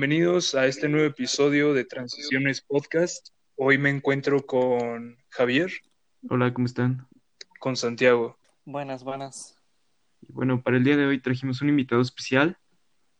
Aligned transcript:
Bienvenidos 0.00 0.54
a 0.54 0.66
este 0.68 0.88
nuevo 0.88 1.06
episodio 1.08 1.74
de 1.74 1.84
Transiciones 1.84 2.60
Podcast. 2.60 3.30
Hoy 3.56 3.78
me 3.78 3.90
encuentro 3.90 4.46
con 4.46 5.16
Javier, 5.28 5.72
Hola, 6.30 6.54
¿cómo 6.54 6.66
están? 6.66 7.08
con 7.58 7.74
Santiago. 7.74 8.38
Buenas, 8.64 9.02
buenas. 9.02 9.56
Y 10.20 10.32
Bueno, 10.32 10.62
para 10.62 10.76
el 10.76 10.84
día 10.84 10.96
de 10.96 11.04
hoy 11.04 11.20
trajimos 11.20 11.62
un 11.62 11.70
invitado 11.70 12.00
especial. 12.00 12.56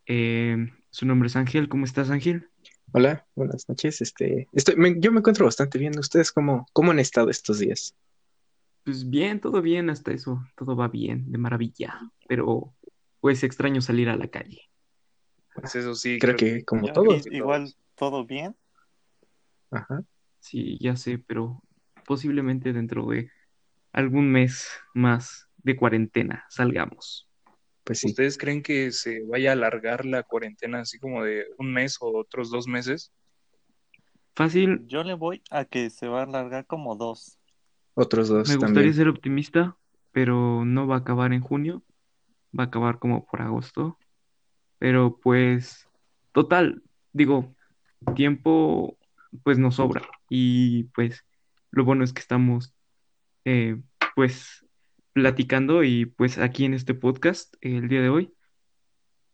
Eh, 0.06 0.68
su 0.90 1.04
nombre 1.04 1.26
es 1.26 1.34
Ángel. 1.34 1.68
¿Cómo 1.68 1.84
estás, 1.84 2.10
Ángel? 2.10 2.48
Hola, 2.92 3.26
buenas 3.34 3.68
noches. 3.68 4.00
Este, 4.00 4.46
estoy, 4.52 4.76
me- 4.76 5.00
yo 5.00 5.10
me 5.10 5.18
encuentro 5.18 5.46
bastante 5.46 5.80
bien. 5.80 5.98
¿Ustedes 5.98 6.30
cómo, 6.30 6.68
cómo 6.72 6.92
han 6.92 7.00
estado 7.00 7.28
estos 7.28 7.58
días? 7.58 7.96
Pues 8.84 9.10
bien, 9.10 9.40
todo 9.40 9.62
bien 9.62 9.90
hasta 9.90 10.12
eso. 10.12 10.46
Todo 10.56 10.76
va 10.76 10.86
bien, 10.86 11.32
de 11.32 11.38
maravilla. 11.38 11.98
Pero 12.28 12.72
pues 13.18 13.42
extraño 13.42 13.80
salir 13.80 14.08
a 14.10 14.16
la 14.16 14.28
calle. 14.28 14.62
Pues 15.60 15.74
eso 15.74 15.94
sí, 15.94 16.18
Creo 16.18 16.36
que 16.36 16.64
como 16.64 16.86
aquí 16.88 17.22
igual 17.30 17.74
todo 17.96 18.24
bien. 18.24 18.56
Ajá. 19.70 20.02
Sí, 20.40 20.78
ya 20.80 20.96
sé, 20.96 21.18
pero 21.18 21.62
posiblemente 22.06 22.72
dentro 22.72 23.06
de 23.06 23.30
algún 23.92 24.30
mes 24.30 24.68
más 24.94 25.48
de 25.58 25.76
cuarentena 25.76 26.44
salgamos. 26.48 27.28
Pues 27.84 27.98
sí. 28.00 28.08
¿Ustedes 28.08 28.38
creen 28.38 28.62
que 28.62 28.92
se 28.92 29.22
vaya 29.24 29.50
a 29.50 29.52
alargar 29.54 30.04
la 30.04 30.22
cuarentena 30.22 30.80
así 30.80 30.98
como 30.98 31.24
de 31.24 31.46
un 31.58 31.72
mes 31.72 31.96
o 32.00 32.16
otros 32.16 32.50
dos 32.50 32.66
meses? 32.66 33.12
Fácil, 34.34 34.86
Yo 34.86 35.02
le 35.02 35.14
voy 35.14 35.42
a 35.50 35.64
que 35.64 35.90
se 35.90 36.06
va 36.06 36.20
a 36.20 36.24
alargar 36.24 36.66
como 36.66 36.96
dos. 36.96 37.38
Otros 37.94 38.28
dos 38.28 38.48
me 38.48 38.56
gustaría 38.56 38.92
ser 38.92 39.08
optimista, 39.08 39.76
pero 40.12 40.64
no 40.64 40.86
va 40.86 40.96
a 40.96 40.98
acabar 40.98 41.32
en 41.32 41.40
junio. 41.40 41.82
Va 42.58 42.64
a 42.64 42.66
acabar 42.68 42.98
como 42.98 43.26
por 43.26 43.42
agosto. 43.42 43.98
Pero 44.78 45.18
pues, 45.18 45.88
total, 46.32 46.82
digo, 47.12 47.54
tiempo 48.14 48.96
pues 49.42 49.58
nos 49.58 49.76
sobra. 49.76 50.02
Y 50.28 50.84
pues 50.84 51.24
lo 51.70 51.84
bueno 51.84 52.04
es 52.04 52.12
que 52.12 52.20
estamos 52.20 52.74
eh, 53.44 53.80
pues 54.14 54.64
platicando 55.12 55.82
y 55.84 56.06
pues 56.06 56.38
aquí 56.38 56.64
en 56.64 56.74
este 56.74 56.94
podcast 56.94 57.54
eh, 57.60 57.78
el 57.78 57.88
día 57.88 58.00
de 58.00 58.08
hoy. 58.08 58.34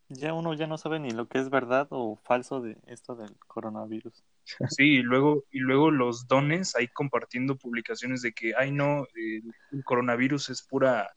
Ya 0.09 0.35
uno 0.35 0.55
ya 0.55 0.67
no 0.67 0.79
sabe 0.79 1.01
ni 1.01 1.11
lo 1.11 1.29
que 1.29 1.39
es 1.39 1.51
verdad 1.51 1.89
o 1.91 2.17
falso 2.17 2.61
de 2.61 2.77
esto 2.87 3.15
del 3.17 3.37
coronavirus. 3.47 4.25
Sí, 4.77 4.97
y 4.97 5.03
luego, 5.03 5.45
y 5.51 5.61
luego 5.61 5.91
los 5.91 6.29
dones 6.29 6.77
ahí 6.77 6.89
compartiendo 6.89 7.57
publicaciones 7.57 8.21
de 8.21 8.33
que, 8.35 8.53
ay 8.55 8.73
no, 8.73 9.07
el, 9.15 9.43
el 9.73 9.85
coronavirus 9.85 10.51
es 10.51 10.63
pura, 10.63 11.17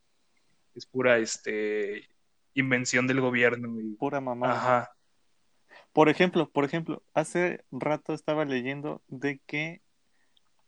es 0.74 0.86
pura, 0.86 1.18
este, 1.18 2.08
invención 2.62 3.08
del 3.08 3.22
gobierno. 3.22 3.80
Y, 3.82 3.96
Pura 3.96 4.22
mamada. 4.22 4.54
ajá, 4.54 4.92
Por 5.94 6.10
ejemplo, 6.10 6.50
por 6.50 6.66
ejemplo, 6.66 7.04
hace 7.14 7.64
rato 7.72 8.14
estaba 8.14 8.46
leyendo 8.46 9.02
de 9.08 9.40
que 9.46 9.82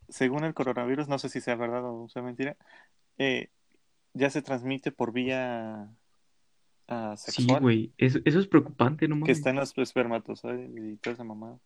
según 0.09 0.43
el 0.43 0.53
coronavirus, 0.53 1.07
no 1.07 1.19
sé 1.19 1.29
si 1.29 1.41
sea 1.41 1.55
verdad 1.55 1.83
o 1.85 2.09
sea 2.09 2.21
mentira, 2.21 2.57
eh, 3.17 3.49
ya 4.13 4.29
se 4.29 4.41
transmite 4.41 4.91
por 4.91 5.11
vía 5.13 5.87
ah, 6.87 7.15
Sí, 7.27 7.31
sexual, 7.31 7.61
güey, 7.61 7.93
eso, 7.97 8.19
eso 8.25 8.39
es 8.39 8.47
preocupante, 8.47 9.07
no 9.07 9.21
que 9.23 9.33
mames. 9.33 9.37
está 9.37 9.51
en 9.51 9.57
los 9.57 9.77
espermatozoides 9.77 10.71
y 10.75 10.97
toda 10.97 11.13
esa 11.13 11.23
mamada. 11.23 11.59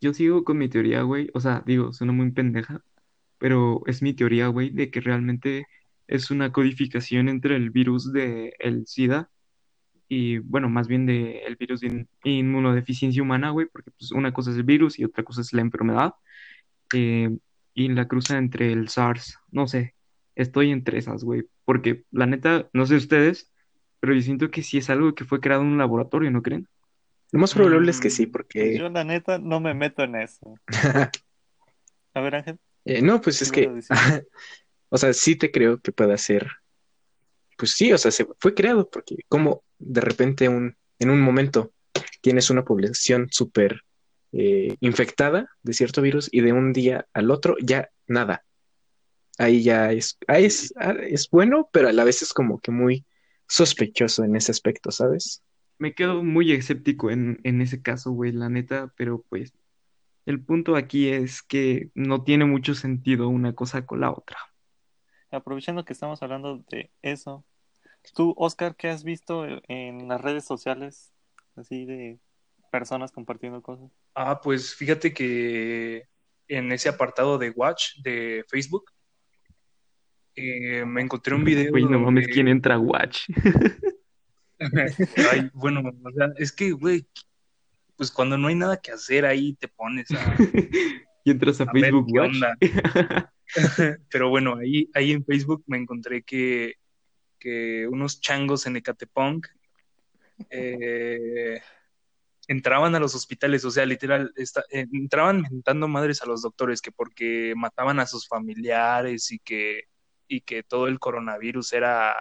Yo 0.00 0.14
sigo 0.14 0.44
con 0.44 0.58
mi 0.58 0.68
teoría, 0.68 1.02
güey. 1.02 1.30
O 1.34 1.40
sea, 1.40 1.62
digo, 1.66 1.92
suena 1.92 2.12
muy 2.12 2.30
pendeja, 2.32 2.82
pero 3.38 3.82
es 3.86 4.02
mi 4.02 4.14
teoría, 4.14 4.48
güey, 4.48 4.70
de 4.70 4.90
que 4.90 5.00
realmente 5.00 5.66
es 6.10 6.30
una 6.30 6.50
codificación 6.52 7.28
entre 7.28 7.56
el 7.56 7.70
virus 7.70 8.12
de 8.12 8.54
el 8.58 8.86
SIDA 8.86 9.30
y, 10.08 10.38
bueno, 10.38 10.68
más 10.68 10.88
bien 10.88 11.06
de 11.06 11.38
el 11.46 11.56
virus 11.56 11.80
de 11.80 11.86
in- 11.86 12.08
inmunodeficiencia 12.24 13.22
humana, 13.22 13.50
güey, 13.50 13.66
porque 13.72 13.92
pues 13.92 14.10
una 14.12 14.32
cosa 14.32 14.50
es 14.50 14.56
el 14.56 14.64
virus 14.64 14.98
y 14.98 15.04
otra 15.04 15.22
cosa 15.24 15.40
es 15.40 15.52
la 15.52 15.62
enfermedad. 15.62 16.14
eh, 16.92 17.30
y 17.72 17.88
la 17.88 18.08
cruza 18.08 18.36
entre 18.36 18.72
el 18.72 18.88
SARS. 18.88 19.38
No 19.52 19.68
sé, 19.68 19.94
estoy 20.34 20.72
entre 20.72 20.98
esas, 20.98 21.22
güey, 21.22 21.44
porque 21.64 22.04
la 22.10 22.26
neta, 22.26 22.68
no 22.72 22.84
sé 22.84 22.96
ustedes, 22.96 23.52
pero 24.00 24.12
yo 24.12 24.20
siento 24.22 24.50
que 24.50 24.62
sí 24.64 24.78
es 24.78 24.90
algo 24.90 25.14
que 25.14 25.24
fue 25.24 25.38
creado 25.40 25.62
en 25.62 25.68
un 25.68 25.78
laboratorio, 25.78 26.30
¿no 26.32 26.42
creen? 26.42 26.66
Lo 27.30 27.38
más 27.38 27.54
probable 27.54 27.90
es 27.92 28.00
que 28.00 28.08
Mm, 28.08 28.10
sí, 28.10 28.26
porque 28.26 28.76
Yo 28.76 28.88
la 28.88 29.04
neta 29.04 29.38
no 29.38 29.60
me 29.60 29.72
meto 29.74 30.02
en 30.02 30.16
eso. 30.16 30.56
A 32.14 32.20
ver, 32.20 32.34
Ángel. 32.34 32.58
eh, 32.84 33.00
no, 33.02 33.20
pues 33.20 33.40
es 33.40 33.52
¿qué 33.52 33.68
que? 33.68 33.80
o 34.90 34.98
sea, 34.98 35.12
sí 35.12 35.36
te 35.36 35.50
creo 35.50 35.80
que 35.80 35.92
pueda 35.92 36.16
ser. 36.18 36.48
Pues 37.56 37.72
sí, 37.72 37.92
o 37.92 37.98
sea, 37.98 38.10
se 38.10 38.26
fue 38.38 38.54
creado 38.54 38.88
porque 38.90 39.16
como 39.28 39.64
de 39.78 40.00
repente 40.00 40.48
un, 40.48 40.76
en 40.98 41.10
un 41.10 41.20
momento 41.20 41.72
tienes 42.20 42.50
una 42.50 42.64
población 42.64 43.28
súper 43.30 43.82
eh, 44.32 44.76
infectada 44.80 45.50
de 45.62 45.72
cierto 45.72 46.02
virus 46.02 46.28
y 46.32 46.40
de 46.40 46.52
un 46.52 46.72
día 46.72 47.06
al 47.12 47.30
otro 47.30 47.56
ya 47.62 47.90
nada. 48.06 48.44
Ahí 49.38 49.62
ya 49.62 49.92
es, 49.92 50.18
ahí 50.26 50.44
es, 50.44 50.74
ah, 50.76 50.94
es 51.00 51.30
bueno, 51.30 51.68
pero 51.72 51.88
a 51.88 51.92
la 51.92 52.04
vez 52.04 52.22
es 52.22 52.32
como 52.32 52.60
que 52.60 52.70
muy 52.70 53.06
sospechoso 53.48 54.24
en 54.24 54.36
ese 54.36 54.52
aspecto, 54.52 54.90
¿sabes? 54.90 55.42
Me 55.78 55.94
quedo 55.94 56.22
muy 56.22 56.52
escéptico 56.52 57.10
en, 57.10 57.40
en 57.42 57.62
ese 57.62 57.80
caso, 57.80 58.10
güey, 58.10 58.32
la 58.32 58.50
neta, 58.50 58.92
pero 58.96 59.24
pues 59.28 59.52
el 60.26 60.42
punto 60.44 60.76
aquí 60.76 61.08
es 61.08 61.42
que 61.42 61.90
no 61.94 62.22
tiene 62.22 62.44
mucho 62.44 62.74
sentido 62.74 63.28
una 63.28 63.54
cosa 63.54 63.86
con 63.86 64.00
la 64.00 64.10
otra. 64.10 64.36
Aprovechando 65.30 65.84
que 65.84 65.92
estamos 65.92 66.22
hablando 66.22 66.64
de 66.70 66.90
eso, 67.02 67.44
tú, 68.14 68.34
Oscar, 68.36 68.74
¿qué 68.76 68.88
has 68.88 69.04
visto 69.04 69.46
en 69.68 70.08
las 70.08 70.20
redes 70.20 70.44
sociales? 70.44 71.12
Así 71.56 71.84
de 71.84 72.18
personas 72.70 73.12
compartiendo 73.12 73.62
cosas. 73.62 73.90
Ah, 74.14 74.40
pues 74.40 74.74
fíjate 74.74 75.12
que 75.12 76.08
en 76.48 76.72
ese 76.72 76.88
apartado 76.88 77.38
de 77.38 77.50
Watch 77.50 77.96
de 78.02 78.44
Facebook 78.48 78.90
eh, 80.34 80.84
me 80.84 81.02
encontré 81.02 81.34
un 81.34 81.44
video 81.44 81.70
Güey, 81.70 81.84
no 81.84 81.98
mames, 81.98 82.28
¿quién 82.28 82.48
entra 82.48 82.74
a 82.74 82.78
Watch? 82.78 83.28
Ay, 85.32 85.50
bueno, 85.54 85.80
o 85.80 86.12
sea, 86.12 86.32
es 86.36 86.52
que, 86.52 86.72
güey, 86.72 87.06
pues 87.96 88.10
cuando 88.10 88.36
no 88.36 88.48
hay 88.48 88.54
nada 88.54 88.80
que 88.80 88.92
hacer 88.92 89.24
ahí 89.24 89.54
te 89.54 89.68
pones 89.68 90.10
a, 90.10 90.36
Y 91.24 91.30
entras 91.30 91.60
a 91.60 91.64
a 91.64 91.72
ver 91.72 91.84
Facebook 91.84 92.06
qué 92.06 92.20
Watch. 92.20 92.34
onda. 92.34 92.56
Pero 94.10 94.28
bueno, 94.30 94.56
ahí, 94.56 94.88
ahí 94.94 95.12
en 95.12 95.24
Facebook 95.24 95.62
me 95.66 95.78
encontré 95.78 96.22
que, 96.22 96.74
que 97.38 97.86
unos 97.88 98.20
changos 98.20 98.66
en 98.66 98.76
Ecatepunk 98.76 99.46
eh, 100.50 101.60
entraban 102.48 102.94
a 102.94 103.00
los 103.00 103.14
hospitales, 103.14 103.64
o 103.64 103.70
sea, 103.70 103.86
literal, 103.86 104.32
esta- 104.36 104.64
eh, 104.70 104.86
entraban 104.92 105.42
mentando 105.42 105.86
madres 105.88 106.22
a 106.22 106.26
los 106.26 106.42
doctores 106.42 106.80
que 106.80 106.92
porque 106.92 107.52
mataban 107.56 108.00
a 108.00 108.06
sus 108.06 108.26
familiares 108.26 109.30
y 109.30 109.38
que, 109.38 109.84
y 110.26 110.40
que 110.40 110.62
todo 110.62 110.86
el 110.88 110.98
coronavirus 110.98 111.72
era, 111.72 112.18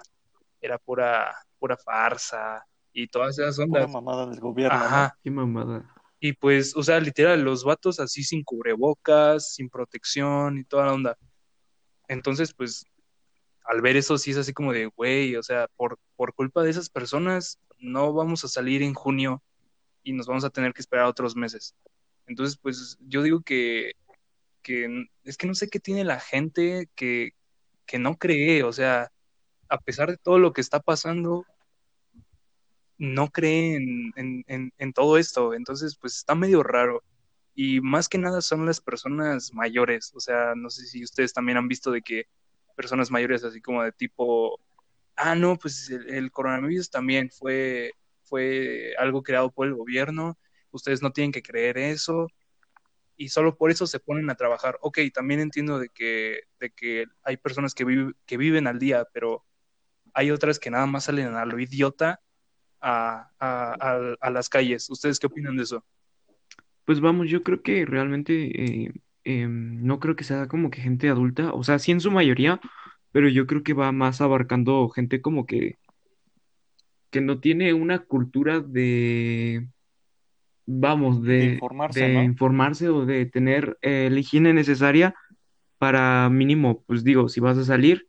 era 0.61 0.77
pura, 0.77 1.33
pura 1.57 1.77
farsa 1.77 2.65
y 2.93 3.07
todas 3.07 3.37
esas 3.39 3.57
Pura 3.57 3.65
ondas. 3.85 3.91
mamada 3.91 4.25
del 4.27 4.39
gobierno. 4.39 4.79
Qué 5.23 5.31
mamada. 5.31 5.95
Y 6.19 6.33
pues, 6.33 6.75
o 6.75 6.83
sea, 6.83 6.99
literal, 6.99 7.41
los 7.41 7.63
vatos 7.63 7.99
así 7.99 8.23
sin 8.23 8.43
cubrebocas, 8.43 9.53
sin 9.53 9.69
protección 9.69 10.57
y 10.57 10.65
toda 10.65 10.87
la 10.87 10.93
onda. 10.93 11.17
Entonces, 12.07 12.53
pues, 12.53 12.85
al 13.63 13.81
ver 13.81 13.97
eso 13.97 14.17
sí 14.17 14.31
es 14.31 14.37
así 14.37 14.53
como 14.53 14.73
de, 14.73 14.87
güey, 14.87 15.35
o 15.35 15.43
sea, 15.43 15.67
por, 15.75 15.97
por 16.15 16.33
culpa 16.33 16.63
de 16.63 16.71
esas 16.71 16.89
personas 16.89 17.59
no 17.77 18.13
vamos 18.13 18.43
a 18.43 18.49
salir 18.49 18.81
en 18.83 18.93
junio 18.93 19.41
y 20.03 20.13
nos 20.13 20.27
vamos 20.27 20.43
a 20.43 20.49
tener 20.49 20.73
que 20.73 20.81
esperar 20.81 21.05
otros 21.05 21.35
meses. 21.35 21.75
Entonces, 22.27 22.57
pues, 22.61 22.97
yo 23.01 23.21
digo 23.23 23.41
que, 23.41 23.93
que 24.61 25.05
es 25.23 25.37
que 25.37 25.47
no 25.47 25.53
sé 25.53 25.69
qué 25.69 25.79
tiene 25.79 26.03
la 26.03 26.19
gente 26.19 26.89
que, 26.95 27.31
que 27.85 27.99
no 27.99 28.17
cree, 28.17 28.63
o 28.63 28.73
sea, 28.73 29.11
a 29.69 29.79
pesar 29.79 30.09
de 30.09 30.17
todo 30.17 30.39
lo 30.39 30.51
que 30.51 30.61
está 30.61 30.79
pasando, 30.79 31.45
no 32.99 33.29
cree 33.29 33.77
en, 33.77 34.13
en, 34.47 34.73
en, 34.77 34.93
todo 34.93 35.17
esto. 35.19 35.55
Entonces, 35.55 35.97
pues 35.97 36.17
está 36.17 36.35
medio 36.35 36.63
raro. 36.63 37.03
Y 37.55 37.81
más 37.81 38.09
que 38.09 38.19
nada 38.19 38.41
son 38.41 38.65
las 38.67 38.81
personas 38.81 39.53
mayores. 39.53 40.13
O 40.15 40.21
sea, 40.21 40.55
no 40.55 40.69
sé 40.71 40.87
si 40.87 41.03
ustedes 41.03 41.33
también 41.33 41.57
han 41.59 41.69
visto 41.69 41.91
de 41.91 42.01
que 42.03 42.25
personas 42.75 43.11
mayores 43.11 43.43
así 43.45 43.61
como 43.61 43.83
de 43.83 43.91
tipo, 43.93 44.59
ah, 45.15 45.35
no, 45.35 45.57
pues 45.57 45.89
el, 45.91 46.09
el 46.09 46.31
coronavirus 46.31 46.89
también 46.91 47.29
fue, 47.31 47.93
fue 48.23 48.93
algo 48.99 49.23
creado 49.23 49.51
por 49.51 49.67
el 49.67 49.75
gobierno. 49.75 50.37
Ustedes 50.71 51.01
no 51.03 51.11
tienen 51.13 51.31
que 51.33 51.43
creer 51.43 51.77
eso. 51.79 52.27
Y 53.17 53.29
solo 53.29 53.57
por 53.57 53.69
eso 53.71 53.85
se 53.87 53.99
ponen 53.99 54.29
a 54.29 54.35
trabajar. 54.35 54.77
Ok, 54.81 54.99
también 55.13 55.41
entiendo 55.41 55.77
de 55.79 55.89
que, 55.89 56.41
de 56.59 56.71
que 56.71 57.05
hay 57.23 57.37
personas 57.37 57.73
que, 57.75 57.85
vive- 57.85 58.13
que 58.25 58.37
viven 58.37 58.67
al 58.67 58.79
día, 58.79 59.05
pero 59.13 59.45
hay 60.13 60.31
otras 60.31 60.59
que 60.59 60.71
nada 60.71 60.85
más 60.87 61.05
salen 61.05 61.35
a 61.35 61.45
lo 61.45 61.59
idiota 61.59 62.21
a, 62.81 63.29
a, 63.39 63.75
a- 63.79 64.15
a 64.19 64.29
las 64.31 64.49
calles. 64.49 64.89
¿Ustedes 64.89 65.19
qué 65.19 65.27
opinan 65.27 65.57
de 65.57 65.63
eso? 65.63 65.85
Pues 66.85 67.01
vamos, 67.01 67.29
yo 67.29 67.43
creo 67.43 67.61
que 67.61 67.85
realmente 67.85 68.85
eh, 68.87 68.93
em, 69.23 69.83
no 69.85 69.99
creo 69.99 70.15
que 70.15 70.23
sea 70.23 70.47
como 70.47 70.69
que 70.71 70.81
gente 70.81 71.09
adulta, 71.09 71.53
o 71.53 71.63
sea, 71.63 71.77
sí 71.79 71.91
en 71.91 72.01
su 72.01 72.09
mayoría, 72.11 72.59
pero 73.11 73.29
yo 73.29 73.45
creo 73.47 73.63
que 73.63 73.73
va 73.73 73.91
más 73.91 74.21
abarcando 74.21 74.89
gente 74.89 75.21
como 75.21 75.45
que, 75.45 75.77
que 77.11 77.21
no 77.21 77.39
tiene 77.39 77.73
una 77.73 77.99
cultura 77.99 78.59
de, 78.59 79.67
vamos, 80.65 81.23
De 81.35 81.45
de, 81.45 81.45
informarse, 81.45 82.01
de 82.01 82.13
¿no? 82.13 82.21
informarse 82.23 82.89
o 82.89 83.05
de 83.05 83.25
tener 83.25 83.77
eh, 83.81 84.09
la 84.11 84.19
higiene 84.19 84.53
necesaria 84.53 85.15
para 85.79 86.29
mínimo, 86.29 86.83
pues 86.85 87.03
digo, 87.03 87.29
si 87.29 87.41
vas 87.41 87.57
a 87.57 87.65
salir, 87.65 88.07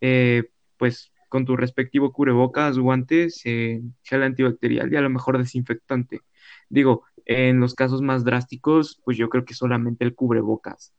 eh, 0.00 0.44
pues 0.78 1.11
con 1.32 1.46
tu 1.46 1.56
respectivo 1.56 2.12
cubrebocas, 2.12 2.78
guantes, 2.78 3.40
eh, 3.46 3.80
gel 4.02 4.22
antibacterial 4.22 4.92
y 4.92 4.96
a 4.96 5.00
lo 5.00 5.08
mejor 5.08 5.38
desinfectante. 5.38 6.20
Digo, 6.68 7.04
en 7.24 7.58
los 7.58 7.74
casos 7.74 8.02
más 8.02 8.22
drásticos, 8.22 9.00
pues 9.02 9.16
yo 9.16 9.30
creo 9.30 9.46
que 9.46 9.54
solamente 9.54 10.04
el 10.04 10.14
cubrebocas, 10.14 10.92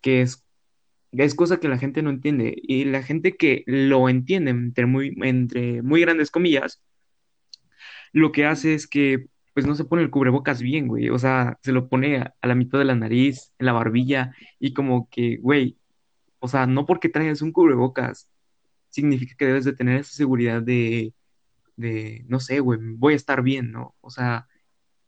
que 0.00 0.22
es, 0.22 0.42
es 1.10 1.34
cosa 1.34 1.60
que 1.60 1.68
la 1.68 1.76
gente 1.76 2.00
no 2.00 2.08
entiende. 2.08 2.54
Y 2.62 2.86
la 2.86 3.02
gente 3.02 3.36
que 3.36 3.62
lo 3.66 4.08
entiende, 4.08 4.52
entre 4.52 4.86
muy, 4.86 5.14
entre 5.20 5.82
muy 5.82 6.00
grandes 6.00 6.30
comillas, 6.30 6.82
lo 8.12 8.32
que 8.32 8.46
hace 8.46 8.72
es 8.72 8.86
que 8.86 9.26
pues 9.52 9.66
no 9.66 9.74
se 9.74 9.84
pone 9.84 10.02
el 10.02 10.08
cubrebocas 10.08 10.62
bien, 10.62 10.88
güey. 10.88 11.10
O 11.10 11.18
sea, 11.18 11.58
se 11.62 11.72
lo 11.72 11.90
pone 11.90 12.16
a, 12.16 12.34
a 12.40 12.46
la 12.46 12.54
mitad 12.54 12.78
de 12.78 12.86
la 12.86 12.94
nariz, 12.94 13.52
en 13.58 13.66
la 13.66 13.72
barbilla, 13.72 14.34
y 14.58 14.72
como 14.72 15.10
que, 15.10 15.36
güey, 15.36 15.76
o 16.38 16.48
sea, 16.48 16.66
no 16.66 16.86
porque 16.86 17.10
traigas 17.10 17.42
un 17.42 17.52
cubrebocas 17.52 18.31
significa 18.92 19.34
que 19.36 19.46
debes 19.46 19.64
de 19.64 19.74
tener 19.74 20.00
esa 20.00 20.12
seguridad 20.12 20.62
de, 20.62 21.14
de, 21.76 22.24
no 22.28 22.40
sé, 22.40 22.60
güey, 22.60 22.78
voy 22.82 23.14
a 23.14 23.16
estar 23.16 23.42
bien, 23.42 23.72
¿no? 23.72 23.96
O 24.00 24.10
sea, 24.10 24.48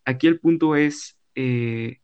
aquí 0.05 0.27
el 0.27 0.41
punto 0.41 0.77
es 0.77 1.19
eh, 1.37 2.01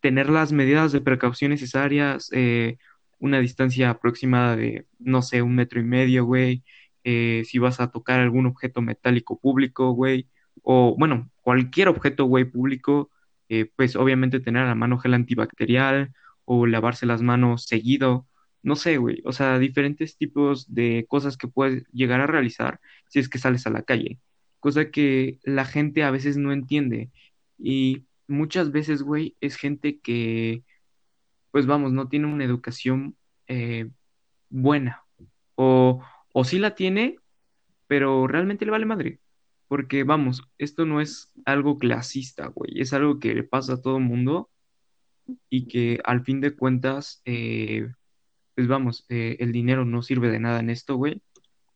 tener 0.00 0.30
las 0.30 0.52
medidas 0.52 0.92
de 0.92 1.00
precaución 1.00 1.50
necesarias, 1.50 2.30
eh, 2.32 2.78
una 3.18 3.40
distancia 3.40 3.90
aproximada 3.90 4.56
de, 4.56 4.86
no 4.98 5.22
sé, 5.22 5.42
un 5.42 5.54
metro 5.54 5.80
y 5.80 5.84
medio, 5.84 6.24
güey, 6.24 6.64
eh, 7.04 7.42
si 7.46 7.58
vas 7.58 7.80
a 7.80 7.90
tocar 7.90 8.20
algún 8.20 8.46
objeto 8.46 8.82
metálico 8.82 9.38
público, 9.40 9.92
güey, 9.92 10.28
o 10.62 10.94
bueno, 10.98 11.30
cualquier 11.42 11.88
objeto, 11.88 12.24
güey, 12.26 12.44
público, 12.44 13.10
eh, 13.48 13.70
pues 13.76 13.96
obviamente 13.96 14.40
tener 14.40 14.62
a 14.62 14.68
la 14.68 14.74
mano 14.74 14.98
gel 14.98 15.14
antibacterial 15.14 16.12
o 16.44 16.66
lavarse 16.66 17.06
las 17.06 17.22
manos 17.22 17.64
seguido, 17.64 18.27
no 18.62 18.76
sé, 18.76 18.98
güey, 18.98 19.22
o 19.24 19.32
sea, 19.32 19.58
diferentes 19.58 20.16
tipos 20.16 20.72
de 20.74 21.06
cosas 21.08 21.36
que 21.36 21.48
puedes 21.48 21.84
llegar 21.92 22.20
a 22.20 22.26
realizar 22.26 22.80
si 23.08 23.18
es 23.20 23.28
que 23.28 23.38
sales 23.38 23.66
a 23.66 23.70
la 23.70 23.82
calle, 23.82 24.20
cosa 24.60 24.90
que 24.90 25.38
la 25.44 25.64
gente 25.64 26.02
a 26.04 26.10
veces 26.10 26.36
no 26.36 26.52
entiende 26.52 27.10
y 27.58 28.06
muchas 28.26 28.72
veces, 28.72 29.02
güey, 29.02 29.36
es 29.40 29.56
gente 29.56 30.00
que 30.00 30.64
pues 31.50 31.66
vamos, 31.66 31.92
no 31.92 32.08
tiene 32.08 32.26
una 32.26 32.44
educación 32.44 33.16
eh, 33.46 33.90
buena. 34.50 35.04
O, 35.54 36.02
o 36.32 36.44
sí 36.44 36.58
la 36.58 36.74
tiene, 36.74 37.16
pero 37.86 38.26
realmente 38.26 38.64
le 38.64 38.70
vale 38.70 38.86
madre. 38.86 39.20
Porque 39.68 40.04
vamos, 40.04 40.42
esto 40.58 40.86
no 40.86 41.00
es 41.00 41.32
algo 41.44 41.78
clasista, 41.78 42.46
güey. 42.48 42.80
Es 42.80 42.92
algo 42.92 43.18
que 43.18 43.34
le 43.34 43.44
pasa 43.44 43.74
a 43.74 43.82
todo 43.82 44.00
mundo 44.00 44.50
y 45.50 45.68
que 45.68 46.00
al 46.04 46.24
fin 46.24 46.40
de 46.40 46.56
cuentas, 46.56 47.22
eh, 47.24 47.92
pues 48.58 48.66
vamos, 48.66 49.06
eh, 49.08 49.36
el 49.38 49.52
dinero 49.52 49.84
no 49.84 50.02
sirve 50.02 50.32
de 50.32 50.40
nada 50.40 50.58
en 50.58 50.68
esto, 50.68 50.96
güey. 50.96 51.22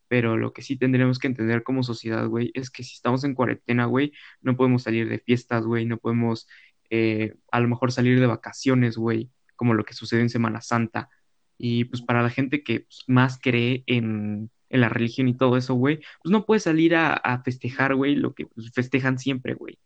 Pero 0.08 0.36
lo 0.36 0.52
que 0.52 0.62
sí 0.62 0.76
tendremos 0.76 1.20
que 1.20 1.28
entender 1.28 1.62
como 1.62 1.84
sociedad, 1.84 2.26
güey, 2.26 2.50
es 2.54 2.70
que 2.70 2.82
si 2.82 2.94
estamos 2.94 3.22
en 3.22 3.36
cuarentena, 3.36 3.84
güey, 3.84 4.12
no 4.40 4.56
podemos 4.56 4.82
salir 4.82 5.08
de 5.08 5.20
fiestas, 5.20 5.64
güey, 5.64 5.86
no 5.86 5.98
podemos 5.98 6.48
eh, 6.90 7.36
a 7.52 7.60
lo 7.60 7.68
mejor 7.68 7.92
salir 7.92 8.18
de 8.18 8.26
vacaciones, 8.26 8.96
güey, 8.96 9.30
como 9.54 9.74
lo 9.74 9.84
que 9.84 9.94
sucede 9.94 10.22
en 10.22 10.28
Semana 10.28 10.60
Santa. 10.60 11.08
Y 11.56 11.84
pues 11.84 12.02
para 12.02 12.20
la 12.20 12.30
gente 12.30 12.64
que 12.64 12.80
pues, 12.80 13.04
más 13.06 13.38
cree 13.40 13.84
en, 13.86 14.50
en 14.68 14.80
la 14.80 14.88
religión 14.88 15.28
y 15.28 15.36
todo 15.36 15.56
eso, 15.56 15.74
güey, 15.74 16.00
pues 16.20 16.32
no 16.32 16.46
puede 16.46 16.58
salir 16.58 16.96
a, 16.96 17.12
a 17.12 17.44
festejar, 17.44 17.94
güey, 17.94 18.16
lo 18.16 18.34
que 18.34 18.46
pues, 18.46 18.72
festejan 18.72 19.20
siempre, 19.20 19.54
güey. 19.54 19.78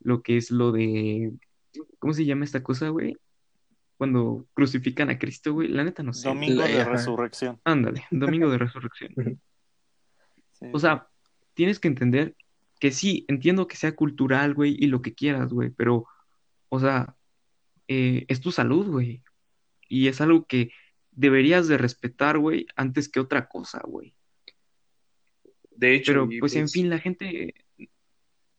Lo 0.00 0.22
que 0.22 0.36
es 0.36 0.50
lo 0.50 0.70
de, 0.70 1.32
¿cómo 1.98 2.12
se 2.12 2.26
llama 2.26 2.44
esta 2.44 2.62
cosa, 2.62 2.90
güey? 2.90 3.16
Cuando 4.02 4.48
crucifican 4.52 5.10
a 5.10 5.18
Cristo, 5.20 5.52
güey, 5.52 5.68
la 5.68 5.84
neta 5.84 6.02
no 6.02 6.12
sé. 6.12 6.26
Domingo 6.26 6.62
La- 6.62 6.66
de 6.66 6.80
ajá. 6.80 6.90
resurrección. 6.90 7.60
Ándale, 7.62 8.02
Domingo 8.10 8.50
de 8.50 8.58
Resurrección. 8.58 9.14
Sí, 10.50 10.66
O 10.72 10.80
sea, 10.80 11.06
tienes 11.54 11.78
que 11.78 11.86
entender 11.86 12.34
que 12.80 12.90
sí, 12.90 13.24
entiendo 13.28 13.68
que 13.68 13.76
sea 13.76 13.94
cultural, 13.94 14.54
güey, 14.54 14.74
y 14.76 14.88
lo 14.88 15.02
que 15.02 15.14
quieras, 15.14 15.52
güey, 15.52 15.70
pero, 15.70 16.06
o 16.68 16.80
sea, 16.80 17.14
eh, 17.86 18.24
es 18.26 18.40
tu 18.40 18.50
salud, 18.50 18.88
güey, 18.88 19.22
y 19.88 20.08
es 20.08 20.20
algo 20.20 20.46
que 20.46 20.72
deberías 21.12 21.68
de 21.68 21.78
respetar, 21.78 22.38
güey, 22.38 22.66
antes 22.74 23.08
que 23.08 23.20
otra 23.20 23.48
cosa, 23.48 23.82
güey. 23.84 24.16
De 25.70 25.94
hecho, 25.94 26.10
Pero, 26.12 26.28
y, 26.28 26.40
pues, 26.40 26.56
en 26.56 26.68
fin, 26.68 26.90
la 26.90 26.98
gente 26.98 27.54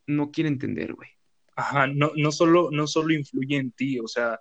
no 0.07 0.31
quiere 0.31 0.47
entender, 0.47 0.93
güey. 0.93 1.09
Ajá, 1.57 1.87
no, 1.87 2.13
no 2.15 2.31
solo, 2.31 2.69
no 2.71 2.87
solo 2.87 3.13
influye 3.13 3.57
en 3.57 3.71
ti, 3.73 3.99
o 3.99 4.07
sea, 4.07 4.39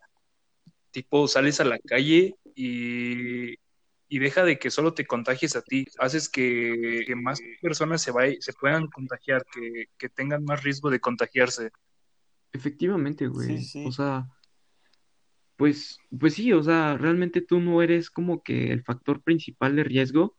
tipo, 0.92 1.26
sales 1.26 1.60
a 1.60 1.64
la 1.64 1.78
calle 1.78 2.34
y, 2.54 3.54
y 4.08 4.18
deja 4.18 4.44
de 4.44 4.58
que 4.58 4.70
solo 4.70 4.94
te 4.94 5.06
contagies 5.06 5.56
a 5.56 5.62
ti, 5.62 5.86
haces 5.98 6.28
que, 6.28 7.02
que 7.06 7.16
más 7.16 7.40
personas 7.60 8.02
se, 8.02 8.12
vay- 8.12 8.36
se 8.40 8.52
puedan 8.52 8.86
contagiar, 8.88 9.44
que, 9.52 9.86
que 9.98 10.08
tengan 10.08 10.44
más 10.44 10.62
riesgo 10.62 10.90
de 10.90 11.00
contagiarse. 11.00 11.70
Efectivamente, 12.52 13.26
güey. 13.26 13.58
Sí, 13.58 13.64
sí. 13.64 13.84
O 13.86 13.92
sea, 13.92 14.26
pues, 15.56 15.98
pues 16.18 16.34
sí, 16.34 16.52
o 16.52 16.62
sea, 16.62 16.96
realmente 16.98 17.40
tú 17.40 17.60
no 17.60 17.82
eres 17.82 18.10
como 18.10 18.42
que 18.42 18.72
el 18.72 18.82
factor 18.82 19.22
principal 19.22 19.76
de 19.76 19.84
riesgo, 19.84 20.34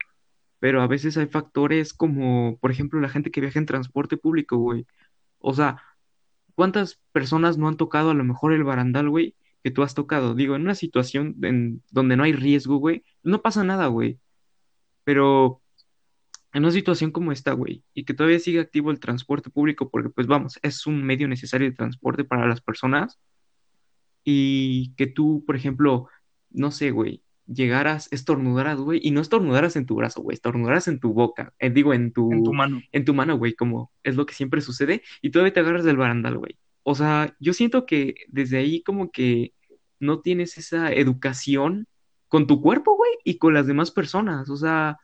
pero 0.59 0.81
a 0.81 0.87
veces 0.87 1.17
hay 1.17 1.27
factores 1.27 1.93
como, 1.93 2.57
por 2.59 2.71
ejemplo, 2.71 2.99
la 3.01 3.09
gente 3.09 3.31
que 3.31 3.41
viaja 3.41 3.59
en 3.59 3.65
transporte 3.65 4.17
público, 4.17 4.57
güey. 4.57 4.85
O 5.39 5.53
sea, 5.53 5.81
¿cuántas 6.55 6.99
personas 7.11 7.57
no 7.57 7.67
han 7.67 7.77
tocado 7.77 8.11
a 8.11 8.13
lo 8.13 8.23
mejor 8.23 8.53
el 8.53 8.63
barandal, 8.63 9.09
güey, 9.09 9.35
que 9.63 9.71
tú 9.71 9.81
has 9.83 9.95
tocado? 9.95 10.35
Digo, 10.35 10.55
en 10.55 10.63
una 10.63 10.75
situación 10.75 11.35
en 11.41 11.81
donde 11.91 12.17
no 12.17 12.23
hay 12.23 12.33
riesgo, 12.33 12.77
güey, 12.77 13.03
no 13.23 13.41
pasa 13.41 13.63
nada, 13.63 13.87
güey. 13.87 14.19
Pero 15.03 15.61
en 16.53 16.63
una 16.63 16.71
situación 16.71 17.11
como 17.11 17.31
esta, 17.31 17.53
güey, 17.53 17.83
y 17.93 18.05
que 18.05 18.13
todavía 18.13 18.39
sigue 18.39 18.59
activo 18.59 18.91
el 18.91 18.99
transporte 18.99 19.49
público, 19.49 19.89
porque 19.89 20.09
pues 20.09 20.27
vamos, 20.27 20.59
es 20.61 20.85
un 20.85 21.03
medio 21.03 21.27
necesario 21.27 21.67
de 21.69 21.75
transporte 21.75 22.23
para 22.23 22.47
las 22.47 22.61
personas, 22.61 23.19
y 24.23 24.93
que 24.95 25.07
tú, 25.07 25.43
por 25.45 25.55
ejemplo, 25.55 26.07
no 26.51 26.71
sé, 26.71 26.91
güey, 26.91 27.23
llegaras, 27.47 28.07
estornudaras, 28.11 28.79
güey, 28.79 28.99
y 29.03 29.11
no 29.11 29.19
estornudaras 29.19 29.75
en 29.75 29.85
tu 29.85 29.95
brazo, 29.95 30.21
güey, 30.21 30.35
estornudaras 30.35 30.87
en 30.87 30.99
tu 30.99 31.11
boca, 31.11 31.53
eh, 31.59 31.71
digo, 31.71 31.93
en 31.93 32.13
tu, 32.13 32.31
En 32.31 32.43
tu 32.43 32.53
mano. 32.53 32.81
en 32.91 33.05
tu 33.05 33.13
mano, 33.13 33.37
güey, 33.37 33.53
como 33.53 33.91
es 34.03 34.15
lo 34.15 34.25
que 34.25 34.35
siempre 34.35 34.61
sucede, 34.61 35.01
y 35.21 35.31
todavía 35.31 35.53
te 35.53 35.59
agarras 35.59 35.83
del 35.83 35.97
barandal, 35.97 36.37
güey. 36.37 36.57
O 36.83 36.95
sea, 36.95 37.35
yo 37.39 37.53
siento 37.53 37.85
que 37.85 38.15
desde 38.27 38.57
ahí 38.57 38.83
como 38.83 39.09
que 39.09 39.53
no 39.99 40.21
tienes 40.21 40.57
esa 40.57 40.91
educación 40.91 41.87
con 42.27 42.47
tu 42.47 42.61
cuerpo, 42.61 42.95
güey, 42.95 43.11
y 43.23 43.37
con 43.37 43.53
las 43.53 43.67
demás 43.67 43.91
personas. 43.91 44.49
O 44.49 44.57
sea, 44.57 44.99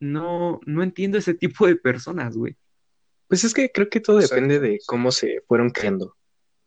no, 0.00 0.60
no 0.66 0.82
entiendo 0.82 1.18
ese 1.18 1.34
tipo 1.34 1.66
de 1.66 1.76
personas, 1.76 2.36
güey. 2.36 2.56
Pues 3.28 3.44
es 3.44 3.54
que 3.54 3.70
creo 3.70 3.88
que 3.88 4.00
todo 4.00 4.18
depende 4.18 4.58
de 4.58 4.78
cómo 4.86 5.12
se 5.12 5.42
fueron 5.46 5.70
creando. 5.70 6.16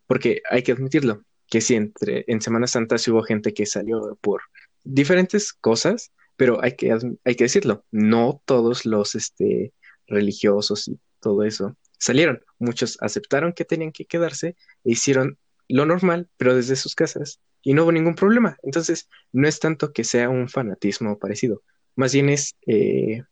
Porque 0.08 0.42
hay 0.50 0.64
que 0.64 0.74
admitirlo, 0.74 1.24
que 1.48 1.62
sí, 1.62 1.76
entre, 1.76 2.24
en 2.28 2.42
Semana 2.42 2.68
Santa 2.68 2.98
sí 2.98 3.12
hubo 3.12 3.24
gente 3.24 3.54
que 3.54 3.66
salió 3.66 4.18
por 4.22 4.42
diferentes 4.84 5.54
cosas, 5.54 6.12
pero 6.36 6.64
hay 6.64 6.76
que, 6.76 6.92
hay 7.24 7.36
que 7.36 7.44
decirlo, 7.44 7.86
no 7.92 8.42
todos 8.46 8.86
los 8.86 9.16
este, 9.16 9.74
religiosos 10.08 10.88
y 10.88 11.00
todo 11.20 11.44
eso 11.44 11.78
salieron. 12.02 12.44
Muchos 12.58 12.98
aceptaron 13.02 13.54
que 13.54 13.64
tenían 13.64 13.92
que 13.92 14.06
quedarse 14.06 14.56
e 14.84 14.92
hicieron 14.92 15.38
lo 15.68 15.86
normal, 15.86 16.30
pero 16.38 16.56
desde 16.56 16.76
sus 16.76 16.96
casas, 16.96 17.40
y 17.62 17.74
no 17.74 17.84
hubo 17.84 17.92
ningún 17.92 18.16
problema. 18.16 18.58
Entonces, 18.64 19.10
no 19.32 19.48
es 19.48 19.60
tanto 19.60 19.94
que 19.94 20.04
sea 20.04 20.30
un 20.30 20.50
fanatismo 20.50 21.18
parecido, 21.20 21.64
más 21.96 22.14
bien 22.14 22.30
es 22.30 22.56
eh, 22.68 23.24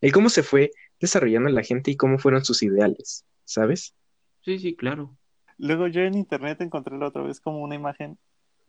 el 0.00 0.12
cómo 0.12 0.28
se 0.30 0.42
fue 0.42 0.70
desarrollando 1.00 1.48
la 1.50 1.62
gente 1.62 1.90
y 1.90 1.96
cómo 1.96 2.18
fueron 2.18 2.44
sus 2.44 2.62
ideales, 2.62 3.24
¿sabes? 3.44 3.94
Sí, 4.42 4.58
sí, 4.58 4.74
claro. 4.76 5.16
Luego 5.58 5.86
yo 5.88 6.00
en 6.02 6.14
internet 6.14 6.60
encontré 6.60 6.96
la 6.98 7.08
otra 7.08 7.22
vez 7.22 7.40
como 7.40 7.62
una 7.62 7.74
imagen, 7.74 8.18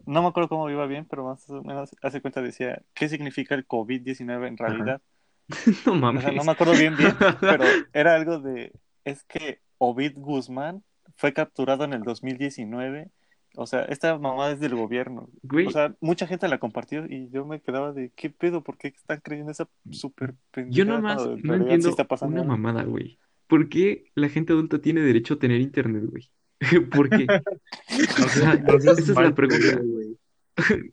no 0.06 0.22
me 0.22 0.28
acuerdo 0.30 0.50
cómo 0.50 0.70
iba 0.70 0.86
bien, 0.88 1.06
pero 1.08 1.24
más 1.26 1.50
o 1.50 1.64
menos 1.64 1.92
hace 2.02 2.22
cuenta 2.22 2.42
decía, 2.42 2.82
¿qué 2.94 3.08
significa 3.10 3.56
el 3.56 3.68
COVID-19 3.68 4.48
en 4.48 4.58
realidad? 4.58 5.02
No 5.86 5.94
O 5.94 5.96
mames. 5.96 6.24
sea, 6.24 6.32
no 6.32 6.44
me 6.44 6.52
acuerdo 6.52 6.76
bien 6.76 6.96
bien, 6.98 7.16
pero 7.48 7.76
era 7.94 8.16
algo 8.16 8.40
de, 8.40 8.74
es 9.06 9.24
que 9.26 9.62
Ovid 9.78 10.14
Guzmán 10.16 10.84
fue 11.16 11.34
capturado 11.34 11.84
en 11.84 11.94
el 11.94 12.04
2019, 12.04 13.10
o 13.56 13.68
sea, 13.68 13.84
esta 13.84 14.18
mamá 14.18 14.52
es 14.52 14.60
del 14.60 14.76
gobierno. 14.76 15.30
Güey, 15.44 15.68
O 15.68 15.72
sea, 15.72 15.94
mucha 16.00 16.26
gente 16.26 16.48
la 16.48 16.60
compartió 16.60 17.06
y 17.06 17.30
yo 17.32 17.46
me 17.46 17.62
quedaba 17.62 17.92
de, 17.92 18.12
¿qué 18.16 18.30
pedo? 18.30 18.64
¿Por 18.64 18.78
qué 18.78 18.90
están 18.90 19.20
creyendo 19.22 19.52
esa 19.52 19.68
súper 19.90 20.32
yo 20.32 20.86
pendejada 20.86 20.96
nomás 20.96 21.16
cuando 21.18 21.34
en 21.34 21.42
no 21.42 21.50
realidad 21.50 21.68
sí 21.68 21.74
entiendo 21.74 21.90
está 21.90 22.04
pasando 22.06 22.42
una 22.42 22.50
mamada, 22.50 22.84
güey. 22.84 23.20
¿Por 23.48 23.68
qué 23.68 24.06
la 24.16 24.30
gente 24.30 24.54
adulta 24.54 24.80
tiene 24.80 25.02
derecho 25.02 25.34
a 25.34 25.40
tener 25.40 25.60
internet, 25.60 26.04
güey? 26.06 26.30
¿Por 26.92 27.10
qué? 27.10 27.28
O 28.26 28.30
sea, 28.30 28.56
no 28.68 28.78
esa 28.78 28.92
es 28.92 29.10
mal 29.10 29.26
la 29.26 29.36
pregunta. 29.36 29.82
güey. 29.84 30.18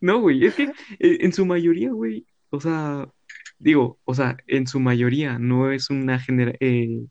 No, 0.01 0.21
güey, 0.21 0.45
es 0.45 0.55
que 0.55 0.65
eh, 0.65 1.19
en 1.21 1.33
su 1.33 1.47
mayoría, 1.47 1.91
güey, 1.91 2.27
o 2.51 2.61
sea, 2.61 3.09
digo, 3.59 3.99
o 4.05 4.15
sea, 4.15 4.37
en 4.47 4.67
su 4.67 4.81
mayoría 4.81 5.39
no 5.39 5.71
es 5.71 5.91
una 5.91 6.19
genera 6.19 6.55
eh, 6.61 7.05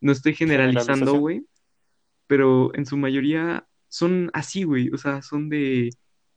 no 0.00 0.12
estoy 0.12 0.34
generalizando, 0.34 1.18
güey, 1.18 1.44
pero 2.28 2.72
en 2.74 2.86
su 2.86 2.96
mayoría 2.96 3.66
son 3.88 4.30
así, 4.34 4.62
güey. 4.62 4.90
O 4.90 4.98
sea, 4.98 5.22
son 5.22 5.48
de. 5.48 5.90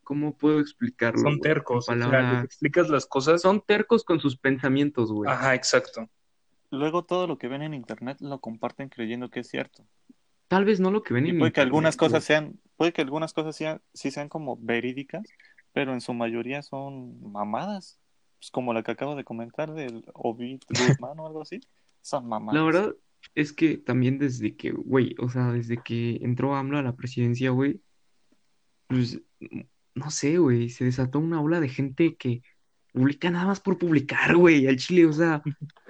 ¿Cómo 0.03 0.35
puedo 0.35 0.59
explicarlo? 0.59 1.21
Son 1.21 1.37
güey? 1.37 1.41
Tercos. 1.41 1.87
o 1.87 1.93
sea, 1.93 2.41
explicas 2.41 2.89
las 2.89 3.05
cosas. 3.05 3.41
Son 3.41 3.61
tercos 3.61 4.03
con 4.03 4.19
sus 4.19 4.35
pensamientos, 4.35 5.11
güey. 5.11 5.29
Ajá, 5.29 5.53
exacto. 5.53 6.09
Luego 6.71 7.03
todo 7.03 7.27
lo 7.27 7.37
que 7.37 7.47
ven 7.47 7.61
en 7.61 7.73
internet 7.73 8.17
lo 8.21 8.39
comparten 8.39 8.89
creyendo 8.89 9.29
que 9.29 9.41
es 9.41 9.49
cierto. 9.49 9.85
Tal 10.47 10.65
vez 10.65 10.79
no 10.79 10.91
lo 10.91 11.03
que 11.03 11.13
ven 11.13 11.27
Y 11.27 11.29
en 11.29 11.39
puede 11.39 11.51
que 11.51 11.61
algunas 11.61 11.95
internet, 11.95 12.11
cosas 12.11 12.23
sean, 12.23 12.59
puede 12.75 12.93
que 12.93 13.01
algunas 13.01 13.33
cosas 13.33 13.55
sean, 13.55 13.81
sí 13.93 14.11
sean 14.11 14.27
como 14.27 14.57
verídicas, 14.57 15.23
pero 15.71 15.93
en 15.93 16.01
su 16.01 16.13
mayoría 16.13 16.61
son 16.61 17.31
mamadas. 17.31 17.99
Pues 18.39 18.49
como 18.49 18.73
la 18.73 18.83
que 18.83 18.91
acabo 18.91 19.15
de 19.15 19.23
comentar 19.23 19.73
del 19.73 20.03
Ovid 20.13 20.61
Guzmán 20.69 21.19
o 21.19 21.27
algo 21.27 21.41
así. 21.41 21.59
Son 22.01 22.27
mamadas. 22.27 22.59
La 22.59 22.65
verdad 22.65 22.95
es 23.35 23.53
que 23.53 23.77
también 23.77 24.17
desde 24.19 24.55
que, 24.55 24.71
güey, 24.71 25.15
o 25.19 25.29
sea, 25.29 25.51
desde 25.51 25.77
que 25.83 26.19
entró 26.21 26.55
AMLO 26.55 26.77
a 26.77 26.83
la 26.83 26.95
presidencia, 26.95 27.51
güey, 27.51 27.81
pues, 28.87 29.21
no 29.95 30.09
sé, 30.09 30.37
güey, 30.37 30.69
se 30.69 30.85
desató 30.85 31.19
una 31.19 31.41
ola 31.41 31.59
de 31.59 31.69
gente 31.69 32.15
que 32.15 32.41
publica 32.93 33.29
nada 33.29 33.45
más 33.45 33.59
por 33.59 33.77
publicar, 33.77 34.35
güey, 34.35 34.67
al 34.67 34.77
chile, 34.77 35.05
o 35.05 35.13
sea, 35.13 35.41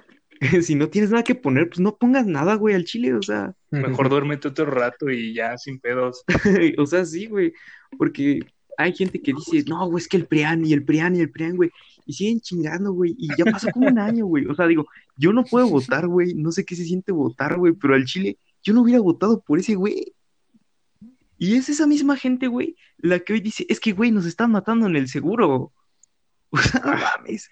si 0.62 0.74
no 0.74 0.88
tienes 0.88 1.10
nada 1.10 1.22
que 1.22 1.34
poner, 1.34 1.68
pues 1.68 1.80
no 1.80 1.96
pongas 1.96 2.26
nada, 2.26 2.54
güey, 2.54 2.74
al 2.74 2.84
chile, 2.84 3.14
o 3.14 3.22
sea, 3.22 3.54
Mejor 3.70 4.08
duérmete 4.10 4.48
otro 4.48 4.66
rato 4.66 5.08
y 5.08 5.32
ya 5.32 5.56
sin 5.56 5.80
pedos. 5.80 6.24
o 6.78 6.86
sea, 6.86 7.04
sí, 7.04 7.26
güey, 7.26 7.54
porque 7.96 8.40
hay 8.76 8.92
gente 8.92 9.22
que 9.22 9.32
dice, 9.32 9.64
no, 9.68 9.86
güey, 9.86 10.02
es 10.02 10.08
que 10.08 10.16
el 10.16 10.26
PRIAN 10.26 10.66
y 10.66 10.72
el 10.72 10.84
PRIAN 10.84 11.16
y 11.16 11.20
el 11.20 11.30
PRIAN, 11.30 11.56
güey, 11.56 11.70
y 12.06 12.12
siguen 12.12 12.40
chingando, 12.40 12.92
güey, 12.92 13.14
y 13.18 13.28
ya 13.36 13.44
pasó 13.44 13.68
como 13.72 13.88
un 13.88 13.98
año, 13.98 14.26
güey, 14.26 14.46
o 14.46 14.54
sea, 14.54 14.66
digo, 14.66 14.86
yo 15.16 15.32
no 15.32 15.44
puedo 15.44 15.68
votar, 15.68 16.06
güey, 16.06 16.34
no 16.34 16.52
sé 16.52 16.64
qué 16.64 16.76
se 16.76 16.84
siente 16.84 17.12
votar, 17.12 17.58
güey, 17.58 17.72
pero 17.72 17.94
al 17.94 18.04
Chile 18.04 18.38
yo 18.62 18.74
no 18.74 18.82
hubiera 18.82 19.00
votado 19.00 19.40
por 19.40 19.58
ese 19.58 19.74
güey. 19.74 20.14
Y 21.38 21.56
es 21.56 21.68
esa 21.68 21.86
misma 21.88 22.16
gente, 22.16 22.46
güey, 22.46 22.76
la 22.98 23.18
que 23.18 23.32
hoy 23.32 23.40
dice, 23.40 23.66
es 23.68 23.80
que, 23.80 23.92
güey, 23.92 24.12
nos 24.12 24.26
están 24.26 24.52
matando 24.52 24.86
en 24.86 24.96
el 24.96 25.08
seguro. 25.08 25.72
O 26.54 26.58
sea, 26.58 26.82
no 26.84 26.92
mames. 26.92 27.48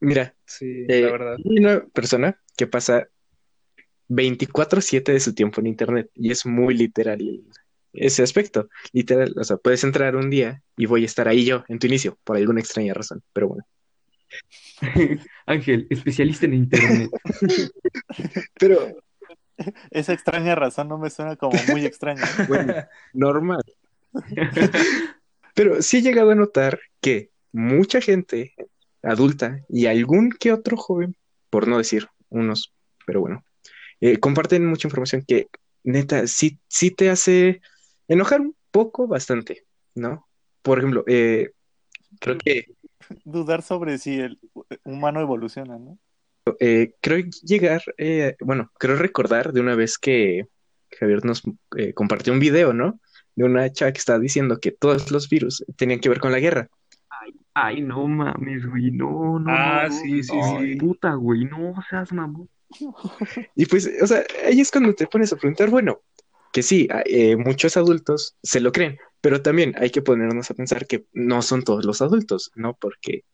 Mira, 0.00 0.34
Sí, 0.44 0.84
eh, 0.88 1.02
la 1.02 1.12
verdad. 1.12 1.36
hay 1.36 1.58
una 1.60 1.84
persona 1.86 2.36
que 2.56 2.66
pasa 2.66 3.06
24/7 4.08 5.12
de 5.12 5.20
su 5.20 5.34
tiempo 5.34 5.60
en 5.60 5.68
internet 5.68 6.10
y 6.14 6.32
es 6.32 6.44
muy 6.44 6.74
literal 6.74 7.20
ese 7.92 8.22
aspecto. 8.22 8.68
Literal, 8.92 9.32
o 9.36 9.44
sea, 9.44 9.56
puedes 9.56 9.84
entrar 9.84 10.16
un 10.16 10.28
día 10.30 10.62
y 10.76 10.86
voy 10.86 11.02
a 11.02 11.06
estar 11.06 11.28
ahí 11.28 11.44
yo 11.44 11.64
en 11.68 11.78
tu 11.78 11.86
inicio, 11.86 12.18
por 12.24 12.36
alguna 12.36 12.60
extraña 12.60 12.92
razón, 12.92 13.22
pero 13.32 13.48
bueno. 13.48 13.64
Ángel, 15.46 15.86
especialista 15.90 16.46
en 16.46 16.54
internet. 16.54 17.10
Pero 18.58 18.94
Esa 19.90 20.12
extraña 20.12 20.54
razón 20.54 20.88
no 20.88 20.98
me 20.98 21.10
suena 21.10 21.36
como 21.36 21.58
muy 21.68 21.84
extraña. 21.84 22.22
bueno, 22.48 22.74
normal. 23.12 23.62
Pero 25.54 25.82
sí 25.82 25.98
he 25.98 26.02
llegado 26.02 26.30
a 26.30 26.34
notar 26.34 26.80
que 27.00 27.30
mucha 27.52 28.00
gente 28.00 28.54
adulta 29.02 29.64
y 29.68 29.86
algún 29.86 30.30
que 30.30 30.52
otro 30.52 30.76
joven, 30.76 31.16
por 31.50 31.68
no 31.68 31.78
decir 31.78 32.08
unos, 32.28 32.72
pero 33.06 33.20
bueno, 33.20 33.44
eh, 34.00 34.18
comparten 34.18 34.66
mucha 34.66 34.86
información 34.86 35.24
que 35.26 35.48
neta 35.82 36.26
sí, 36.28 36.60
sí 36.68 36.92
te 36.92 37.10
hace 37.10 37.60
enojar 38.06 38.40
un 38.40 38.54
poco, 38.70 39.08
bastante, 39.08 39.64
¿no? 39.94 40.28
Por 40.62 40.78
ejemplo, 40.78 41.02
eh, 41.08 41.50
creo 42.20 42.38
que 42.38 42.66
Dudar 43.24 43.62
sobre 43.62 43.98
si 43.98 44.20
el 44.20 44.38
humano 44.84 45.20
evoluciona, 45.20 45.78
¿no? 45.78 45.98
eh, 46.58 46.94
creo 47.00 47.24
llegar, 47.42 47.82
eh, 47.98 48.36
bueno, 48.40 48.70
creo 48.78 48.96
recordar 48.96 49.52
de 49.52 49.60
una 49.60 49.74
vez 49.74 49.98
que 49.98 50.46
Javier 50.98 51.24
nos 51.24 51.42
eh, 51.76 51.92
compartió 51.92 52.32
un 52.32 52.40
video, 52.40 52.72
¿no? 52.72 53.00
De 53.36 53.44
una 53.44 53.70
chava 53.72 53.92
que 53.92 53.98
estaba 53.98 54.18
diciendo 54.18 54.58
que 54.58 54.72
todos 54.72 55.10
los 55.10 55.28
virus 55.28 55.64
tenían 55.76 56.00
que 56.00 56.08
ver 56.08 56.20
con 56.20 56.32
la 56.32 56.40
guerra. 56.40 56.68
Ay, 57.52 57.82
no 57.82 58.06
mames, 58.06 58.64
güey, 58.66 58.90
no, 58.90 59.38
no, 59.38 59.50
Ah, 59.50 59.86
no, 59.88 59.94
sí, 59.94 60.22
sí, 60.22 60.36
no, 60.36 60.60
sí. 60.60 60.76
puta, 60.76 61.14
güey, 61.14 61.44
no 61.44 61.74
seas 61.88 62.12
mamón. 62.12 62.48
Y 63.56 63.66
pues, 63.66 63.90
o 64.00 64.06
sea, 64.06 64.24
ahí 64.46 64.60
es 64.60 64.70
cuando 64.70 64.94
te 64.94 65.06
pones 65.06 65.32
a 65.32 65.36
preguntar, 65.36 65.68
bueno, 65.68 66.00
que 66.52 66.62
sí, 66.62 66.88
eh, 67.06 67.36
muchos 67.36 67.76
adultos 67.76 68.36
se 68.42 68.60
lo 68.60 68.72
creen, 68.72 68.98
pero 69.20 69.42
también 69.42 69.74
hay 69.78 69.90
que 69.90 70.02
ponernos 70.02 70.50
a 70.50 70.54
pensar 70.54 70.86
que 70.86 71.06
no 71.12 71.42
son 71.42 71.62
todos 71.62 71.84
los 71.84 72.02
adultos, 72.02 72.50
¿no? 72.54 72.74
Porque 72.74 73.24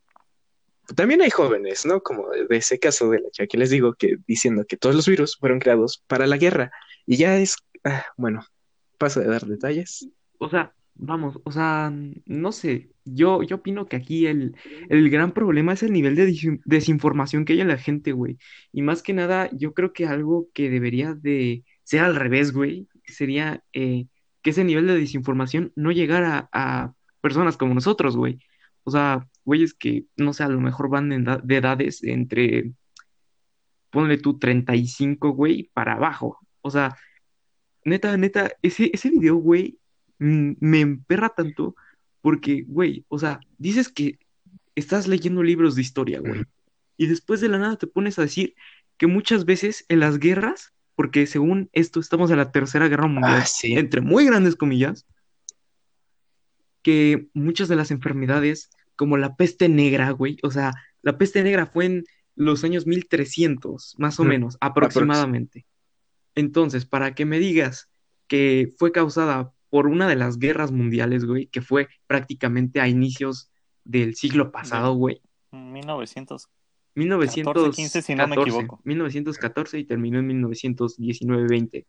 también 0.94 1.22
hay 1.22 1.30
jóvenes, 1.30 1.86
¿no? 1.86 2.00
Como 2.00 2.28
de 2.30 2.56
ese 2.56 2.78
caso 2.78 3.10
de 3.10 3.20
la 3.20 3.30
chica 3.30 3.46
que 3.46 3.58
les 3.58 3.70
digo, 3.70 3.94
que 3.94 4.18
diciendo 4.26 4.64
que 4.66 4.76
todos 4.76 4.94
los 4.94 5.08
virus 5.08 5.36
fueron 5.36 5.58
creados 5.58 6.02
para 6.06 6.26
la 6.26 6.36
guerra. 6.36 6.70
Y 7.06 7.16
ya 7.16 7.38
es, 7.38 7.56
ah, 7.84 8.04
bueno, 8.16 8.44
paso 8.98 9.20
de 9.20 9.26
dar 9.26 9.46
detalles. 9.46 10.08
O 10.38 10.48
sea, 10.48 10.72
vamos, 10.94 11.38
o 11.44 11.52
sea, 11.52 11.92
no 12.24 12.52
sé, 12.52 12.90
yo, 13.04 13.42
yo 13.42 13.56
opino 13.56 13.86
que 13.86 13.96
aquí 13.96 14.26
el, 14.26 14.56
el 14.88 15.10
gran 15.10 15.32
problema 15.32 15.72
es 15.72 15.82
el 15.82 15.92
nivel 15.92 16.14
de 16.14 16.60
desinformación 16.64 17.44
que 17.44 17.54
hay 17.54 17.60
en 17.60 17.68
la 17.68 17.78
gente, 17.78 18.12
güey. 18.12 18.38
Y 18.72 18.82
más 18.82 19.02
que 19.02 19.12
nada, 19.12 19.50
yo 19.52 19.74
creo 19.74 19.92
que 19.92 20.06
algo 20.06 20.48
que 20.52 20.70
debería 20.70 21.14
de 21.14 21.64
ser 21.84 22.00
al 22.00 22.16
revés, 22.16 22.52
güey, 22.52 22.88
sería 23.04 23.62
eh, 23.72 24.06
que 24.46 24.50
ese 24.50 24.62
nivel 24.62 24.86
de 24.86 24.96
desinformación 24.96 25.72
no 25.74 25.90
llegara 25.90 26.48
a 26.52 26.92
personas 27.20 27.56
como 27.56 27.74
nosotros, 27.74 28.16
güey. 28.16 28.38
O 28.84 28.92
sea, 28.92 29.26
güeyes 29.44 29.74
que, 29.74 30.04
no 30.16 30.32
sé, 30.32 30.44
a 30.44 30.48
lo 30.48 30.60
mejor 30.60 30.88
van 30.88 31.08
de 31.08 31.56
edades 31.56 32.04
entre, 32.04 32.70
ponle 33.90 34.18
tú 34.18 34.38
35, 34.38 35.30
güey, 35.30 35.68
para 35.74 35.94
abajo. 35.94 36.38
O 36.60 36.70
sea, 36.70 36.96
neta, 37.84 38.16
neta, 38.16 38.52
ese, 38.62 38.88
ese 38.94 39.10
video, 39.10 39.34
güey 39.34 39.80
me 40.18 40.80
emperra 40.80 41.30
tanto 41.30 41.74
porque, 42.20 42.62
güey, 42.68 43.04
o 43.08 43.18
sea, 43.18 43.40
dices 43.58 43.88
que 43.88 44.20
estás 44.76 45.08
leyendo 45.08 45.42
libros 45.42 45.74
de 45.74 45.82
historia, 45.82 46.20
güey, 46.20 46.44
y 46.96 47.08
después 47.08 47.40
de 47.40 47.48
la 47.48 47.58
nada 47.58 47.74
te 47.74 47.88
pones 47.88 48.16
a 48.20 48.22
decir 48.22 48.54
que 48.96 49.08
muchas 49.08 49.44
veces 49.44 49.84
en 49.88 49.98
las 49.98 50.20
guerras, 50.20 50.72
porque 50.96 51.26
según 51.26 51.68
esto 51.72 52.00
estamos 52.00 52.30
en 52.32 52.38
la 52.38 52.50
Tercera 52.50 52.88
Guerra 52.88 53.06
Mundial, 53.06 53.42
Ah, 53.42 53.46
sí. 53.46 53.74
entre 53.74 54.00
muy 54.00 54.24
grandes 54.26 54.56
comillas, 54.56 55.06
que 56.82 57.28
muchas 57.34 57.68
de 57.68 57.76
las 57.76 57.90
enfermedades, 57.90 58.70
como 58.96 59.16
la 59.16 59.36
peste 59.36 59.68
negra, 59.68 60.10
güey, 60.10 60.38
o 60.42 60.50
sea, 60.50 60.74
la 61.02 61.18
peste 61.18 61.42
negra 61.42 61.66
fue 61.66 61.84
en 61.86 62.04
los 62.34 62.64
años 62.64 62.86
1300, 62.86 63.94
más 63.98 64.20
o 64.20 64.24
menos, 64.24 64.56
aproximadamente. 64.60 65.66
Entonces, 66.34 66.84
para 66.86 67.14
que 67.14 67.24
me 67.24 67.38
digas 67.38 67.88
que 68.28 68.74
fue 68.78 68.92
causada 68.92 69.52
por 69.70 69.86
una 69.86 70.08
de 70.08 70.16
las 70.16 70.38
guerras 70.38 70.70
mundiales, 70.70 71.24
güey, 71.24 71.46
que 71.46 71.60
fue 71.62 71.88
prácticamente 72.06 72.80
a 72.80 72.88
inicios 72.88 73.50
del 73.84 74.14
siglo 74.14 74.52
pasado, 74.52 74.94
güey. 74.94 75.20
1900. 75.50 76.48
1914, 76.96 77.76
15, 77.76 78.02
si 78.02 78.14
no 78.14 78.26
me 78.26 78.36
equivoco. 78.36 78.80
1914 78.84 79.78
y 79.78 79.84
terminó 79.84 80.18
en 80.18 80.28
1919-20. 80.42 81.86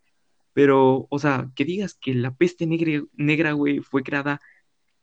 Pero, 0.54 1.08
o 1.10 1.20
sea, 1.20 1.50
que 1.56 1.66
digas 1.66 1.96
que 1.96 2.14
la 2.14 2.36
peste 2.36 2.66
negra, 2.66 3.04
negra, 3.14 3.52
güey, 3.54 3.80
fue 3.80 4.04
creada 4.04 4.42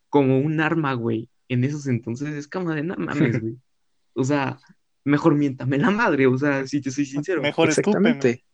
como 0.08 0.38
un 0.38 0.60
arma, 0.60 0.94
güey, 0.94 1.28
en 1.48 1.64
esos 1.64 1.86
entonces, 1.86 2.34
es 2.34 2.48
como 2.48 2.72
de, 2.72 2.82
no 2.82 2.96
mames, 2.96 3.40
güey. 3.40 3.56
O 4.16 4.22
sea, 4.22 4.60
mejor 5.02 5.34
miéntame 5.34 5.76
la 5.76 5.90
madre, 5.90 6.28
o 6.28 6.38
sea, 6.38 6.68
si 6.68 6.80
te 6.80 6.92
soy 6.92 7.04
sincero. 7.04 7.42
Mejor. 7.42 7.68
Exactamente. 7.68 8.44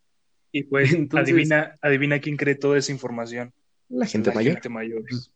Y 0.52 0.62
pues, 0.64 0.92
Entonces- 0.94 1.28
adivina, 1.28 1.78
adivina 1.82 2.18
quién 2.18 2.38
cree 2.38 2.54
toda 2.54 2.78
esa 2.78 2.90
información. 2.90 3.52
La 3.90 4.06
gente 4.06 4.30
La 4.30 4.36
mayor. 4.36 4.54
gente 4.54 4.68
mayor. 4.70 5.02
Pues, 5.08 5.32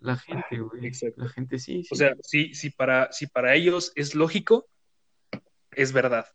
La 0.00 0.16
gente, 0.16 0.58
güey. 0.58 0.86
Exacto. 0.86 1.22
La 1.22 1.28
gente 1.30 1.58
sí, 1.58 1.82
sí. 1.82 1.88
O 1.90 1.96
sea, 1.96 2.14
si, 2.22 2.52
si, 2.54 2.68
para, 2.70 3.10
si 3.10 3.26
para 3.26 3.54
ellos 3.54 3.92
es 3.94 4.14
lógico, 4.14 4.66
es 5.72 5.92
verdad. 5.92 6.26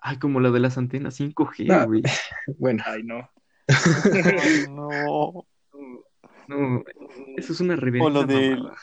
Ay, 0.00 0.18
como 0.18 0.40
lo 0.40 0.52
de 0.52 0.60
las 0.60 0.78
antenas 0.78 1.18
5G, 1.20 1.66
No. 1.66 1.86
güey. 1.86 2.02
Bueno, 2.58 2.82
Ay, 2.86 3.02
no. 3.02 3.28
No. 4.70 5.46
No, 6.48 6.82
eso 7.36 7.52
es 7.52 7.60
una 7.60 7.76
reverenda 7.76 8.06
O 8.06 8.10
lo 8.10 8.24
del- 8.24 8.56
mamada. 8.58 8.78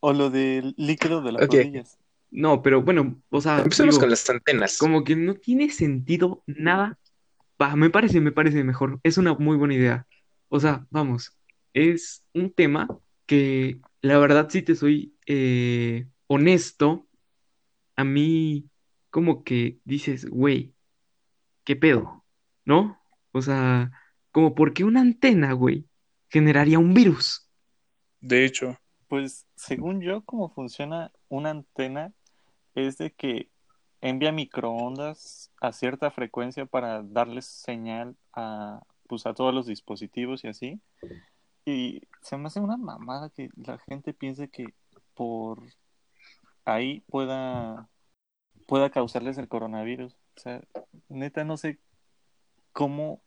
O 0.00 0.12
lo 0.12 0.28
del 0.30 0.74
líquido 0.76 1.22
de 1.22 1.32
las 1.32 1.42
Ok. 1.44 1.54
rodillas. 1.54 1.98
No, 2.30 2.60
pero 2.62 2.82
bueno, 2.82 3.20
o 3.30 3.40
sea, 3.40 3.58
empecemos 3.58 3.94
digo, 3.94 4.00
con 4.02 4.10
las 4.10 4.28
antenas. 4.28 4.76
como 4.78 5.02
que 5.04 5.16
no 5.16 5.34
tiene 5.34 5.70
sentido 5.70 6.42
nada. 6.46 6.98
Me 7.74 7.88
parece, 7.88 8.20
me 8.20 8.32
parece 8.32 8.62
mejor. 8.62 9.00
Es 9.02 9.16
una 9.16 9.32
muy 9.34 9.56
buena 9.56 9.74
idea. 9.74 10.06
O 10.48 10.60
sea, 10.60 10.86
vamos, 10.90 11.34
es 11.72 12.22
un 12.34 12.52
tema 12.52 12.86
que 13.24 13.80
la 14.02 14.18
verdad, 14.18 14.48
si 14.50 14.60
te 14.62 14.74
soy 14.74 15.16
eh, 15.26 16.06
honesto, 16.26 17.05
a 17.96 18.04
mí 18.04 18.70
como 19.10 19.44
que 19.44 19.80
dices, 19.84 20.26
güey, 20.26 20.74
¿qué 21.64 21.76
pedo? 21.76 22.24
¿No? 22.64 23.00
O 23.32 23.42
sea, 23.42 23.92
como 24.32 24.54
porque 24.54 24.84
una 24.84 25.00
antena, 25.02 25.52
güey, 25.54 25.88
generaría 26.30 26.78
un 26.78 26.94
virus. 26.94 27.48
De 28.20 28.44
hecho, 28.44 28.76
Pues 29.08 29.46
según 29.56 30.00
yo, 30.02 30.22
cómo 30.24 30.50
funciona 30.50 31.12
una 31.28 31.50
antena 31.50 32.12
es 32.74 32.98
de 32.98 33.12
que 33.12 33.50
envía 34.02 34.32
microondas 34.32 35.52
a 35.60 35.72
cierta 35.72 36.10
frecuencia 36.10 36.66
para 36.66 37.02
darles 37.02 37.46
señal 37.46 38.16
a 38.34 38.82
pues 39.08 39.26
a 39.26 39.34
todos 39.34 39.54
los 39.54 39.66
dispositivos 39.66 40.44
y 40.44 40.48
así. 40.48 40.80
Y 41.66 42.02
se 42.22 42.36
me 42.38 42.46
hace 42.48 42.60
una 42.60 42.76
mamada 42.76 43.30
que 43.30 43.50
la 43.56 43.78
gente 43.78 44.14
piense 44.14 44.48
que 44.50 44.74
por 45.14 45.62
ahí 46.66 47.00
pueda 47.08 47.88
pueda 48.66 48.90
causarles 48.90 49.38
el 49.38 49.48
coronavirus. 49.48 50.12
O 50.36 50.40
sea, 50.40 50.60
neta 51.08 51.44
no 51.44 51.56
sé 51.56 51.78
cómo 52.72 53.22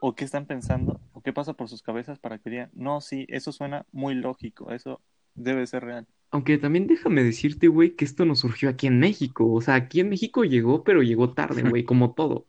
o 0.00 0.14
qué 0.14 0.24
están 0.24 0.46
pensando 0.46 1.00
o 1.12 1.22
qué 1.22 1.32
pasa 1.32 1.54
por 1.54 1.68
sus 1.68 1.82
cabezas 1.82 2.18
para 2.18 2.38
que 2.38 2.50
digan, 2.50 2.70
no, 2.74 3.00
sí, 3.00 3.24
eso 3.28 3.52
suena 3.52 3.86
muy 3.92 4.14
lógico, 4.14 4.70
eso 4.70 5.00
debe 5.34 5.66
ser 5.66 5.84
real. 5.84 6.06
Aunque 6.30 6.58
también 6.58 6.86
déjame 6.86 7.22
decirte, 7.22 7.68
güey, 7.68 7.94
que 7.94 8.04
esto 8.04 8.24
no 8.24 8.34
surgió 8.34 8.68
aquí 8.68 8.88
en 8.88 8.98
México. 8.98 9.50
O 9.52 9.60
sea, 9.60 9.74
aquí 9.76 10.00
en 10.00 10.10
México 10.10 10.44
llegó, 10.44 10.84
pero 10.84 11.02
llegó 11.02 11.32
tarde, 11.32 11.62
güey, 11.62 11.84
como 11.86 12.14
todo. 12.14 12.46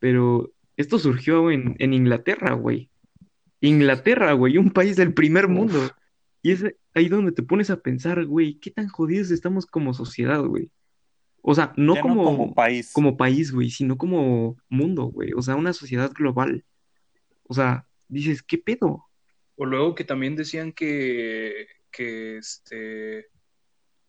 Pero 0.00 0.52
esto 0.76 0.98
surgió 0.98 1.50
en, 1.50 1.76
en 1.78 1.94
Inglaterra, 1.94 2.54
güey. 2.54 2.90
Inglaterra, 3.60 4.32
güey, 4.32 4.58
un 4.58 4.70
país 4.70 4.96
del 4.96 5.14
primer 5.14 5.48
mundo. 5.48 5.78
Y 6.46 6.52
es 6.52 6.62
ahí 6.94 7.08
donde 7.08 7.32
te 7.32 7.42
pones 7.42 7.70
a 7.70 7.80
pensar, 7.80 8.24
güey, 8.24 8.60
qué 8.60 8.70
tan 8.70 8.86
jodidos 8.86 9.32
estamos 9.32 9.66
como 9.66 9.92
sociedad, 9.92 10.40
güey. 10.44 10.70
O 11.42 11.56
sea, 11.56 11.72
no 11.76 11.96
Ya 11.96 12.02
como, 12.02 12.22
como 12.22 12.54
país. 12.54 12.92
como 12.92 13.16
país, 13.16 13.50
güey, 13.50 13.68
sino 13.68 13.98
como 13.98 14.56
mundo, 14.68 15.06
güey. 15.06 15.32
O 15.32 15.42
sea, 15.42 15.56
una 15.56 15.72
sociedad 15.72 16.12
global. 16.12 16.64
O 17.48 17.54
sea, 17.54 17.88
dices, 18.06 18.44
¿qué 18.44 18.58
pedo? 18.58 19.08
O 19.56 19.66
luego 19.66 19.96
que 19.96 20.04
también 20.04 20.36
decían 20.36 20.72
que, 20.72 21.66
que 21.90 22.36
este, 22.36 23.26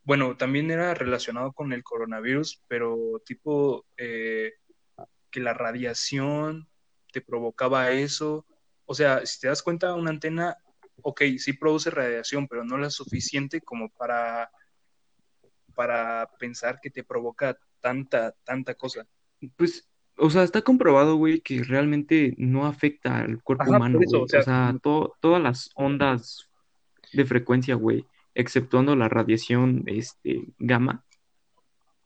bueno, 0.04 0.38
también 0.38 0.70
era 0.70 0.94
relacionado 0.94 1.54
con 1.54 1.74
el 1.74 1.84
coronavirus, 1.84 2.62
pero 2.68 3.20
tipo 3.26 3.88
eh, 3.98 4.54
que 5.32 5.40
la 5.40 5.56
radiación 5.56 6.70
te 7.12 7.22
provocaba 7.22 7.90
eso. 7.90 8.46
O 8.86 8.94
sea, 8.94 9.26
si 9.26 9.40
te 9.40 9.48
das 9.48 9.64
cuenta, 9.64 9.96
una 9.96 10.12
antena, 10.12 10.56
ok, 11.02 11.22
sí 11.38 11.54
produce 11.54 11.90
radiación, 11.90 12.48
pero 12.48 12.64
no 12.64 12.78
la 12.78 12.90
suficiente 12.90 13.62
como 13.62 13.90
para, 13.90 14.50
para 15.76 16.30
pensar 16.40 16.80
que 16.82 16.90
te 16.90 17.04
provoca 17.04 17.58
tanta, 17.80 18.34
tanta 18.44 18.74
cosa. 18.76 19.06
Pues, 19.56 19.88
o 20.18 20.30
sea, 20.30 20.44
está 20.44 20.62
comprobado, 20.62 21.16
güey, 21.16 21.42
que 21.42 21.64
realmente 21.64 22.34
no 22.38 22.66
afecta 22.66 23.20
al 23.20 23.42
cuerpo 23.44 23.64
Ajá, 23.64 23.78
humano, 23.78 24.00
por 24.00 24.04
eso, 24.04 24.18
güey. 24.18 24.26
o 24.26 24.28
sea, 24.28 24.40
O 24.40 24.44
sea, 24.44 24.76
to- 24.82 25.16
todas 25.20 25.42
las 25.42 25.70
ondas 25.76 26.50
de 27.14 27.26
frecuencia, 27.26 27.76
güey, 27.76 28.06
exceptuando 28.34 28.96
la 28.96 29.10
radiación, 29.10 29.84
este, 29.86 30.42
gamma, 30.58 31.04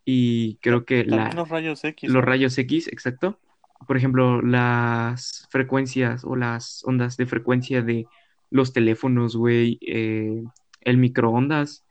y 0.04 0.56
creo 0.58 0.84
que 0.86 1.06
la, 1.06 1.32
los 1.34 1.50
rayos 1.50 1.84
X. 1.84 2.10
los 2.10 2.22
¿no? 2.22 2.28
rayos 2.28 2.58
X, 2.58 2.88
exacto. 2.88 3.40
Por 3.88 3.98
ejemplo, 3.98 4.42
las 4.42 5.48
frecuencias 5.50 6.24
o 6.24 6.36
las 6.36 6.84
ondas 6.86 7.18
de 7.18 7.26
frecuencia 7.26 7.82
de 7.82 8.06
los 8.52 8.74
teléfonos, 8.74 9.38
güey, 9.38 9.80
eh, 9.82 10.44
el 10.82 10.98
microondas 10.98 11.86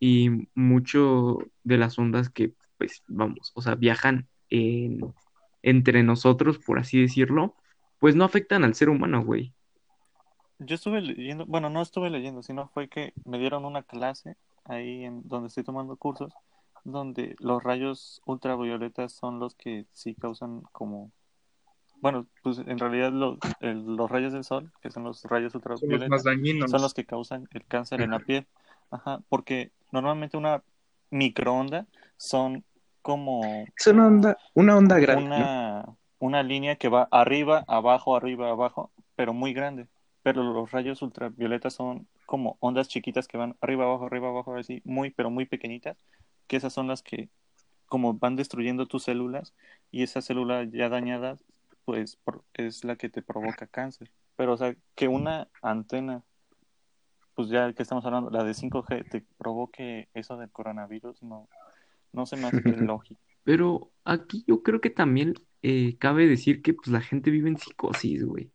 y 0.00 0.30
mucho 0.54 1.38
de 1.64 1.78
las 1.78 1.98
ondas 1.98 2.30
que, 2.30 2.54
pues, 2.78 3.02
vamos, 3.08 3.52
o 3.54 3.62
sea, 3.62 3.74
viajan 3.76 4.28
en- 4.50 5.00
entre 5.62 6.02
nosotros, 6.02 6.58
por 6.58 6.78
así 6.78 7.00
decirlo, 7.02 7.54
pues 8.00 8.16
no 8.16 8.24
afectan 8.24 8.64
al 8.64 8.74
ser 8.74 8.88
humano, 8.90 9.24
güey. 9.24 9.54
Yo 10.58 10.74
estuve 10.74 11.00
leyendo, 11.00 11.46
bueno, 11.46 11.70
no 11.70 11.80
estuve 11.82 12.10
leyendo, 12.10 12.42
sino 12.42 12.68
fue 12.68 12.88
que 12.88 13.14
me 13.24 13.38
dieron 13.38 13.64
una 13.64 13.82
clase 13.82 14.36
ahí 14.64 15.04
en 15.04 15.26
donde 15.26 15.48
estoy 15.48 15.64
tomando 15.64 15.96
cursos, 15.96 16.32
donde 16.84 17.34
los 17.40 17.62
rayos 17.62 18.20
ultravioletas 18.26 19.12
son 19.12 19.38
los 19.40 19.54
que 19.54 19.86
sí 19.92 20.14
causan 20.14 20.62
como, 20.72 21.12
bueno, 22.00 22.26
pues 22.42 22.58
en 22.58 22.78
realidad 22.78 23.12
los, 23.12 23.38
el- 23.60 23.84
los 23.96 24.10
rayos 24.10 24.32
del 24.32 24.44
sol, 24.44 24.72
que 24.80 24.90
son 24.90 25.04
los 25.04 25.24
rayos 25.24 25.54
Son 25.74 25.90
los 25.90 26.06
más 26.06 26.22
ultravioletas, 26.22 26.24
dañinos. 26.24 26.70
son 26.70 26.82
los 26.82 26.94
que 26.94 27.06
causan 27.06 27.48
el 27.52 27.64
cáncer 27.66 28.02
en 28.02 28.10
la 28.10 28.20
piel. 28.20 28.46
Ajá, 28.90 29.22
porque 29.28 29.72
normalmente 29.92 30.36
una 30.36 30.62
microonda 31.10 31.86
son 32.16 32.64
como 33.02 33.72
Es 33.76 33.86
una 33.88 34.06
onda, 34.06 34.36
una 34.54 34.76
onda 34.76 34.98
grande, 35.00 35.30
¿no? 35.34 35.50
una, 35.50 35.96
una 36.18 36.42
línea 36.42 36.76
que 36.76 36.88
va 36.88 37.08
arriba, 37.10 37.64
abajo, 37.68 38.16
arriba, 38.16 38.50
abajo, 38.50 38.92
pero 39.16 39.32
muy 39.32 39.52
grande. 39.52 39.88
Pero 40.22 40.42
los 40.42 40.70
rayos 40.70 41.02
ultravioletas 41.02 41.74
son 41.74 42.06
como 42.26 42.56
ondas 42.60 42.88
chiquitas 42.88 43.26
que 43.26 43.38
van 43.38 43.56
arriba, 43.60 43.84
abajo, 43.84 44.06
arriba, 44.06 44.28
abajo, 44.28 44.54
así, 44.56 44.82
muy, 44.84 45.10
pero 45.10 45.30
muy 45.30 45.46
pequeñitas, 45.46 45.96
que 46.46 46.56
esas 46.56 46.72
son 46.72 46.88
las 46.88 47.02
que 47.02 47.28
como 47.86 48.14
van 48.14 48.36
destruyendo 48.36 48.86
tus 48.86 49.04
células 49.04 49.54
y 49.90 50.02
esa 50.04 50.22
célula 50.22 50.64
ya 50.64 50.88
dañada, 50.90 51.36
pues 52.24 52.44
es 52.54 52.84
la 52.84 52.96
que 52.96 53.08
te 53.08 53.22
provoca 53.22 53.66
cáncer. 53.66 54.10
Pero, 54.36 54.54
o 54.54 54.56
sea, 54.56 54.74
que 54.94 55.08
una 55.08 55.48
antena, 55.62 56.22
pues 57.34 57.48
ya 57.48 57.72
que 57.72 57.82
estamos 57.82 58.04
hablando, 58.04 58.30
la 58.30 58.44
de 58.44 58.54
5G, 58.54 59.08
te 59.08 59.24
provoque 59.38 60.08
eso 60.14 60.36
del 60.36 60.50
coronavirus, 60.50 61.22
no, 61.22 61.48
no 62.12 62.26
se 62.26 62.36
me 62.36 62.48
hace 62.48 62.62
lógico. 62.76 63.20
Pero 63.44 63.90
aquí 64.04 64.44
yo 64.46 64.62
creo 64.62 64.80
que 64.80 64.90
también 64.90 65.34
eh, 65.62 65.96
cabe 65.98 66.26
decir 66.26 66.62
que 66.62 66.74
pues 66.74 66.88
la 66.88 67.00
gente 67.00 67.30
vive 67.30 67.48
en 67.48 67.58
psicosis, 67.58 68.24
güey. 68.24 68.50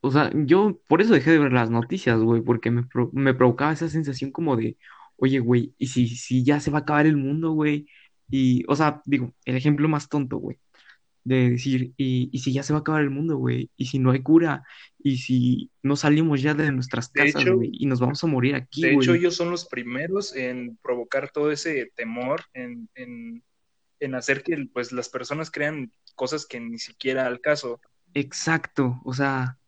O 0.00 0.10
sea, 0.10 0.30
yo 0.34 0.78
por 0.88 1.00
eso 1.00 1.14
dejé 1.14 1.30
de 1.32 1.38
ver 1.38 1.52
las 1.52 1.70
noticias, 1.70 2.20
güey, 2.20 2.42
porque 2.42 2.70
me, 2.70 2.84
pro- 2.84 3.10
me 3.12 3.34
provocaba 3.34 3.72
esa 3.72 3.88
sensación 3.88 4.30
como 4.32 4.56
de, 4.56 4.76
oye, 5.16 5.38
güey, 5.40 5.74
¿y 5.78 5.86
si, 5.88 6.08
si 6.08 6.44
ya 6.44 6.60
se 6.60 6.70
va 6.70 6.78
a 6.78 6.82
acabar 6.82 7.06
el 7.06 7.16
mundo, 7.16 7.52
güey? 7.52 7.86
Y, 8.30 8.64
o 8.68 8.76
sea, 8.76 9.02
digo, 9.06 9.34
el 9.46 9.56
ejemplo 9.56 9.88
más 9.88 10.08
tonto, 10.08 10.38
güey, 10.38 10.58
de 11.24 11.50
decir, 11.50 11.92
¿y, 11.96 12.28
y 12.32 12.38
si 12.40 12.52
ya 12.52 12.62
se 12.62 12.72
va 12.72 12.78
a 12.78 12.80
acabar 12.80 13.02
el 13.02 13.10
mundo, 13.10 13.36
güey? 13.38 13.70
¿Y 13.76 13.86
si 13.86 13.98
no 13.98 14.10
hay 14.10 14.22
cura? 14.22 14.64
¿Y 14.98 15.18
si 15.18 15.70
no 15.82 15.96
salimos 15.96 16.42
ya 16.42 16.54
de 16.54 16.70
nuestras 16.70 17.12
De 17.12 17.24
casas, 17.24 17.42
hecho- 17.42 17.56
güey? 17.56 17.70
Y 17.72 17.86
nos 17.86 18.00
vamos 18.00 18.22
a 18.22 18.26
morir 18.26 18.54
aquí, 18.54 18.82
De 18.82 18.94
hecho, 18.94 19.14
ellos 19.14 19.34
son 19.34 19.50
los 19.50 19.66
primeros 19.66 20.36
en 20.36 20.76
provocar 20.82 21.30
todo 21.30 21.50
ese 21.50 21.90
temor, 21.96 22.42
en, 22.52 22.88
en, 22.94 23.42
en 24.00 24.14
hacer 24.14 24.42
que 24.42 24.68
pues, 24.72 24.92
las 24.92 25.08
personas 25.08 25.50
crean 25.50 25.90
cosas 26.14 26.46
que 26.46 26.60
ni 26.60 26.78
siquiera 26.78 27.26
al 27.26 27.40
caso. 27.40 27.80
Exacto, 28.12 29.00
o 29.04 29.14
sea, 29.14 29.58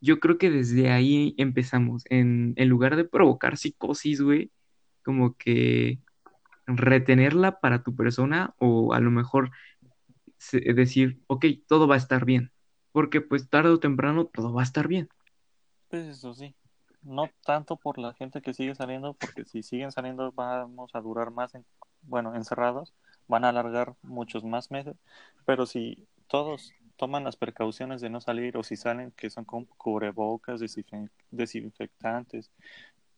yo 0.00 0.18
creo 0.18 0.38
que 0.38 0.50
desde 0.50 0.90
ahí 0.90 1.34
empezamos, 1.36 2.04
en, 2.08 2.54
en 2.56 2.68
lugar 2.68 2.96
de 2.96 3.04
provocar 3.04 3.56
psicosis, 3.56 4.20
güey, 4.22 4.50
como 5.04 5.36
que 5.36 6.00
retenerla 6.66 7.60
para 7.60 7.82
tu 7.82 7.94
persona 7.94 8.54
o 8.58 8.94
a 8.94 9.00
lo 9.00 9.10
mejor 9.10 9.50
decir, 10.52 11.20
ok, 11.28 11.46
todo 11.68 11.88
va 11.88 11.94
a 11.96 11.98
estar 11.98 12.24
bien, 12.24 12.52
porque 12.92 13.20
pues 13.20 13.48
tarde 13.48 13.70
o 13.70 13.80
temprano 13.80 14.26
todo 14.26 14.52
va 14.52 14.62
a 14.62 14.64
estar 14.64 14.88
bien. 14.88 15.08
Pues 15.88 16.06
eso 16.06 16.34
sí, 16.34 16.54
no 17.02 17.30
tanto 17.44 17.76
por 17.76 17.98
la 17.98 18.14
gente 18.14 18.40
que 18.42 18.54
sigue 18.54 18.74
saliendo, 18.74 19.14
porque 19.14 19.44
si 19.44 19.62
siguen 19.62 19.92
saliendo 19.92 20.32
vamos 20.32 20.90
a 20.94 21.00
durar 21.00 21.30
más, 21.30 21.54
en- 21.54 21.66
bueno, 22.02 22.34
encerrados, 22.34 22.94
van 23.28 23.44
a 23.44 23.50
alargar 23.50 23.94
muchos 24.02 24.44
más 24.44 24.70
meses, 24.70 24.96
pero 25.44 25.66
si 25.66 26.06
todos 26.28 26.72
toman 26.96 27.24
las 27.24 27.36
precauciones 27.36 28.00
de 28.00 28.10
no 28.10 28.20
salir 28.20 28.56
o 28.56 28.62
si 28.62 28.76
salen 28.76 29.12
que 29.12 29.30
son 29.30 29.44
con 29.44 29.64
cubrebocas, 29.66 30.60
desinfe- 30.60 31.10
desinfectantes 31.30 32.50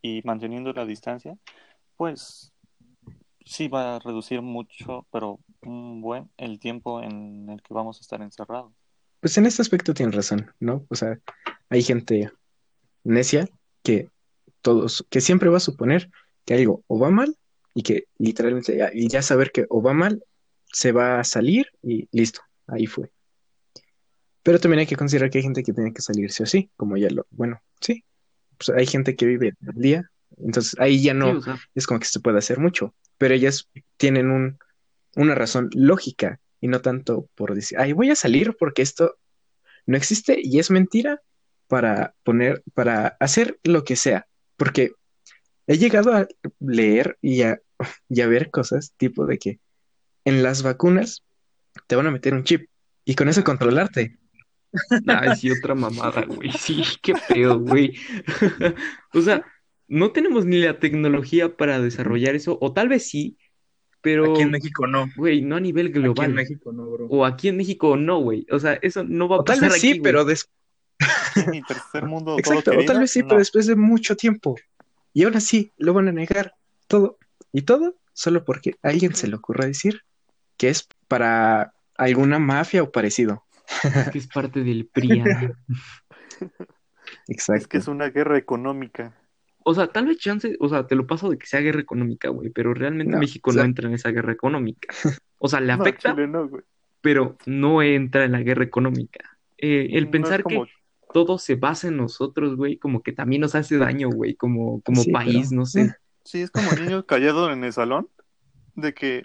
y 0.02 0.22
manteniendo 0.24 0.72
la 0.74 0.86
distancia, 0.86 1.38
pues 1.96 2.53
sí 3.44 3.68
va 3.68 3.96
a 3.96 3.98
reducir 3.98 4.42
mucho, 4.42 5.06
pero 5.12 5.40
un 5.62 6.00
buen 6.00 6.30
el 6.36 6.58
tiempo 6.58 7.02
en 7.02 7.48
el 7.50 7.62
que 7.62 7.74
vamos 7.74 7.98
a 7.98 8.00
estar 8.00 8.22
encerrados. 8.22 8.72
Pues 9.20 9.38
en 9.38 9.46
este 9.46 9.62
aspecto 9.62 9.94
tienes 9.94 10.14
razón, 10.14 10.50
¿no? 10.60 10.84
O 10.88 10.94
sea, 10.94 11.18
hay 11.68 11.82
gente 11.82 12.30
necia 13.04 13.48
que 13.82 14.08
todos, 14.60 15.06
que 15.10 15.20
siempre 15.20 15.50
va 15.50 15.58
a 15.58 15.60
suponer 15.60 16.10
que 16.44 16.54
algo 16.54 16.82
o 16.86 16.98
va 16.98 17.10
mal 17.10 17.36
y 17.74 17.82
que 17.82 18.06
literalmente 18.18 18.76
ya, 18.76 18.90
y 18.92 19.08
ya 19.08 19.22
saber 19.22 19.50
que 19.52 19.66
o 19.68 19.82
va 19.82 19.92
mal, 19.92 20.22
se 20.66 20.92
va 20.92 21.20
a 21.20 21.24
salir 21.24 21.66
y 21.82 22.08
listo, 22.12 22.40
ahí 22.66 22.86
fue. 22.86 23.10
Pero 24.42 24.58
también 24.58 24.80
hay 24.80 24.86
que 24.86 24.96
considerar 24.96 25.30
que 25.30 25.38
hay 25.38 25.44
gente 25.44 25.62
que 25.62 25.72
tiene 25.72 25.92
que 25.92 26.02
salirse 26.02 26.42
así, 26.42 26.70
como 26.76 26.96
ya 26.96 27.08
lo, 27.10 27.26
bueno, 27.30 27.62
sí, 27.80 28.04
pues 28.58 28.70
hay 28.70 28.86
gente 28.86 29.16
que 29.16 29.26
vive 29.26 29.54
al 29.66 29.80
día, 29.80 30.10
entonces 30.36 30.76
ahí 30.78 31.02
ya 31.02 31.12
Sí, 31.12 31.18
no 31.18 31.38
o 31.38 31.40
sea, 31.40 31.58
es 31.74 31.86
como 31.86 32.00
que 32.00 32.06
se 32.06 32.20
puede 32.20 32.38
hacer 32.38 32.58
mucho, 32.58 32.94
pero 33.24 33.36
ellas 33.36 33.70
tienen 33.96 34.30
un, 34.30 34.58
una 35.16 35.34
razón 35.34 35.70
lógica 35.72 36.40
y 36.60 36.68
no 36.68 36.82
tanto 36.82 37.30
por 37.34 37.54
decir, 37.54 37.78
ay, 37.78 37.94
voy 37.94 38.10
a 38.10 38.16
salir 38.16 38.54
porque 38.58 38.82
esto 38.82 39.16
no 39.86 39.96
existe 39.96 40.36
y 40.42 40.58
es 40.58 40.70
mentira 40.70 41.22
para 41.66 42.14
poner, 42.22 42.62
para 42.74 43.16
hacer 43.20 43.58
lo 43.64 43.82
que 43.82 43.96
sea, 43.96 44.26
porque 44.58 44.92
he 45.66 45.78
llegado 45.78 46.12
a 46.12 46.28
leer 46.60 47.16
y 47.22 47.40
a, 47.40 47.62
y 48.10 48.20
a 48.20 48.26
ver 48.26 48.50
cosas 48.50 48.92
tipo 48.98 49.24
de 49.24 49.38
que 49.38 49.58
en 50.26 50.42
las 50.42 50.62
vacunas 50.62 51.24
te 51.86 51.96
van 51.96 52.08
a 52.08 52.10
meter 52.10 52.34
un 52.34 52.44
chip 52.44 52.68
y 53.06 53.14
con 53.14 53.30
eso 53.30 53.42
controlarte. 53.42 54.18
ay, 55.06 55.34
sí, 55.36 55.50
otra 55.50 55.74
mamada, 55.74 56.26
güey, 56.26 56.52
sí, 56.52 56.84
qué 57.00 57.14
pedo, 57.26 57.58
güey. 57.58 57.94
O 59.14 59.22
sea, 59.22 59.42
no 59.88 60.12
tenemos 60.12 60.44
ni 60.46 60.58
la 60.60 60.78
tecnología 60.78 61.56
para 61.56 61.80
desarrollar 61.80 62.34
eso, 62.34 62.58
o 62.60 62.72
tal 62.72 62.88
vez 62.88 63.06
sí, 63.08 63.36
pero, 64.00 64.32
Aquí 64.34 64.42
en 64.42 64.50
México 64.50 64.86
no. 64.86 65.06
güey, 65.16 65.40
no 65.40 65.56
a 65.56 65.60
nivel 65.60 65.86
Aquí 65.86 65.96
en 65.96 66.02
global. 66.02 66.34
México 66.34 66.72
no, 66.72 66.90
bro. 66.90 67.06
O 67.06 67.24
aquí 67.24 67.48
en 67.48 67.56
México 67.56 67.96
no, 67.96 68.18
güey. 68.18 68.46
O 68.50 68.58
sea, 68.58 68.74
eso 68.82 69.02
no 69.02 69.28
va 69.28 69.36
a 69.36 69.40
O 69.40 69.44
tal 69.44 69.60
vez 69.60 69.80
sí, 69.80 69.98
pero 70.00 70.26
des- 70.26 70.50
En 71.36 71.50
mi 71.50 71.62
tercer 71.62 72.04
mundo 72.04 72.36
todo 72.36 72.38
Exacto, 72.38 72.72
o 72.78 72.84
tal 72.84 73.00
vez 73.00 73.10
sí, 73.10 73.20
no. 73.20 73.28
pero 73.28 73.38
después 73.38 73.66
de 73.66 73.76
mucho 73.76 74.14
tiempo. 74.14 74.56
Y 75.14 75.24
ahora 75.24 75.40
sí, 75.40 75.72
lo 75.78 75.94
van 75.94 76.08
a 76.08 76.12
negar 76.12 76.54
todo. 76.86 77.18
Y 77.50 77.62
todo 77.62 77.94
solo 78.12 78.44
porque 78.44 78.74
a 78.82 78.88
alguien 78.88 79.14
se 79.14 79.26
le 79.26 79.36
ocurra 79.36 79.64
decir 79.64 80.02
que 80.58 80.68
es 80.68 80.86
para 81.08 81.72
alguna 81.96 82.38
mafia 82.38 82.82
o 82.82 82.92
parecido. 82.92 83.44
Es 83.82 84.10
que 84.10 84.18
es 84.18 84.26
parte 84.26 84.62
del 84.64 84.86
PRIAN. 84.86 85.54
Exacto. 87.28 87.60
Es 87.62 87.66
que 87.68 87.78
es 87.78 87.88
una 87.88 88.10
guerra 88.10 88.36
económica. 88.38 89.14
O 89.66 89.74
sea, 89.74 89.88
tal 89.88 90.06
vez 90.06 90.18
chance, 90.18 90.56
o 90.60 90.68
sea, 90.68 90.86
te 90.86 90.94
lo 90.94 91.06
paso 91.06 91.30
de 91.30 91.38
que 91.38 91.46
sea 91.46 91.60
guerra 91.60 91.80
económica, 91.80 92.28
güey, 92.28 92.50
pero 92.50 92.74
realmente 92.74 93.12
No, 93.14 93.18
México 93.18 93.50
o 93.50 93.52
sea- 93.52 93.62
no 93.62 93.68
entra 93.68 93.88
en 93.88 93.94
esa 93.94 94.10
guerra 94.10 94.32
económica. 94.32 94.88
O 95.38 95.48
sea, 95.48 95.60
le 95.60 95.76
No, 95.76 95.82
afecta, 95.82 96.10
Chile 96.14 96.26
no, 96.26 96.48
güey. 96.48 96.62
pero 97.02 97.36
no 97.44 97.82
entra 97.82 98.24
en 98.24 98.32
la 98.32 98.40
guerra 98.42 98.64
económica. 98.64 99.36
Eh, 99.58 99.88
el 99.92 100.04
No 100.04 100.06
es 100.08 100.12
pensar 100.12 100.42
como- 100.42 100.64
que 100.64 100.70
todo 101.12 101.38
se 101.38 101.54
basa 101.56 101.88
en 101.88 101.96
nosotros, 101.98 102.56
güey, 102.56 102.78
como 102.78 103.02
que 103.02 103.12
también 103.12 103.42
nos 103.42 103.54
hace 103.54 103.76
daño, 103.76 104.08
güey, 104.10 104.34
como, 104.36 104.80
como 104.82 105.02
Sí, 105.02 105.10
país, 105.12 105.48
pero- 105.50 105.60
no 105.60 105.66
sé. 105.66 105.94
Sí, 106.24 106.40
es 106.40 106.50
como 106.50 106.70
el 106.72 106.84
niño 106.86 107.04
callado 107.04 107.52
en 107.52 107.62
el 107.64 107.72
salón, 107.74 108.08
de 108.74 108.94
que 108.94 109.24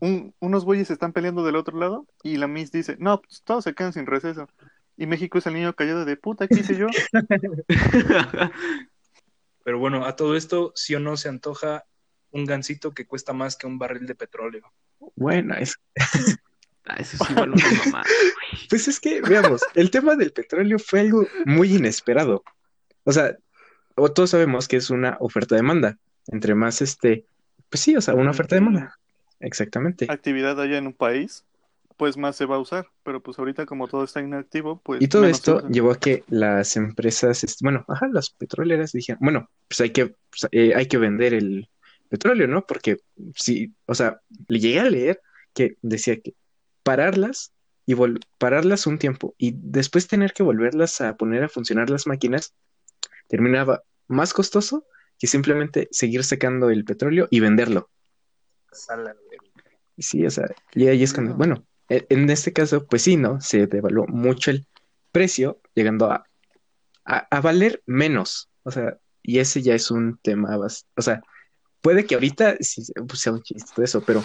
un- 0.00 0.34
unos 0.40 0.64
güeyes 0.66 0.90
están 0.90 1.12
peleando 1.14 1.42
del 1.44 1.56
otro 1.56 1.78
lado 1.78 2.06
y 2.22 2.36
la 2.36 2.46
Miss 2.48 2.70
dice, 2.70 2.96
no, 2.98 3.22
pues, 3.22 3.42
todos 3.42 3.64
se 3.64 3.74
quedan 3.74 3.92
sin 3.94 4.04
receso. 4.06 4.46
Y 4.98 5.06
México 5.06 5.38
es 5.38 5.46
el 5.46 5.54
niño 5.54 5.72
callado 5.74 6.04
de 6.04 6.16
puta, 6.18 6.46
¿qué 6.48 6.60
hice 6.60 6.76
yo? 6.76 6.86
Pero 9.66 9.80
bueno, 9.80 10.06
a 10.06 10.14
todo 10.14 10.36
esto, 10.36 10.70
sí 10.76 10.94
o 10.94 11.00
no 11.00 11.16
se 11.16 11.28
antoja 11.28 11.86
un 12.30 12.44
gansito 12.44 12.94
que 12.94 13.04
cuesta 13.04 13.32
más 13.32 13.56
que 13.56 13.66
un 13.66 13.80
barril 13.80 14.06
de 14.06 14.14
petróleo. 14.14 14.72
Bueno, 15.16 15.56
es, 15.56 15.74
Ah, 16.84 16.98
eso 17.00 17.16
sí 17.24 17.34
vale 17.34 17.50
una 17.50 17.64
güey. 17.90 18.04
pues 18.70 18.86
es 18.86 19.00
que, 19.00 19.20
veamos, 19.20 19.62
el 19.74 19.90
tema 19.90 20.14
del 20.14 20.32
petróleo 20.32 20.78
fue 20.78 21.00
algo 21.00 21.26
muy 21.44 21.74
inesperado. 21.74 22.44
O 23.02 23.10
sea, 23.10 23.36
o 23.96 24.12
todos 24.12 24.30
sabemos 24.30 24.68
que 24.68 24.76
es 24.76 24.88
una 24.88 25.16
oferta-demanda. 25.18 25.98
Entre 26.28 26.54
más 26.54 26.80
este, 26.82 27.26
pues 27.68 27.80
sí, 27.80 27.96
o 27.96 28.00
sea, 28.00 28.14
una 28.14 28.30
oferta-demanda. 28.30 28.96
Exactamente. 29.40 30.06
Actividad 30.08 30.60
allá 30.60 30.78
en 30.78 30.86
un 30.86 30.94
país, 30.94 31.44
pues 31.96 32.16
más 32.16 32.36
se 32.36 32.46
va 32.46 32.56
a 32.56 32.60
usar. 32.60 32.86
Pero 33.02 33.22
pues 33.22 33.38
ahorita 33.38 33.66
como 33.66 33.88
todo 33.88 34.04
está 34.04 34.20
inactivo, 34.20 34.80
pues... 34.82 35.02
Y 35.02 35.08
todo 35.08 35.26
esto 35.26 35.66
llevó 35.68 35.92
a 35.92 35.98
que 35.98 36.24
las 36.28 36.76
empresas, 36.76 37.44
este, 37.44 37.64
bueno, 37.64 37.84
ajá, 37.88 38.08
las 38.12 38.30
petroleras 38.30 38.92
dijeron, 38.92 39.20
bueno, 39.22 39.50
pues 39.68 39.80
hay 39.80 39.90
que, 39.90 40.06
pues, 40.06 40.48
eh, 40.52 40.74
hay 40.74 40.86
que 40.86 40.98
vender 40.98 41.34
el 41.34 41.68
petróleo, 42.08 42.46
¿no? 42.46 42.64
Porque 42.66 42.98
sí, 43.34 43.74
o 43.86 43.94
sea, 43.94 44.20
le 44.48 44.60
llegué 44.60 44.80
a 44.80 44.90
leer 44.90 45.20
que 45.54 45.76
decía 45.82 46.20
que 46.20 46.34
pararlas 46.82 47.52
y 47.86 47.94
pararlas 48.38 48.86
un 48.86 48.98
tiempo 48.98 49.34
y 49.38 49.54
después 49.56 50.08
tener 50.08 50.32
que 50.32 50.42
volverlas 50.42 51.00
a 51.00 51.16
poner 51.16 51.44
a 51.44 51.48
funcionar 51.48 51.88
las 51.88 52.06
máquinas 52.06 52.54
terminaba 53.28 53.82
más 54.08 54.32
costoso 54.32 54.86
que 55.18 55.26
simplemente 55.26 55.88
seguir 55.90 56.24
sacando 56.24 56.70
el 56.70 56.84
petróleo 56.84 57.28
y 57.30 57.40
venderlo. 57.40 57.90
Y 59.96 60.02
Sí, 60.02 60.26
o 60.26 60.30
sea, 60.30 60.46
y 60.74 60.88
ahí 60.88 61.02
es 61.02 61.14
cuando, 61.14 61.32
No. 61.32 61.38
bueno, 61.38 61.66
en 61.88 62.30
este 62.30 62.52
caso, 62.52 62.86
pues 62.86 63.02
sí, 63.02 63.16
¿no? 63.16 63.40
Se 63.40 63.66
devaluó 63.66 64.06
mucho 64.06 64.50
el 64.50 64.66
precio, 65.12 65.60
llegando 65.74 66.10
a, 66.10 66.26
a, 67.04 67.40
valer 67.40 67.82
menos. 67.86 68.50
O 68.64 68.70
sea, 68.70 68.98
y 69.22 69.38
ese 69.38 69.62
ya 69.62 69.74
es 69.74 69.90
un 69.90 70.18
tema, 70.18 70.58
o 70.58 71.02
sea, 71.02 71.22
puede 71.80 72.04
que 72.04 72.14
ahorita 72.14 72.56
sí 72.60 72.82
pues, 73.06 73.20
sea 73.20 73.32
un 73.32 73.42
chiste 73.42 73.70
todo 73.74 73.84
eso, 73.84 74.02
pero 74.04 74.22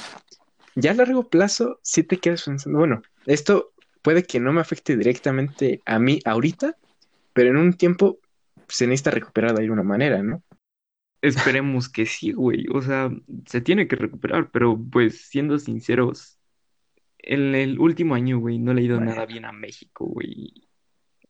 ya 0.75 0.91
a 0.91 0.95
largo 0.95 1.29
plazo 1.29 1.79
sí 1.83 2.03
te 2.03 2.17
quedas 2.17 2.43
pensando, 2.43 2.79
bueno, 2.79 3.01
esto 3.25 3.71
puede 4.01 4.23
que 4.23 4.39
no 4.39 4.51
me 4.51 4.61
afecte 4.61 4.97
directamente 4.97 5.81
a 5.85 5.99
mí 5.99 6.19
ahorita, 6.25 6.75
pero 7.33 7.49
en 7.51 7.57
un 7.57 7.73
tiempo 7.73 8.19
se 8.67 8.87
necesita 8.87 9.11
recuperar 9.11 9.53
de 9.53 9.61
alguna 9.61 9.83
manera, 9.83 10.23
¿no? 10.23 10.43
Esperemos 11.21 11.87
que 11.87 12.05
sí, 12.05 12.31
güey. 12.31 12.65
O 12.73 12.81
sea, 12.81 13.11
se 13.45 13.61
tiene 13.61 13.87
que 13.87 13.95
recuperar, 13.95 14.49
pero 14.49 14.79
pues 14.91 15.21
siendo 15.29 15.59
sinceros, 15.59 16.39
en 17.23 17.55
el 17.55 17.79
último 17.79 18.15
año, 18.15 18.39
güey, 18.39 18.59
no 18.59 18.73
le 18.73 18.81
ha 18.81 18.85
ido 18.85 18.97
Bueno. 18.97 19.11
nada 19.11 19.25
bien 19.25 19.45
a 19.45 19.51
México, 19.51 20.05
güey. 20.05 20.67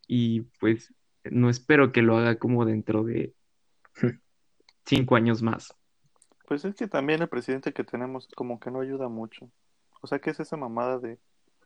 Y 0.07 0.41
pues 0.59 0.93
no 1.23 1.49
espero 1.49 1.91
que 1.91 2.01
lo 2.01 2.17
haga 2.17 2.35
como 2.37 2.65
dentro 2.65 3.03
de 3.03 3.33
cinco 4.85 5.15
años 5.15 5.41
más. 5.41 5.73
Pues 6.47 6.65
es 6.65 6.75
que 6.75 6.87
también 6.87 7.21
el 7.21 7.29
presidente 7.29 7.71
que 7.73 7.83
tenemos 7.83 8.27
como 8.35 8.59
que 8.59 8.71
no 8.71 8.81
ayuda 8.81 9.07
mucho. 9.07 9.49
O 10.01 10.07
sea, 10.07 10.19
¿qué 10.19 10.31
es 10.31 10.39
esa 10.39 10.57
mamada 10.57 10.99
de 10.99 11.19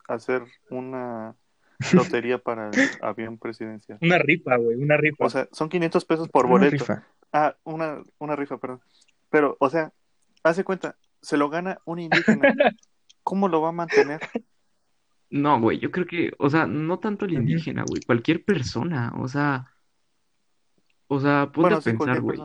hacer 0.08 0.44
una 0.70 1.36
lotería 1.94 2.38
para 2.38 2.70
el 2.70 2.76
avión 3.02 3.38
presidencial? 3.38 3.98
Una 4.02 4.18
rifa, 4.20 4.58
güey, 4.58 4.76
una 4.78 4.98
rifa. 4.98 5.26
O 5.26 5.30
sea, 5.30 5.48
son 5.52 5.70
500 5.70 6.06
pesos 6.06 6.30
por 6.30 6.46
Una 6.46 6.52
boleto. 6.56 6.72
rifa. 6.84 7.04
Ah, 7.34 7.56
una, 7.64 8.02
una 8.20 8.36
rifa, 8.36 8.58
perdón. 8.58 8.82
Pero, 9.30 9.58
o 9.60 9.70
sea, 9.70 9.92
hace 10.44 10.64
cuenta, 10.64 10.96
se 11.22 11.38
lo 11.38 11.50
gana 11.50 11.80
un 11.86 12.00
indígena. 12.00 12.54
¿Cómo 13.26 13.50
lo 13.50 13.60
va 13.60 13.70
a 13.70 13.74
mantener? 13.74 14.22
No, 15.30 15.60
güey, 15.60 15.80
yo 15.80 15.92
creo 15.92 16.06
que, 16.06 16.32
o 16.40 16.50
sea, 16.50 16.68
no 16.68 17.00
tanto 17.00 17.26
el 17.26 17.34
indígena, 17.34 17.84
güey, 17.84 18.04
cualquier 18.04 18.46
persona, 18.46 19.12
o 19.20 19.28
sea, 19.28 19.66
o 21.08 21.20
sea, 21.20 21.52
ponte 21.52 21.62
Bueno, 21.62 21.78
a 21.78 21.82
sí, 21.82 21.90
pensar, 21.90 22.22
güey, 22.22 22.40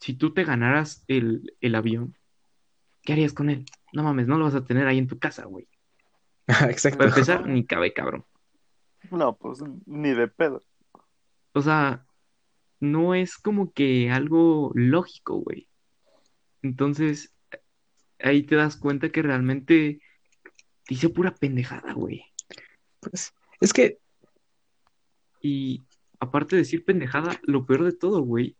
si 0.00 0.14
tú 0.14 0.32
te 0.32 0.44
ganaras 0.44 1.04
el, 1.08 1.54
el 1.60 1.74
avión, 1.74 2.16
¿qué 3.02 3.12
harías 3.12 3.34
con 3.34 3.50
él? 3.50 3.66
No 3.92 4.02
mames, 4.02 4.26
no 4.26 4.38
lo 4.38 4.44
vas 4.46 4.54
a 4.54 4.64
tener 4.64 4.86
ahí 4.86 4.98
en 4.98 5.06
tu 5.08 5.18
casa, 5.18 5.44
güey. 5.44 5.68
Exacto. 6.68 6.98
Para 6.98 7.10
empezar, 7.10 7.46
ni 7.46 7.66
cabe, 7.66 7.92
cabrón. 7.92 8.24
No, 9.10 9.36
pues 9.36 9.62
ni 9.86 10.10
de 10.10 10.28
pedo. 10.28 10.64
O 11.52 11.60
sea, 11.60 12.06
no 12.80 13.14
es 13.14 13.38
como 13.38 13.72
que 13.72 14.10
algo 14.10 14.72
lógico, 14.74 15.36
güey. 15.36 15.68
Entonces, 16.62 17.34
ahí 18.22 18.42
te 18.42 18.56
das 18.56 18.76
cuenta 18.76 19.10
que 19.10 19.22
realmente 19.22 20.00
dice 20.88 21.08
pura 21.08 21.34
pendejada, 21.34 21.92
güey. 21.92 22.24
Pues, 23.00 23.32
es 23.60 23.72
que 23.72 23.98
Y 25.40 25.82
aparte 26.18 26.56
de 26.56 26.62
decir 26.62 26.84
pendejada, 26.84 27.40
lo 27.44 27.64
peor 27.64 27.84
de 27.84 27.92
todo, 27.92 28.20
güey, 28.22 28.56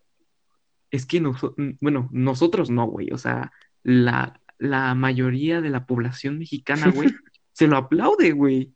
es 0.90 1.04
que 1.06 1.20
noso- 1.20 1.54
bueno, 1.80 2.08
nosotros 2.10 2.70
no, 2.70 2.86
güey. 2.86 3.10
O 3.12 3.18
sea, 3.18 3.52
la, 3.82 4.40
la 4.58 4.94
mayoría 4.94 5.60
de 5.60 5.68
la 5.70 5.84
población 5.86 6.38
mexicana, 6.38 6.90
güey, 6.90 7.10
se 7.52 7.66
lo 7.66 7.76
aplaude, 7.76 8.32
güey. 8.32 8.72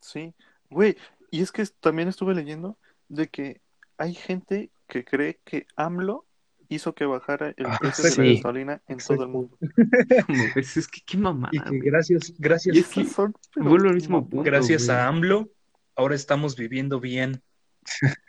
Sí, 0.00 0.34
güey. 0.68 0.96
Y 1.30 1.40
es 1.40 1.50
que 1.50 1.64
también 1.80 2.08
estuve 2.08 2.34
leyendo 2.34 2.78
de 3.08 3.28
que 3.28 3.60
hay 3.96 4.14
gente 4.14 4.70
que 4.86 5.04
cree 5.04 5.40
que 5.44 5.66
AMLO 5.76 6.25
hizo 6.68 6.94
que 6.94 7.04
bajara 7.06 7.54
el 7.56 7.66
Ah, 7.66 7.78
precio 7.80 8.04
de 8.04 8.10
la 8.28 8.34
gasolina 8.34 8.82
en 8.86 8.94
Exacto. 8.94 9.14
todo 9.14 9.24
el 9.26 9.32
mundo. 9.32 9.58
Como, 10.26 10.42
es, 10.56 10.76
es 10.76 10.88
que 10.88 11.00
qué 11.06 11.16
mamada, 11.18 11.50
Y 11.52 11.60
que 11.60 11.78
gracias, 11.78 12.34
gracias, 12.38 12.76
Y 12.76 12.80
es 12.80 12.88
que 12.88 13.04
son, 13.04 13.34
mismo 13.94 14.28
punto, 14.28 14.42
gracias 14.44 14.86
güey. 14.86 14.96
a 14.96 15.08
AMLO, 15.08 15.50
ahora 15.94 16.14
estamos 16.14 16.56
viviendo 16.56 17.00
bien. 17.00 17.42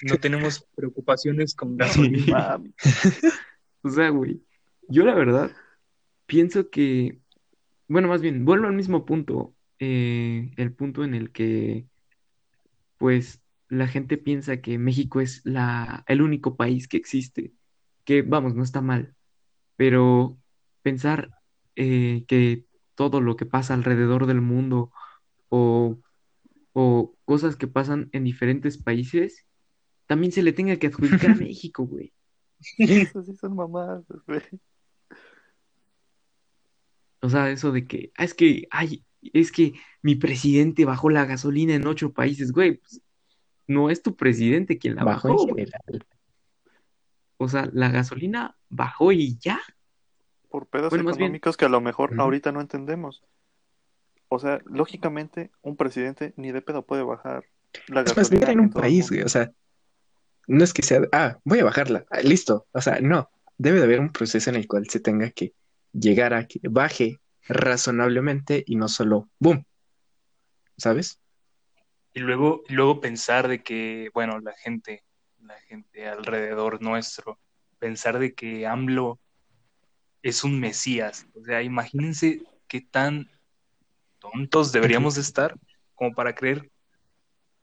No 0.04 0.18
tenemos 0.22 0.68
preocupaciones 0.76 1.56
con 1.56 1.78
gasolina. 1.78 2.62
O 3.84 3.90
sea, 3.90 4.10
güey, 4.10 4.42
yo 4.90 5.06
la 5.06 5.14
verdad 5.14 5.52
pienso 6.26 6.70
que, 6.70 7.20
bueno, 7.88 8.10
más 8.10 8.22
bien, 8.22 8.44
vuelvo 8.44 8.68
al 8.68 8.74
mismo 8.74 9.06
punto, 9.06 9.56
eh, 9.80 10.52
el 10.58 10.74
punto 10.74 11.06
en 11.06 11.14
el 11.14 11.32
que, 11.32 11.86
pues, 12.98 13.42
la 13.70 13.88
gente 13.88 14.18
piensa 14.18 14.58
que 14.62 14.78
México 14.78 15.22
es 15.22 15.42
la, 15.46 16.04
el 16.08 16.22
único 16.22 16.56
país 16.58 16.88
que 16.88 16.98
existe, 16.98 17.54
que, 18.08 18.22
vamos, 18.22 18.56
no 18.56 18.64
está 18.64 18.80
mal, 18.80 19.14
pero 19.76 20.38
pensar 20.82 21.30
eh, 21.76 22.24
que 22.26 22.64
todo 22.96 23.20
lo 23.20 23.36
que 23.36 23.46
pasa 23.46 23.74
alrededor 23.74 24.28
del 24.28 24.40
mundo 24.40 24.94
o, 25.50 26.00
o 26.72 27.14
cosas 27.26 27.58
que 27.58 27.68
pasan 27.68 28.08
en 28.14 28.24
diferentes 28.24 28.78
países, 28.78 29.46
también 30.06 30.32
se 30.32 30.42
le 30.42 30.54
tenga 30.54 30.78
que 30.78 30.88
adjudicar 30.88 31.32
a 31.32 31.36
México, 31.36 31.84
güey. 31.86 32.14
Esas 32.78 33.26
sí 33.26 33.36
son 33.36 33.58
mamadas, 33.58 34.06
güey. 34.26 34.42
O 37.20 37.30
sea, 37.30 37.52
eso 37.52 37.74
de 37.74 37.86
que, 37.88 38.14
ah, 38.16 38.24
es 38.24 38.34
que, 38.34 38.70
ay, 38.72 39.04
es 39.22 39.52
que 39.52 39.74
mi 40.02 40.16
presidente 40.16 40.86
bajó 40.86 41.10
la 41.10 41.26
gasolina 41.26 41.76
en 41.76 41.86
ocho 41.86 42.14
países, 42.14 42.54
güey. 42.54 42.78
pues, 42.78 43.02
no 43.68 43.90
es 43.90 44.02
tu 44.02 44.16
presidente 44.16 44.78
quien 44.78 44.96
la 44.96 45.04
bajo 45.04 45.28
bajó, 45.28 45.42
en 45.42 45.56
general. 45.56 46.06
O 47.38 47.48
sea, 47.48 47.70
la 47.72 47.90
gasolina 47.90 48.56
bajó 48.70 49.12
y 49.12 49.38
ya. 49.40 49.60
Por 50.50 50.68
pedos 50.68 50.90
Bueno, 50.90 51.04
más 51.06 51.18
bien- 51.18 51.26
económicos 51.28 51.58
que 51.58 51.66
a 51.66 51.70
lo 51.70 51.82
mejor 51.82 52.14
ahorita 52.20 52.52
no 52.52 52.62
entendemos. 52.62 53.24
O 54.30 54.40
sea, 54.40 54.62
lógicamente, 54.66 55.52
un 55.62 55.78
presidente 55.78 56.34
ni 56.36 56.52
de 56.52 56.62
pedo 56.62 56.86
puede 56.86 57.04
bajar 57.04 57.46
la 57.88 58.02
Es 58.02 58.08
más, 58.18 58.30
gasolina 58.30 58.52
en 58.52 58.60
un 58.60 58.70
país, 58.70 59.10
güey, 59.10 59.22
o 59.22 59.30
sea, 59.30 59.52
no 60.48 60.64
es 60.64 60.74
que 60.74 60.82
sea, 60.82 61.02
ah, 61.12 61.38
voy 61.44 61.60
a 61.60 61.64
bajarla, 61.66 62.06
ah, 62.10 62.22
listo, 62.22 62.66
o 62.72 62.82
sea, 62.82 63.00
no, 63.02 63.30
debe 63.58 63.78
de 63.80 63.86
haber 63.86 64.00
un 64.00 64.10
proceso 64.10 64.50
en 64.50 64.56
el 64.56 64.68
cual 64.68 64.88
se 64.90 65.00
tenga 65.00 65.30
que 65.32 65.54
llegar 65.94 66.34
a 66.34 66.46
que 66.46 66.60
baje 66.64 67.20
razonablemente 67.48 68.64
y 68.66 68.76
no 68.76 68.88
solo 68.90 69.30
boom. 69.40 69.66
¿Sabes? 70.78 71.20
Y 72.14 72.20
luego, 72.20 72.64
y 72.68 72.74
luego 72.74 73.00
pensar 73.00 73.48
de 73.48 73.64
que, 73.64 74.10
bueno, 74.14 74.40
la 74.40 74.54
gente, 74.54 75.04
la 75.42 75.60
gente 75.62 76.08
alrededor 76.08 76.82
nuestro, 76.82 77.40
pensar 77.80 78.20
de 78.20 78.34
que 78.34 78.66
AMLO 78.66 79.20
es 80.22 80.44
un 80.44 80.60
mesías. 80.60 81.28
O 81.34 81.44
sea, 81.44 81.62
imagínense 81.62 82.42
qué 82.68 82.82
tan 82.82 83.30
tontos 84.20 84.72
deberíamos 84.72 85.16
de 85.16 85.22
estar 85.22 85.56
como 85.96 86.14
para 86.14 86.36
creer 86.36 86.70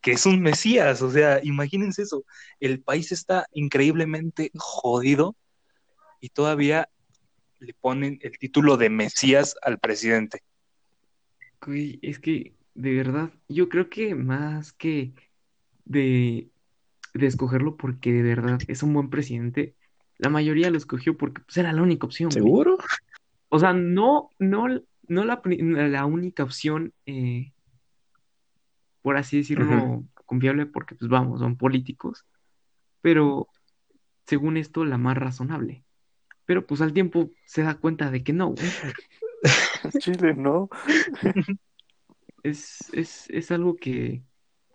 que 0.01 0.13
es 0.13 0.27
un 0.27 0.41
mesías. 0.41 1.03
O 1.03 1.11
sea, 1.11 1.41
imagínense 1.43 2.03
eso. 2.03 2.25
El 2.61 2.81
país 2.83 3.13
está 3.13 3.47
increíblemente 3.53 4.51
jodido 4.55 5.35
y 6.21 6.29
todavía 6.29 6.89
le 7.59 7.75
ponen 7.75 8.19
el 8.23 8.39
título 8.39 8.77
de 8.77 8.91
mesías 8.91 9.57
al 9.63 9.79
presidente. 9.79 10.43
Es 12.03 12.19
que 12.19 12.55
de 12.75 12.95
verdad, 12.95 13.33
yo 13.49 13.69
creo 13.69 13.89
que 13.89 14.15
más 14.15 14.73
que 14.73 15.15
de, 15.85 16.51
de 17.15 17.27
escogerlo 17.27 17.77
porque 17.77 18.13
de 18.13 18.23
verdad 18.23 18.59
es 18.67 18.83
un 18.83 18.93
buen 18.93 19.09
presidente, 19.09 19.75
la 20.19 20.31
mayoría 20.31 20.71
lo 20.71 20.77
escogió 20.77 21.17
porque 21.17 21.43
pues, 21.43 21.57
era 21.57 21.73
la 21.73 21.83
única 21.83 22.07
opción. 22.07 22.29
güey. 22.31 22.43
¿Seguro? 22.43 22.79
O 23.49 23.59
sea, 23.59 23.73
no, 23.73 24.31
no, 24.39 24.67
no 25.07 25.25
la, 25.25 25.41
la 25.45 26.07
única 26.07 26.43
opción, 26.43 26.93
eh, 27.07 27.53
por 29.01 29.17
así 29.17 29.39
decirlo, 29.39 30.05
confiable, 30.27 30.67
porque 30.67 30.97
pues 30.97 31.09
vamos, 31.09 31.41
son 31.41 31.57
políticos, 31.57 32.25
pero 33.01 33.49
según 34.27 34.57
esto, 34.57 34.85
la 34.85 34.99
más 34.99 35.17
razonable. 35.17 35.85
Pero 36.47 36.67
pues 36.67 36.81
al 36.81 36.93
tiempo 36.93 37.31
se 37.45 37.63
da 37.63 37.77
cuenta 37.77 38.11
de 38.11 38.23
que 38.23 38.33
no, 38.33 38.49
güey. 38.49 38.67
Chile, 40.01 40.35
¿no? 40.35 40.69
Es, 42.43 42.93
es, 42.93 43.31
es 43.31 43.51
algo 43.53 43.75
que, 43.75 44.23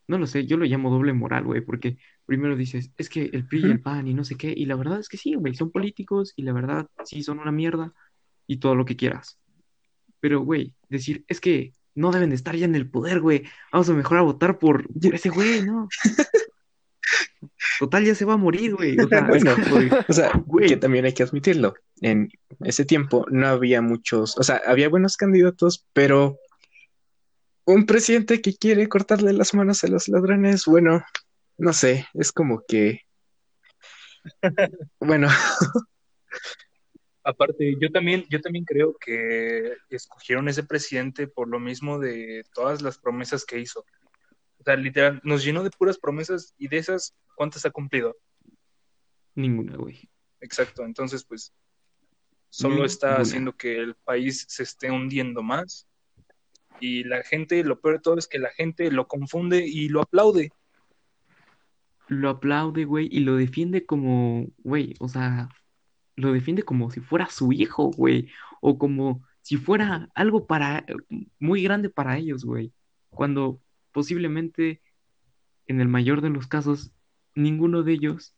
no 0.08 0.18
lo 0.18 0.26
sé, 0.26 0.48
yo 0.48 0.58
lo 0.58 0.66
llamo 0.66 0.90
doble 0.90 1.14
moral, 1.14 1.44
güey, 1.44 1.62
porque 1.62 2.00
primero 2.30 2.56
dices, 2.56 2.92
es 2.98 3.10
que 3.10 3.26
el 3.34 3.46
PRI 3.48 3.60
y 3.68 3.72
el 3.72 3.82
PAN 3.82 4.08
y 4.08 4.14
no 4.14 4.24
sé 4.24 4.36
qué, 4.36 4.54
y 4.56 4.66
la 4.66 4.76
verdad 4.76 5.00
es 5.00 5.10
que 5.10 5.18
sí, 5.18 5.34
güey, 5.34 5.54
son 5.56 5.72
políticos 5.72 6.32
y 6.38 6.44
la 6.44 6.54
verdad 6.54 6.88
sí 7.04 7.24
son 7.24 7.40
una 7.40 7.52
mierda 7.52 7.94
y 8.48 8.58
todo 8.58 8.76
lo 8.76 8.86
que 8.86 8.96
quieras. 8.96 9.38
Pero, 10.22 10.42
güey, 10.42 10.74
decir, 10.90 11.26
es 11.28 11.40
que 11.42 11.74
no 11.96 12.12
deben 12.12 12.30
de 12.30 12.36
estar 12.36 12.56
ya 12.56 12.66
en 12.66 12.76
el 12.76 12.90
poder, 12.90 13.20
güey, 13.20 13.44
vamos 13.74 13.90
a 13.90 13.94
mejor 13.94 14.18
a 14.18 14.22
votar 14.22 14.60
por, 14.60 14.88
por 14.88 15.16
ese 15.16 15.30
güey, 15.30 15.64
¿no? 15.64 15.90
Total, 17.80 18.04
ya 18.06 18.14
se 18.14 18.26
va 18.26 18.34
a 18.34 18.38
morir, 18.38 18.76
güey. 18.76 18.98
O 19.00 19.08
sea, 19.08 19.22
Bueno, 19.28 19.56
de- 19.56 20.06
O 20.08 20.14
sea, 20.14 20.32
Güey. 20.46 20.68
que 20.68 20.78
también 20.78 21.06
hay 21.06 21.14
que 21.14 21.24
admitirlo. 21.24 21.74
En 22.02 22.30
ese 22.60 22.86
tiempo 22.86 23.26
no 23.32 23.48
había 23.48 23.82
muchos, 23.82 24.38
o 24.38 24.44
sea, 24.44 24.62
había 24.68 24.90
buenos 24.90 25.18
candidatos, 25.18 25.86
pero 25.94 26.38
un 27.66 27.86
presidente 27.86 28.42
que 28.42 28.56
quiere 28.56 28.88
cortarle 28.88 29.32
las 29.34 29.54
manos 29.54 29.84
a 29.84 29.88
los 29.88 30.08
ladrones, 30.10 30.66
bueno, 30.66 31.04
no 31.60 31.74
sé, 31.74 32.08
es 32.14 32.32
como 32.32 32.64
que, 32.68 33.02
bueno, 35.00 35.28
Aparte, 37.24 37.76
yo 37.80 37.92
también, 37.92 38.26
yo 38.30 38.42
también 38.42 38.66
creo 38.66 38.96
que 38.98 39.76
escogieron 39.90 40.48
ese 40.48 40.64
presidente 40.64 41.28
por 41.28 41.48
lo 41.48 41.60
mismo 41.60 42.00
de 42.00 42.44
todas 42.54 42.82
las 42.82 42.98
promesas 42.98 43.46
que 43.46 43.60
hizo. 43.60 43.86
O 44.58 44.64
sea, 44.64 44.76
literal, 44.76 45.22
nos 45.24 45.44
llenó 45.44 45.64
de 45.64 45.70
puras 45.70 46.00
promesas 46.00 46.56
y 46.58 46.68
de 46.70 46.78
esas, 46.78 47.16
¿cuántas 47.36 47.66
ha 47.66 47.72
cumplido? 47.72 48.18
ninguna, 49.36 49.76
güey. 49.78 50.10
Exacto, 50.42 50.84
entonces 50.84 51.24
pues 51.24 51.54
solo 52.50 52.84
está 52.84 53.08
Ninguna. 53.08 53.22
haciendo 53.22 53.56
que 53.56 53.78
el 53.78 53.96
país 53.96 54.46
se 54.50 54.64
esté 54.64 54.90
hundiendo 54.90 55.44
más 55.44 55.88
y 56.80 57.04
la 57.04 57.24
gente, 57.24 57.64
lo 57.64 57.80
peor 57.80 57.96
de 57.96 58.02
todo 58.02 58.18
es 58.18 58.28
que 58.28 58.40
la 58.40 58.50
gente 58.50 58.92
lo 58.92 59.08
confunde 59.08 59.66
y 59.66 59.88
lo 59.90 60.02
aplaude. 60.02 60.52
Lo 62.10 62.30
aplaude, 62.30 62.86
güey, 62.86 63.08
y 63.12 63.22
lo 63.22 63.36
defiende 63.36 63.86
como, 63.86 64.48
güey, 64.58 64.96
o 65.00 65.08
sea, 65.08 65.50
lo 66.16 66.34
defiende 66.34 66.64
como 66.64 66.92
si 66.92 67.00
fuera 67.00 67.30
su 67.30 67.54
hijo, 67.54 67.92
güey, 67.92 68.30
o 68.62 68.78
como 68.78 69.24
si 69.42 69.58
fuera 69.58 70.10
algo 70.16 70.48
para 70.48 70.86
muy 71.40 71.64
grande 71.64 71.90
para 71.90 72.18
ellos, 72.18 72.44
güey, 72.44 72.74
cuando 73.10 73.62
posiblemente 73.92 74.82
en 75.68 75.82
el 75.82 75.88
mayor 75.88 76.22
de 76.22 76.30
los 76.30 76.48
casos 76.48 76.92
ninguno 77.36 77.84
de 77.84 77.94
ellos, 77.94 78.36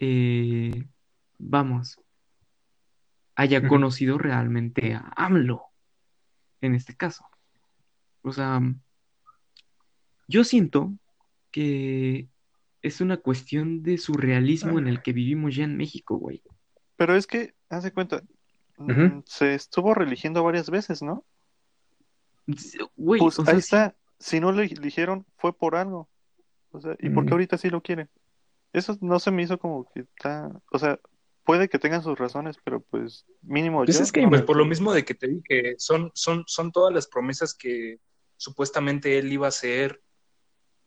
eh, 0.00 0.86
vamos, 1.38 2.00
haya 3.36 3.66
conocido 3.66 4.18
realmente 4.18 4.94
a 4.94 5.12
AMLO, 5.16 5.62
en 6.60 6.74
este 6.74 6.96
caso. 6.96 7.24
O 8.22 8.32
sea, 8.32 8.60
yo 10.26 10.42
siento 10.42 10.92
que 11.52 12.28
es 12.86 13.00
una 13.00 13.16
cuestión 13.18 13.82
de 13.82 13.98
surrealismo 13.98 14.78
en 14.78 14.86
el 14.88 15.02
que 15.02 15.12
vivimos 15.12 15.54
ya 15.56 15.64
en 15.64 15.76
México, 15.76 16.16
güey. 16.16 16.42
Pero 16.96 17.14
es 17.16 17.26
que, 17.26 17.54
haz 17.68 17.82
de 17.84 17.92
cuenta, 17.92 18.22
mm, 18.78 19.20
se 19.26 19.54
estuvo 19.54 19.92
religiendo 19.94 20.42
varias 20.42 20.70
veces, 20.70 21.02
¿no? 21.02 21.24
Güey, 22.96 23.20
Pues 23.20 23.38
o 23.38 23.44
sea, 23.44 23.54
ahí 23.54 23.58
está. 23.58 23.96
Si 24.18 24.40
no 24.40 24.52
lo 24.52 24.62
eligieron, 24.62 25.26
fue 25.36 25.52
por 25.56 25.76
algo. 25.76 26.08
O 26.70 26.80
sea, 26.80 26.96
¿y 27.00 27.10
por 27.10 27.24
qué 27.24 27.30
Mm. 27.30 27.34
ahorita 27.34 27.58
sí 27.58 27.70
lo 27.70 27.82
quieren? 27.82 28.08
Eso 28.72 28.96
no 29.00 29.18
se 29.18 29.30
me 29.30 29.42
hizo 29.42 29.58
como 29.58 29.90
que 29.92 30.00
está. 30.00 30.50
O 30.70 30.78
sea, 30.78 30.98
puede 31.44 31.68
que 31.68 31.78
tengan 31.78 32.02
sus 32.02 32.18
razones, 32.18 32.56
pero 32.64 32.80
pues 32.80 33.26
mínimo 33.42 33.84
Pues 33.84 33.96
yo. 33.98 34.02
es 34.04 34.12
que 34.12 34.22
no 34.22 34.28
Pues 34.30 34.40
me- 34.42 34.46
por 34.46 34.56
lo 34.56 34.64
mismo 34.64 34.92
de 34.92 35.04
que 35.04 35.14
te 35.14 35.28
dije, 35.28 35.74
son, 35.78 36.10
son, 36.14 36.44
son 36.46 36.72
todas 36.72 36.94
las 36.94 37.06
promesas 37.06 37.54
que 37.54 37.98
supuestamente 38.36 39.18
él 39.18 39.32
iba 39.32 39.46
a 39.46 39.48
hacer 39.48 40.02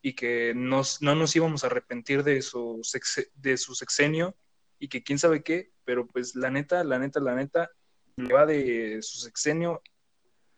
y 0.02 0.14
que 0.14 0.52
nos, 0.54 1.02
no 1.02 1.14
nos 1.14 1.34
íbamos 1.36 1.62
a 1.62 1.66
arrepentir 1.66 2.22
de 2.24 2.40
su, 2.42 2.80
sexe- 2.82 3.30
de 3.34 3.56
su 3.56 3.74
sexenio 3.74 4.34
y 4.78 4.88
que 4.88 5.02
quién 5.02 5.18
sabe 5.18 5.42
qué, 5.42 5.70
pero 5.84 6.06
pues 6.06 6.34
la 6.36 6.50
neta, 6.50 6.82
la 6.84 6.98
neta, 6.98 7.20
la 7.20 7.34
neta, 7.34 7.70
le 8.16 8.32
va 8.32 8.46
de 8.46 8.98
su 9.02 9.18
sexenio 9.18 9.82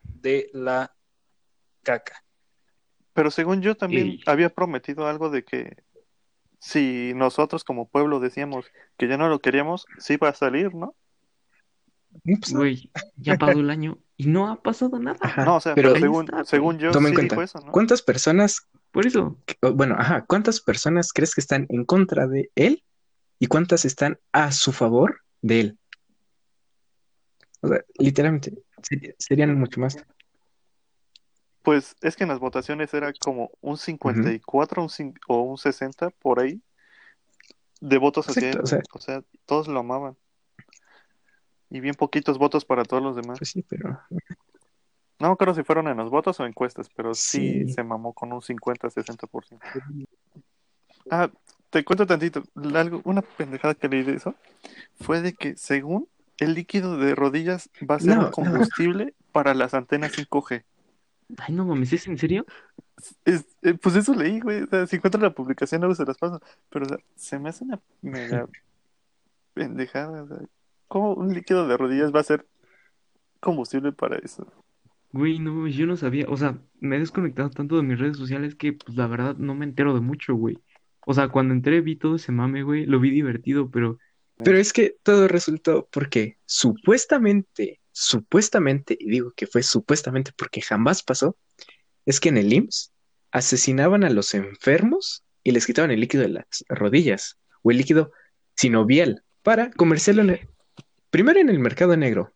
de 0.03 0.51
la 0.53 0.95
caca. 1.83 2.25
Pero 3.15 3.31
según 3.31 3.61
yo 3.63 3.77
también 3.77 4.21
había 4.27 4.49
prometido 4.49 5.07
algo 5.07 5.29
de 5.29 5.45
que 5.45 5.77
si 6.61 7.13
nosotros 7.15 7.65
como 7.65 7.89
pueblo 7.89 8.21
decíamos 8.21 8.67
que 8.97 9.09
ya 9.09 9.17
no 9.17 9.29
lo 9.29 9.41
queríamos, 9.41 9.87
sí 9.99 10.15
iba 10.15 10.29
a 10.29 10.35
salir, 10.35 10.75
¿no? 10.75 10.95
Ups, 12.25 12.53
güey, 12.55 12.91
ya 13.17 13.37
pasó 13.37 13.59
el 13.59 13.71
año 13.71 13.99
y 14.17 14.27
no 14.27 14.49
ha 14.51 14.63
pasado 14.63 14.99
nada. 14.99 15.19
ajá, 15.21 15.45
No, 15.45 15.57
o 15.57 15.61
sea, 15.61 15.75
pero 15.75 15.97
según, 15.97 16.25
está, 16.25 16.37
güey. 16.37 16.47
según 16.47 16.79
yo 16.79 16.93
sí 16.93 17.01
cuenta, 17.01 17.23
dijo 17.23 17.43
eso, 17.43 17.59
¿no? 17.61 17.73
¿cuántas 17.73 18.03
personas, 18.03 18.69
Por 18.93 19.07
eso, 19.07 19.39
bueno, 19.75 19.97
ajá, 19.99 20.25
cuántas 20.27 20.61
personas 20.61 21.13
crees 21.13 21.35
que 21.35 21.41
están 21.41 21.67
en 21.71 21.85
contra 21.85 22.27
de 22.27 22.51
él 22.55 22.85
y 23.39 23.47
cuántas 23.47 23.85
están 23.85 24.19
a 24.33 24.53
su 24.53 24.71
favor 24.73 25.23
de 25.41 25.61
él? 25.61 25.79
O 27.63 27.69
sea, 27.69 27.83
literalmente, 27.99 28.53
ser- 28.83 29.17
serían 29.19 29.59
mucho 29.59 29.81
más. 29.81 29.97
Pues 31.63 31.97
es 32.03 32.17
que 32.17 32.25
en 32.25 32.29
las 32.29 32.41
votaciones 32.41 32.93
era 32.93 33.13
como 33.15 33.51
un 33.61 33.79
54 33.79 34.83
un 34.83 34.89
cin- 34.89 35.19
o 35.29 35.43
un 35.43 35.57
60 35.59 36.11
por 36.11 36.41
ahí 36.41 36.61
de 37.81 37.99
votos 37.99 38.29
hacia 38.29 38.49
Exacto, 38.51 38.59
él. 38.59 38.65
o 38.65 38.67
sea- 38.67 38.79
güey. 38.79 38.87
O 38.93 39.01
sea, 39.01 39.23
todos 39.47 39.69
lo 39.69 39.81
amaban. 39.81 40.17
Y 41.71 41.81
bien 41.81 41.95
poquitos 41.95 42.37
votos 42.37 42.65
para 42.67 42.85
todos 42.85 43.03
los 43.03 43.17
demás. 43.17 43.39
Pues 43.39 43.51
sí, 43.51 43.63
pero 43.63 43.99
No 45.23 45.29
me 45.29 45.35
acuerdo 45.35 45.55
si 45.55 45.63
fueron 45.63 45.87
en 45.87 45.97
los 45.97 46.11
votos 46.11 46.41
o 46.41 46.47
encuestas, 46.47 46.89
pero 46.97 47.15
sí, 47.15 47.67
Sí. 47.67 47.75
se 47.75 47.85
mamó 47.85 48.13
con 48.13 48.33
un 48.33 48.43
50-60%. 48.43 49.61
Ah, 51.13 51.31
te 51.71 51.85
cuento 51.85 52.07
tantito. 52.09 52.43
Algo, 52.75 53.01
una 53.05 53.23
pendejada 53.23 53.75
que 53.75 53.89
leí 53.89 54.03
de 54.03 54.15
eso 54.17 54.35
fue 55.01 55.21
de 55.23 55.33
que 55.33 55.57
según 55.57 56.09
el 56.39 56.55
líquido 56.55 56.97
de 56.97 57.15
rodillas 57.15 57.71
va 57.89 57.95
a 57.95 58.01
ser 58.01 58.17
No, 58.17 58.25
un 58.27 58.31
combustible 58.33 59.15
para 59.31 59.55
las 59.55 59.75
antenas 59.75 60.11
5G. 60.13 60.65
ay, 61.39 61.55
no 61.55 61.65
mames, 61.67 61.93
¿es 61.93 62.09
en 62.09 62.19
serio? 62.19 62.45
Es- 63.25 63.47
eh, 63.63 63.75
pues 63.75 63.95
eso 63.95 64.15
leí, 64.15 64.41
güey. 64.41 64.63
O 64.63 64.67
sea, 64.67 64.87
si 64.89 64.97
encuentro 64.97 65.21
la 65.21 65.31
publicación 65.31 65.83
luego 65.83 65.95
se 65.95 66.05
las 66.05 66.19
paso. 66.19 66.43
Pero 66.69 66.87
o 66.87 66.89
sea, 66.89 66.99
se 67.15 67.39
me 67.39 67.49
hace 67.51 67.63
una 67.63 67.81
mega 68.01 68.49
pendejada. 69.55 70.25
O 70.25 70.27
sea, 70.27 70.39
¿cómo 70.89 71.15
un 71.15 71.33
líquido 71.33 71.69
de 71.69 71.77
rodillas 71.77 72.13
va 72.13 72.19
a 72.21 72.25
ser 72.25 72.45
combustible 73.41 73.93
para 73.93 74.17
eso? 74.19 74.47
Güey, 75.13 75.39
no 75.39 75.69
yo 75.69 75.87
no 75.87 75.97
sabía, 75.97 76.27
o 76.29 76.37
sea, 76.37 76.59
me 76.81 76.97
he 76.97 76.99
desconectado 76.99 77.51
tanto 77.51 77.77
de 77.77 77.83
mis 77.83 77.99
redes 77.99 78.17
sociales 78.17 78.55
que, 78.55 78.73
pues, 78.73 78.97
la 78.97 79.07
verdad, 79.07 79.37
no 79.37 79.55
me 79.55 79.67
entero 79.67 79.95
de 79.95 80.01
mucho, 80.01 80.35
güey. 80.35 80.59
O 81.07 81.13
sea, 81.13 81.29
cuando 81.29 81.53
entré 81.53 81.81
vi 81.83 81.97
todo 81.97 82.17
ese 82.17 82.33
mame, 82.33 82.63
güey, 82.63 82.87
lo 82.87 82.99
vi 83.01 83.11
divertido, 83.11 83.71
pero, 83.71 83.99
Pero 84.43 84.57
es 84.59 84.73
que 84.73 84.97
todo 85.03 85.29
resultó 85.29 85.89
porque 85.93 86.39
supuestamente, 86.47 87.81
supuestamente, 87.93 88.97
y 88.99 89.11
digo 89.11 89.33
que 89.37 89.47
fue 89.47 89.63
supuestamente 89.63 90.33
porque 90.37 90.63
jamás 90.63 91.03
pasó, 91.03 91.37
es 92.07 92.19
que 92.19 92.31
en 92.31 92.39
el 92.39 92.53
IMSS 92.53 92.93
asesinaban 93.31 94.05
a 94.05 94.11
los 94.11 94.35
enfermos 94.35 95.25
y 95.45 95.53
les 95.53 95.67
quitaban 95.67 95.91
el 95.91 96.01
líquido 96.01 96.23
de 96.23 96.31
las 96.31 96.65
rodillas 96.69 97.39
o 97.63 97.71
el 97.71 97.77
líquido 97.77 98.13
sinovial 98.57 99.23
para 99.43 99.71
comerciarlo 99.73 100.23
en 100.23 100.31
el- 100.31 100.49
primero 101.11 101.39
en 101.39 101.51
el 101.51 101.59
mercado 101.59 101.97
negro, 101.97 102.33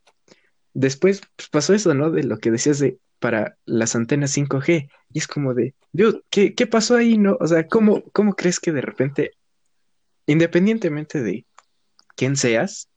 después 0.77 1.23
pues, 1.37 1.49
pasó 1.49 1.75
eso, 1.75 1.95
¿no? 1.95 2.11
De 2.11 2.23
lo 2.23 2.39
que 2.39 2.51
decías 2.51 2.79
de 2.79 2.99
para 3.19 3.57
las 3.65 3.97
antenas 3.97 4.37
5G. 4.37 4.91
Y 5.13 5.19
es 5.19 5.27
como 5.27 5.55
de, 5.55 5.75
dude, 5.93 6.21
¿qué, 6.31 6.55
qué 6.55 6.67
pasó 6.67 6.97
ahí? 6.97 7.17
No? 7.17 7.37
O 7.41 7.47
sea, 7.47 7.67
¿cómo, 7.67 8.05
¿cómo 8.13 8.35
crees 8.35 8.61
que 8.61 8.73
de 8.73 8.83
repente, 8.83 9.33
independientemente 10.27 11.23
de 11.23 11.47
quién 12.15 12.37
seas, 12.37 12.89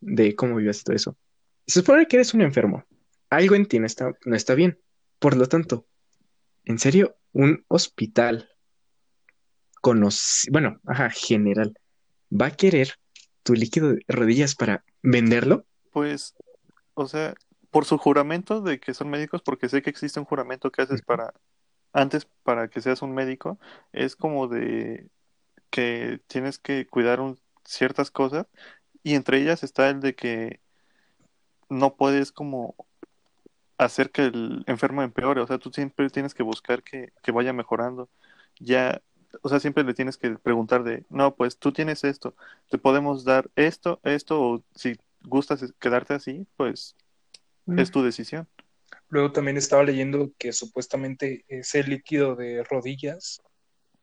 de 0.00 0.34
cómo 0.34 0.56
vivas 0.56 0.82
todo 0.82 0.96
eso, 0.96 1.16
se 1.66 1.80
supone 1.80 2.06
que 2.06 2.16
eres 2.16 2.34
un 2.34 2.42
enfermo. 2.42 2.84
Algo 3.30 3.54
en 3.54 3.66
ti 3.66 3.78
no 3.78 3.86
está, 3.86 4.12
no 4.24 4.34
está 4.34 4.54
bien. 4.54 4.78
Por 5.18 5.36
lo 5.36 5.46
tanto, 5.46 5.86
en 6.64 6.78
serio, 6.78 7.16
un 7.32 7.64
hospital 7.68 8.48
conocido, 9.80 10.52
bueno, 10.52 10.80
ajá, 10.86 11.10
general, 11.10 11.74
va 12.30 12.46
a 12.46 12.56
querer 12.56 12.94
tu 13.42 13.54
líquido 13.54 13.92
de 13.92 14.04
rodillas 14.08 14.54
para 14.54 14.84
venderlo. 15.02 15.66
Pues, 15.92 16.34
o 16.98 17.06
sea, 17.08 17.34
por 17.70 17.84
su 17.84 17.98
juramento 17.98 18.60
de 18.62 18.80
que 18.80 18.94
son 18.94 19.10
médicos, 19.10 19.42
porque 19.42 19.68
sé 19.68 19.82
que 19.82 19.90
existe 19.90 20.20
un 20.20 20.26
juramento 20.26 20.70
que 20.72 20.82
haces 20.82 21.02
para, 21.02 21.34
antes 21.92 22.26
para 22.44 22.68
que 22.70 22.80
seas 22.82 23.02
un 23.02 23.14
médico, 23.14 23.58
es 23.92 24.16
como 24.16 24.48
de 24.48 25.10
que 25.70 26.20
tienes 26.28 26.58
que 26.58 26.86
cuidar 26.86 27.20
un- 27.20 27.40
ciertas 27.64 28.10
cosas 28.12 28.46
y 29.04 29.14
entre 29.16 29.38
ellas 29.42 29.62
está 29.64 29.90
el 29.90 30.00
de 30.00 30.14
que 30.16 30.60
no 31.70 31.96
puedes 31.96 32.32
como 32.32 32.74
hacer 33.78 34.10
que 34.10 34.22
el 34.26 34.64
enfermo 34.66 35.02
empeore, 35.02 35.40
o 35.40 35.46
sea, 35.46 35.58
tú 35.58 35.70
siempre 35.72 36.10
tienes 36.10 36.34
que 36.34 36.42
buscar 36.42 36.82
que, 36.82 37.12
que 37.22 37.32
vaya 37.32 37.52
mejorando. 37.52 38.08
Ya, 38.60 39.02
o 39.42 39.48
sea, 39.48 39.60
siempre 39.60 39.84
le 39.84 39.94
tienes 39.94 40.16
que 40.18 40.30
preguntar 40.38 40.82
de, 40.84 41.04
no, 41.10 41.34
pues 41.36 41.58
tú 41.58 41.72
tienes 41.72 42.04
esto, 42.04 42.34
te 42.70 42.78
podemos 42.78 43.24
dar 43.24 43.50
esto, 43.56 44.00
esto, 44.04 44.40
o 44.42 44.64
si 44.74 44.96
gustas 45.22 45.72
quedarte 45.78 46.14
así, 46.14 46.46
pues 46.56 46.96
es 47.76 47.90
tu 47.90 48.02
decisión. 48.02 48.48
Luego 49.08 49.32
también 49.32 49.56
estaba 49.56 49.82
leyendo 49.82 50.32
que 50.38 50.52
supuestamente 50.52 51.44
ese 51.48 51.82
líquido 51.82 52.36
de 52.36 52.62
rodillas 52.64 53.42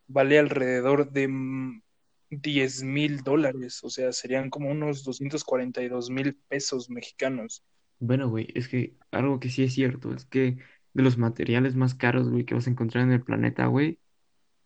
vale 0.08 0.40
alrededor 0.40 1.12
de 1.12 1.28
mm, 1.28 1.82
10 2.30 2.84
mil 2.84 3.22
dólares, 3.22 3.84
o 3.84 3.90
sea, 3.90 4.12
serían 4.12 4.50
como 4.50 4.70
unos 4.70 5.04
242 5.04 6.10
mil 6.10 6.36
pesos 6.48 6.90
mexicanos. 6.90 7.64
Bueno, 8.00 8.30
güey, 8.30 8.48
es 8.56 8.68
que 8.68 8.96
algo 9.12 9.40
que 9.40 9.50
sí 9.50 9.64
es 9.64 9.74
cierto 9.74 10.14
es 10.14 10.26
que 10.26 10.58
de 10.94 11.04
los 11.04 11.18
materiales 11.18 11.76
más 11.76 11.96
caros, 11.96 12.30
güey, 12.30 12.46
que 12.46 12.56
vas 12.56 12.68
a 12.68 12.70
encontrar 12.70 13.04
en 13.04 13.12
el 13.12 13.24
planeta, 13.24 13.66
güey, 13.68 14.00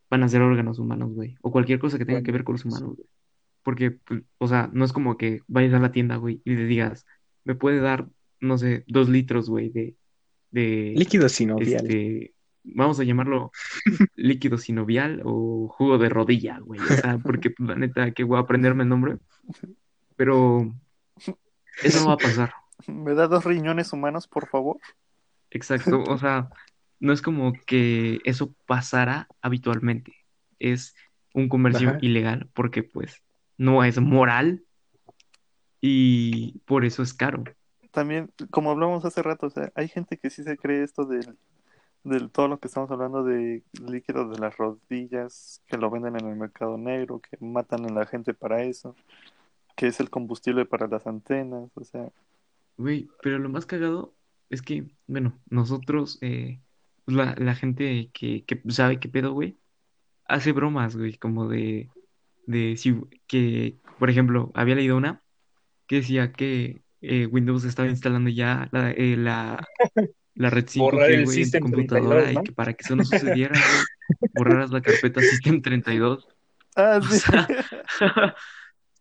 van 0.10 0.24
a 0.24 0.30
ser 0.30 0.42
órganos 0.42 0.80
humanos, 0.80 1.14
güey, 1.14 1.36
o 1.42 1.52
cualquier 1.52 1.80
cosa 1.80 1.98
que 1.98 2.06
tenga 2.06 2.24
que 2.24 2.32
ver 2.32 2.44
con 2.44 2.54
los 2.54 2.66
humanos, 2.66 2.96
güey. 2.96 3.08
Porque, 3.64 3.92
pues, 3.92 4.24
o 4.38 4.48
sea, 4.48 4.70
no 4.74 4.86
es 4.86 4.94
como 4.94 5.18
que 5.18 5.42
vayas 5.48 5.74
a 5.74 5.80
la 5.80 5.92
tienda, 5.92 6.16
güey, 6.16 6.42
y 6.44 6.56
le 6.56 6.66
digas, 6.66 7.06
me 7.44 7.56
puede 7.56 7.80
dar, 7.80 8.08
no 8.40 8.58
sé, 8.58 8.84
dos 8.88 9.10
litros, 9.10 9.50
güey, 9.50 9.70
de, 9.70 9.96
de, 10.52 10.94
Líquido 10.96 11.30
sinovial. 11.30 11.86
este, 11.86 12.34
vamos 12.64 13.00
a 13.00 13.04
llamarlo 13.04 13.52
líquido 14.16 14.58
sinovial 14.58 15.22
o 15.24 15.68
jugo 15.70 15.98
de 15.98 16.10
rodilla, 16.10 16.60
güey, 16.60 16.80
o 16.80 16.98
sea, 16.98 17.18
porque, 17.18 17.50
pues, 17.52 17.70
la 17.70 17.76
neta, 17.76 18.12
que 18.12 18.24
voy 18.24 18.38
a 18.38 18.42
aprenderme 18.42 18.84
el 18.84 18.90
nombre, 18.90 19.18
pero 20.16 20.74
eso 21.84 22.00
no 22.02 22.08
va 22.08 22.14
a 22.14 22.18
pasar. 22.18 22.54
¿Me 22.88 23.14
da 23.14 23.28
dos 23.28 23.44
riñones 23.44 23.92
humanos, 23.94 24.28
por 24.28 24.48
favor? 24.48 24.78
Exacto, 25.52 26.04
o 26.04 26.18
sea, 26.18 26.50
no 27.00 27.14
es 27.14 27.22
como 27.22 27.54
que 27.66 28.20
eso 28.24 28.54
pasara 28.66 29.28
habitualmente. 29.42 30.14
Es 30.60 30.96
un 31.34 31.50
comercio 31.50 31.90
Ajá. 31.90 31.98
ilegal 32.02 32.50
porque 32.54 32.84
pues 32.84 33.22
no 33.60 33.84
es 33.84 34.00
moral 34.00 34.64
y 35.82 36.58
por 36.60 36.86
eso 36.86 37.04
es 37.04 37.14
caro. 37.14 37.44
También, 37.92 38.32
como 38.50 38.72
hablamos 38.72 39.06
hace 39.06 39.22
rato, 39.22 39.48
o 39.48 39.50
sea, 39.50 39.72
hay 39.76 39.88
gente 39.88 40.18
que 40.18 40.30
sí 40.30 40.44
se 40.44 40.58
cree 40.58 40.84
esto 40.84 41.06
del, 41.06 41.38
del 42.04 42.32
todo 42.32 42.48
lo 42.48 42.60
que 42.60 42.68
estamos 42.68 42.90
hablando 42.90 43.24
de 43.24 43.64
líquido 43.86 44.30
de 44.30 44.40
las 44.40 44.58
rodillas, 44.58 45.62
que 45.68 45.78
lo 45.78 45.90
venden 45.90 46.16
en 46.20 46.28
el 46.28 46.36
mercado 46.38 46.78
negro, 46.78 47.20
que 47.20 47.38
matan 47.44 47.86
a 47.86 47.94
la 47.94 48.06
gente 48.06 48.34
para 48.34 48.64
eso, 48.64 48.96
que 49.76 49.88
es 49.88 50.00
el 50.00 50.10
combustible 50.10 50.66
para 50.66 50.88
las 50.88 51.06
antenas, 51.06 51.70
o 51.76 51.84
sea, 51.84 52.10
Güey, 52.78 53.10
pero 53.22 53.40
lo 53.40 53.50
más 53.50 53.66
cagado 53.66 54.16
es 54.50 54.62
que, 54.62 54.90
bueno, 55.06 55.38
nosotros, 55.50 56.18
eh, 56.22 56.62
pues, 57.04 57.18
la, 57.18 57.36
la 57.38 57.54
gente 57.54 58.10
que, 58.14 58.46
que 58.46 58.62
sabe 58.70 59.02
qué 59.02 59.10
pedo, 59.10 59.34
güey, 59.34 59.58
hace 60.24 60.54
bromas, 60.54 60.96
güey, 60.96 61.18
como 61.18 61.50
de, 61.50 61.90
de 62.50 62.76
si, 62.78 62.96
que, 63.28 63.78
por 64.00 64.10
ejemplo, 64.10 64.52
había 64.56 64.76
leído 64.76 64.98
una 64.98 65.22
que 65.88 65.98
decía 65.98 66.32
que 66.32 66.82
eh, 67.02 67.28
Windows 67.28 67.64
estaba 67.64 67.88
instalando 67.90 68.30
ya 68.30 68.68
la, 68.72 68.92
eh, 68.92 69.16
la, 69.18 69.66
la 70.36 70.50
red 70.50 70.66
Borrar 70.76 71.10
5G, 71.10 71.14
el 71.14 71.20
en 71.20 71.26
tu 71.26 71.32
System 71.32 71.62
computadora 71.62 72.24
32, 72.24 72.44
y 72.44 72.48
que 72.48 72.52
para 72.54 72.74
que 72.74 72.84
eso 72.84 72.96
no 72.96 73.04
sucediera, 73.06 73.60
borraras 74.34 74.72
la 74.72 74.82
carpeta 74.82 75.22
System 75.22 75.62
32. 75.62 76.28
ah, 76.76 77.00
O 77.02 77.04
sí. 77.04 77.20
sea, 77.20 77.48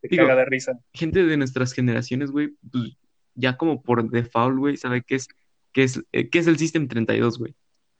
Te 0.00 0.08
Digo, 0.08 0.26
caga 0.28 0.36
de 0.36 0.44
risa. 0.44 0.78
gente 0.92 1.24
de 1.24 1.36
nuestras 1.36 1.72
generaciones, 1.72 2.30
güey, 2.30 2.50
pues 2.70 2.96
ya 3.34 3.56
como 3.56 3.82
por 3.82 4.08
default, 4.08 4.56
güey, 4.58 4.76
sabe 4.76 5.02
qué 5.02 5.16
es, 5.16 5.28
qué 5.72 5.82
es, 5.84 6.00
eh, 6.12 6.28
qué 6.28 6.38
es 6.38 6.46
el 6.46 6.58
System 6.58 6.86
32, 6.86 7.38
güey, 7.38 7.54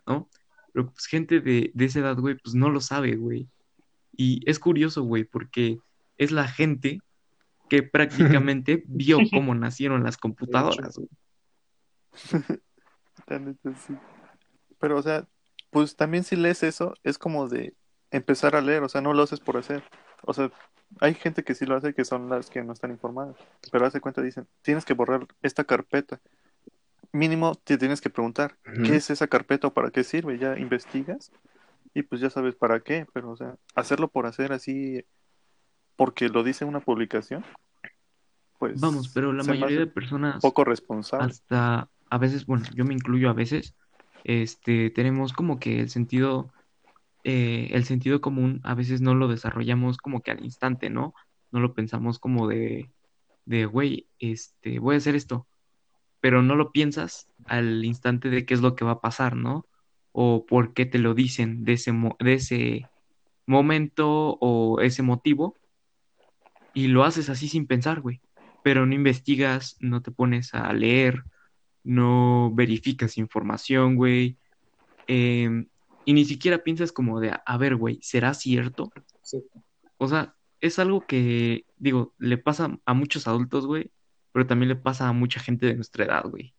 ¿no? 0.07 0.29
Pero 0.73 0.93
pues 0.93 1.07
gente 1.07 1.41
de, 1.41 1.71
de 1.75 1.85
esa 1.87 1.99
edad, 2.01 2.17
güey, 2.19 2.37
pues 2.37 2.55
no 2.55 2.71
lo 2.71 2.81
sabe, 2.81 3.17
güey. 3.17 3.49
Y 4.19 4.43
es 4.51 4.59
curioso, 4.59 5.05
güey, 5.05 5.23
porque 5.23 5.79
es 6.19 6.33
la 6.33 6.49
gente 6.49 6.99
que 7.71 7.85
prácticamente 7.85 8.83
vio 8.89 9.19
cómo 9.33 9.55
nacieron 9.55 10.03
las 10.03 10.19
computadoras, 10.19 10.97
güey. 10.99 11.09
Pero, 14.81 14.99
o 14.99 15.03
sea, 15.03 15.27
pues 15.71 15.97
también 15.97 16.25
si 16.25 16.35
lees 16.35 16.63
eso, 16.65 16.95
es 17.05 17.17
como 17.17 17.49
de 17.49 17.75
empezar 18.11 18.57
a 18.57 18.61
leer, 18.61 18.83
o 18.83 18.89
sea, 18.89 19.01
no 19.01 19.13
lo 19.13 19.23
haces 19.23 19.39
por 19.39 19.57
hacer. 19.57 19.85
O 20.23 20.35
sea, 20.35 20.51
hay 21.01 21.15
gente 21.15 21.45
que 21.45 21.55
sí 21.55 21.65
lo 21.65 21.77
hace, 21.77 21.95
que 21.95 22.05
son 22.05 22.29
las 22.29 22.51
que 22.51 22.65
no 22.65 22.73
están 22.73 22.91
informadas. 22.91 23.37
Pero 23.71 23.87
hace 23.87 24.01
cuenta, 24.01 24.21
dicen, 24.21 24.49
tienes 24.63 24.85
que 24.85 24.95
borrar 24.95 25.29
esta 25.43 25.63
carpeta. 25.63 26.21
Mínimo 27.13 27.55
te 27.55 27.79
tienes 27.79 28.01
que 28.01 28.11
preguntar. 28.11 28.57
¿qué 28.85 28.97
es 28.97 29.11
esa 29.11 29.29
carpeta 29.29 29.69
o 29.69 29.75
para 29.75 29.91
qué 29.91 30.03
sirve? 30.03 30.39
Ya 30.39 30.59
investigas 30.59 31.31
y 31.95 32.03
pues 32.03 32.21
ya 32.21 32.31
sabes 32.31 32.55
para 32.55 32.81
qué. 32.81 33.07
Pero, 33.13 33.31
o 33.31 33.37
sea, 33.37 33.57
hacerlo 33.75 34.09
por 34.09 34.27
hacer 34.27 34.53
así, 34.53 35.05
porque 35.97 36.29
lo 36.29 36.43
dice 36.43 36.65
una 36.65 36.81
publicación, 36.81 37.45
pues 38.59 38.81
Vamos, 38.81 39.11
pero 39.15 39.33
la 39.33 39.45
mayoría 39.45 39.79
de 39.79 39.87
personas 39.87 40.43
poco 40.43 40.65
responsable. 40.65 41.27
hasta 41.27 41.89
a 42.11 42.19
veces, 42.19 42.47
bueno, 42.47 42.65
yo 42.75 42.85
me 42.85 42.95
incluyo 42.95 43.31
a 43.31 43.35
veces, 43.35 43.75
este, 44.25 44.91
tenemos 44.91 45.33
como 45.33 45.59
que 45.59 45.81
el 45.81 45.91
sentido, 45.91 46.53
eh, 47.25 47.69
el 47.73 47.85
sentido 47.85 48.21
común 48.21 48.61
a 48.65 48.75
veces 48.75 49.01
no 49.01 49.15
lo 49.15 49.29
desarrollamos 49.29 49.99
como 49.99 50.23
que 50.23 50.33
al 50.33 50.45
instante, 50.45 50.91
¿no? 50.91 51.15
No 51.53 51.61
lo 51.61 51.75
pensamos 51.75 52.19
como 52.19 52.49
de, 52.49 52.91
de, 53.45 53.67
güey, 53.67 54.09
este, 54.19 54.81
voy 54.81 54.97
a 54.97 54.99
hacer 54.99 55.15
esto, 55.15 55.47
pero 56.21 56.43
no 56.43 56.57
lo 56.57 56.73
piensas 56.73 57.29
al 57.47 57.85
instante 57.85 58.29
de 58.29 58.45
qué 58.45 58.55
es 58.55 58.61
lo 58.61 58.75
que 58.75 58.85
va 58.85 58.93
a 58.93 59.01
pasar, 59.01 59.37
¿no? 59.37 59.67
O 60.21 60.47
por 60.47 60.75
qué 60.75 60.85
te 60.87 60.99
lo 60.99 61.15
dicen 61.15 61.65
de 61.65 61.75
ese, 61.75 61.93
mo- 61.93 62.17
de 62.21 62.35
ese 62.35 62.91
momento 63.47 64.39
o 64.41 64.81
ese 64.81 65.03
motivo, 65.03 65.55
y 66.73 66.89
lo 66.89 67.05
haces 67.05 67.29
así 67.31 67.49
sin 67.49 67.67
pensar, 67.67 68.01
güey. 68.01 68.21
Pero 68.63 68.87
no 68.87 68.95
investigas, 68.95 69.77
no 69.81 70.03
te 70.03 70.11
pones 70.11 70.55
a 70.55 70.73
leer, 70.73 71.23
no 71.85 72.53
verificas 72.55 73.19
información, 73.19 73.97
güey. 73.97 74.39
em, 75.09 75.69
y 76.05 76.13
ni 76.15 76.25
siquiera 76.25 76.65
piensas 76.65 76.93
como 76.93 77.21
de, 77.21 77.33
a 77.45 77.59
ver, 77.59 77.77
güey, 77.77 77.99
¿será 78.03 78.35
cierto? 78.35 78.93
Sí. 79.23 79.43
O 79.99 80.09
sea, 80.09 80.35
es 80.61 80.79
algo 80.79 81.07
que, 81.07 81.67
digo, 81.77 82.15
le 82.19 82.39
pasa 82.39 82.79
a 82.87 82.95
muchos 82.95 83.29
adultos, 83.29 83.67
güey, 83.67 83.93
pero 84.33 84.47
también 84.47 84.69
le 84.71 84.77
pasa 84.77 85.09
a 85.09 85.13
mucha 85.13 85.41
gente 85.41 85.67
de 85.67 85.77
nuestra 85.77 86.05
edad, 86.07 86.25
güey. 86.29 86.55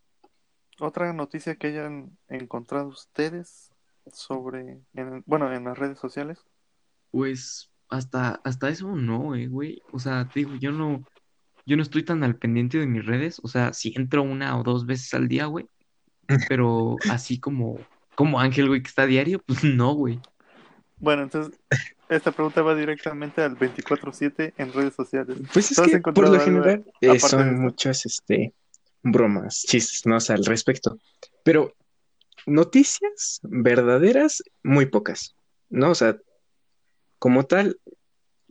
Otra 0.80 1.12
noticia 1.12 1.56
que 1.56 1.68
hayan 1.68 2.16
encontrado 2.28 2.88
ustedes 2.88 3.70
sobre, 4.12 4.80
en- 4.94 5.22
bueno, 5.26 5.52
en 5.52 5.64
las 5.64 5.78
redes 5.78 5.98
sociales. 5.98 6.42
Pues 7.10 7.70
hasta, 7.88 8.40
hasta 8.44 8.68
eso 8.68 8.88
no, 8.96 9.34
eh, 9.34 9.46
güey. 9.46 9.82
O 9.92 9.98
sea, 9.98 10.28
te 10.28 10.40
digo, 10.40 10.54
yo 10.56 10.72
no, 10.72 11.04
yo 11.66 11.76
no 11.76 11.82
estoy 11.82 12.02
tan 12.02 12.24
al 12.24 12.36
pendiente 12.36 12.78
de 12.78 12.86
mis 12.86 13.04
redes. 13.04 13.40
O 13.42 13.48
sea, 13.48 13.72
si 13.72 13.92
entro 13.94 14.22
una 14.22 14.58
o 14.58 14.62
dos 14.62 14.86
veces 14.86 15.12
al 15.14 15.28
día, 15.28 15.46
güey. 15.46 15.68
Pero 16.48 16.96
así 17.10 17.38
como, 17.38 17.78
como 18.14 18.40
Ángel, 18.40 18.68
güey, 18.68 18.82
que 18.82 18.88
está 18.88 19.02
a 19.02 19.06
diario, 19.06 19.42
pues 19.46 19.62
no, 19.64 19.92
güey. 19.94 20.20
Bueno, 20.98 21.22
entonces, 21.22 21.58
esta 22.08 22.30
pregunta 22.30 22.62
va 22.62 22.74
directamente 22.74 23.42
al 23.42 23.56
24/7 23.56 24.52
en 24.58 24.72
redes 24.72 24.94
sociales. 24.94 25.38
Pues 25.52 25.70
es 25.70 25.76
¿Tú 25.76 25.82
has 25.82 25.90
que 25.90 25.98
por 25.98 26.28
lo 26.28 26.38
general 26.38 26.84
eh, 27.00 27.18
son 27.18 27.48
esto? 27.48 27.62
muchas 27.62 28.04
este, 28.04 28.52
bromas, 29.02 29.62
chistes, 29.66 30.06
¿no? 30.06 30.16
O 30.16 30.20
sea, 30.20 30.36
al 30.36 30.44
respecto. 30.44 30.98
Pero 31.42 31.74
noticias 32.46 33.40
verdaderas, 33.42 34.42
muy 34.62 34.86
pocas, 34.86 35.34
¿no? 35.68 35.90
O 35.90 35.94
sea, 35.94 36.18
como 37.18 37.44
tal, 37.44 37.78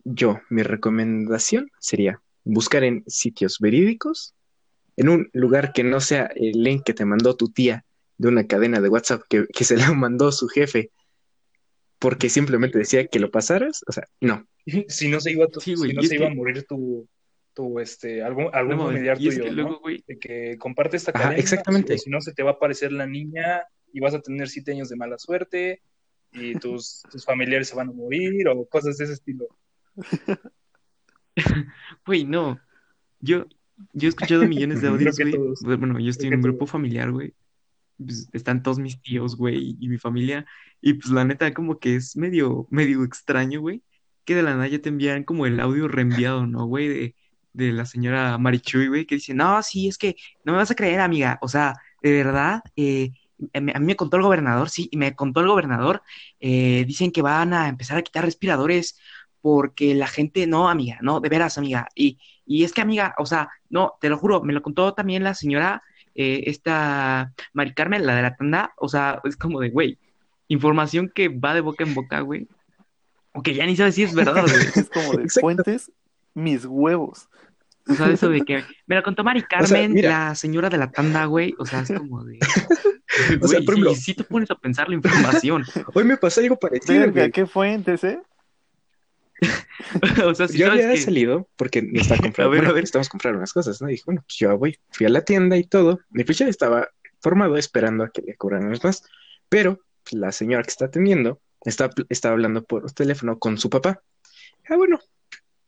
yo, 0.04 0.40
mi 0.48 0.62
recomendación 0.62 1.70
sería 1.80 2.22
buscar 2.44 2.84
en 2.84 3.04
sitios 3.06 3.58
verídicos 3.60 4.34
en 4.96 5.08
un 5.08 5.30
lugar 5.32 5.72
que 5.72 5.84
no 5.84 6.00
sea 6.00 6.30
el 6.34 6.62
link 6.62 6.82
que 6.84 6.94
te 6.94 7.04
mandó 7.04 7.36
tu 7.36 7.48
tía 7.50 7.84
de 8.18 8.28
una 8.28 8.46
cadena 8.46 8.80
de 8.80 8.88
WhatsApp 8.88 9.22
que, 9.28 9.46
que 9.52 9.64
se 9.64 9.76
la 9.76 9.92
mandó 9.94 10.30
su 10.32 10.48
jefe 10.48 10.90
porque 11.98 12.30
simplemente 12.30 12.78
decía 12.78 13.06
que 13.06 13.18
lo 13.18 13.30
pasaras, 13.30 13.82
o 13.86 13.92
sea, 13.92 14.04
no. 14.20 14.46
Si 14.88 15.08
no 15.08 15.20
se 15.20 15.32
iba, 15.32 15.46
tu- 15.48 15.60
Sí, 15.60 15.74
güey, 15.74 15.90
si 15.90 15.96
no 15.96 16.02
se 16.02 16.14
iba 16.14 16.26
que- 16.26 16.32
a 16.32 16.34
morir 16.34 16.64
tu, 16.66 17.08
tu 17.60 17.78
este, 17.78 18.22
algún, 18.22 18.48
algún 18.52 18.76
No 18.76 18.86
familiar 18.86 19.20
y 19.20 19.28
es 19.28 19.34
tuyo, 19.34 19.44
que 19.44 19.50
¿no? 19.50 19.62
luego, 19.62 19.80
güey, 19.80 20.04
De 20.06 20.18
que 20.18 20.56
comparte 20.58 20.96
esta 20.96 21.10
Ajá, 21.14 21.24
cadena, 21.24 21.40
exactamente. 21.40 21.98
si 21.98 22.08
no 22.10 22.20
se 22.20 22.32
te 22.32 22.42
va 22.42 22.50
a 22.50 22.54
aparecer 22.54 22.92
la 22.92 23.06
niña 23.06 23.62
y 23.92 24.00
vas 24.00 24.14
a 24.14 24.20
tener 24.20 24.48
siete 24.48 24.72
años 24.72 24.88
de 24.88 24.96
mala 24.96 25.18
suerte 25.18 25.82
y 26.32 26.54
tus, 26.54 27.02
tus 27.10 27.24
familiares 27.24 27.68
se 27.68 27.76
van 27.76 27.88
a 27.90 27.92
morir 27.92 28.48
o 28.48 28.64
cosas 28.66 28.96
de 28.96 29.04
ese 29.04 29.14
estilo. 29.14 29.46
Güey, 32.04 32.24
no. 32.24 32.60
Yo, 33.20 33.46
yo 33.94 34.08
he 34.08 34.10
escuchado 34.10 34.46
millones 34.46 34.82
de 34.82 34.88
audios, 34.88 35.16
güey. 35.16 35.76
Bueno, 35.76 35.98
yo 35.98 36.10
estoy 36.10 36.28
en 36.28 36.34
un 36.34 36.42
grupo 36.42 36.66
familiar, 36.66 37.10
güey. 37.12 37.34
Pues, 37.96 38.28
están 38.32 38.62
todos 38.62 38.78
mis 38.78 39.00
tíos, 39.00 39.36
güey, 39.36 39.76
y 39.80 39.88
mi 39.88 39.96
familia. 39.96 40.44
Y 40.82 40.94
pues 40.94 41.10
la 41.12 41.24
neta, 41.24 41.54
como 41.54 41.78
que 41.78 41.94
es 41.94 42.16
medio, 42.16 42.66
medio 42.70 43.04
extraño, 43.04 43.60
güey. 43.60 43.82
Que 44.24 44.34
de 44.34 44.42
la 44.42 44.50
nada 44.50 44.68
ya 44.68 44.80
te 44.80 44.90
envían 44.90 45.24
como 45.24 45.46
el 45.46 45.60
audio 45.60 45.88
reenviado, 45.88 46.46
¿no, 46.46 46.66
güey? 46.66 46.88
De, 46.88 47.14
de 47.52 47.72
la 47.72 47.84
señora 47.86 48.38
Marichuy, 48.38 48.88
güey, 48.88 49.06
que 49.06 49.16
dice, 49.16 49.34
no, 49.34 49.62
sí, 49.62 49.88
es 49.88 49.98
que 49.98 50.16
no 50.44 50.52
me 50.52 50.58
vas 50.58 50.70
a 50.70 50.74
creer, 50.74 51.00
amiga. 51.00 51.38
O 51.42 51.48
sea, 51.48 51.74
de 52.02 52.12
verdad, 52.12 52.62
eh, 52.76 53.12
a 53.54 53.60
mí 53.60 53.72
me 53.86 53.96
contó 53.96 54.16
el 54.16 54.22
gobernador, 54.22 54.68
sí, 54.68 54.88
y 54.92 54.96
me 54.96 55.14
contó 55.14 55.40
el 55.40 55.48
gobernador. 55.48 56.02
eh, 56.40 56.84
dicen 56.86 57.10
que 57.12 57.22
van 57.22 57.52
a 57.54 57.68
empezar 57.68 57.98
a 57.98 58.02
quitar 58.02 58.24
respiradores 58.24 58.98
porque 59.40 59.94
la 59.94 60.06
gente, 60.06 60.46
no, 60.46 60.68
amiga, 60.68 60.98
no, 61.02 61.20
de 61.20 61.28
veras, 61.28 61.56
amiga. 61.58 61.88
Y, 61.94 62.18
y 62.44 62.64
es 62.64 62.72
que, 62.72 62.82
amiga, 62.82 63.14
o 63.18 63.26
sea, 63.26 63.48
no, 63.70 63.94
te 64.00 64.08
lo 64.10 64.18
juro, 64.18 64.42
me 64.42 64.52
lo 64.52 64.62
contó 64.62 64.92
también 64.94 65.24
la 65.24 65.34
señora, 65.34 65.82
eh, 66.14 66.42
esta 66.46 67.32
Mari 67.54 67.72
Carmen, 67.72 68.04
la 68.06 68.14
de 68.16 68.22
la 68.22 68.36
tanda, 68.36 68.74
o 68.76 68.88
sea, 68.88 69.20
es 69.24 69.36
como 69.36 69.60
de, 69.60 69.70
güey, 69.70 69.98
información 70.48 71.10
que 71.14 71.28
va 71.28 71.54
de 71.54 71.60
boca 71.62 71.84
en 71.84 71.94
boca, 71.94 72.20
güey, 72.20 72.48
o 73.32 73.42
que 73.42 73.54
ya 73.54 73.64
ni 73.64 73.76
sabes 73.76 73.94
si 73.94 74.02
es 74.02 74.14
verdad, 74.14 74.42
güey. 74.42 74.66
Es 74.76 74.90
como 74.90 75.12
de 75.12 75.22
Exacto. 75.22 75.40
fuentes, 75.40 75.92
mis 76.34 76.66
huevos. 76.66 77.29
O 77.88 77.94
sea, 77.94 78.10
eso 78.10 78.28
de 78.28 78.42
que 78.42 78.62
me 78.86 78.96
lo 78.96 79.02
contó 79.02 79.24
Mari 79.24 79.42
Carmen, 79.42 79.92
mira. 79.94 80.28
la 80.28 80.34
señora 80.34 80.68
de 80.70 80.76
la 80.78 80.90
tanda, 80.90 81.24
güey, 81.24 81.54
o 81.58 81.66
sea, 81.66 81.80
es 81.80 81.92
como 81.92 82.24
de, 82.24 82.38
O 83.42 83.48
sea, 83.48 83.60
por 83.60 83.74
ejemplo- 83.74 83.94
sí 83.94 84.14
te 84.14 84.24
pones 84.24 84.50
a 84.50 84.54
pensar 84.54 84.88
la 84.88 84.94
información, 84.94 85.64
Hoy 85.94 86.04
me 86.04 86.16
pasó 86.16 86.40
algo 86.40 86.56
parecido, 86.58 87.10
güey. 87.10 87.30
¿qué 87.32 87.46
fuentes, 87.46 88.04
eh? 88.04 88.20
o 90.26 90.34
sea, 90.34 90.48
si 90.48 90.58
yo 90.58 90.66
sabes 90.66 90.84
había 90.84 90.94
que... 90.94 91.00
salido 91.00 91.48
porque 91.56 91.82
me 91.82 92.00
estaba 92.00 92.20
comprando, 92.20 92.48
A 92.48 92.52
ver, 92.52 92.60
bueno, 92.60 92.70
a 92.70 92.74
ver. 92.74 92.82
necesitamos 92.82 93.08
comprar 93.08 93.34
unas 93.36 93.52
cosas, 93.52 93.80
¿no? 93.80 93.88
Y 93.88 93.92
dije, 93.92 94.02
bueno, 94.06 94.22
pues 94.26 94.36
yo 94.36 94.56
voy, 94.58 94.78
fui 94.90 95.06
a 95.06 95.08
la 95.08 95.24
tienda 95.24 95.56
y 95.56 95.64
todo. 95.64 96.00
Mi 96.10 96.24
ficha 96.24 96.46
estaba 96.46 96.88
formado 97.20 97.56
esperando 97.56 98.04
a 98.04 98.10
que 98.10 98.22
le 98.22 98.36
cobraran 98.36 98.70
los 98.70 98.84
más, 98.84 99.02
pero 99.48 99.80
pues, 100.04 100.14
la 100.14 100.30
señora 100.32 100.62
que 100.62 100.70
está 100.70 100.86
atendiendo 100.86 101.40
está, 101.64 101.90
estaba 102.10 102.32
hablando 102.34 102.64
por 102.64 102.90
teléfono 102.92 103.38
con 103.38 103.56
su 103.58 103.70
papá. 103.70 104.02
Ah, 104.68 104.76
bueno, 104.76 105.00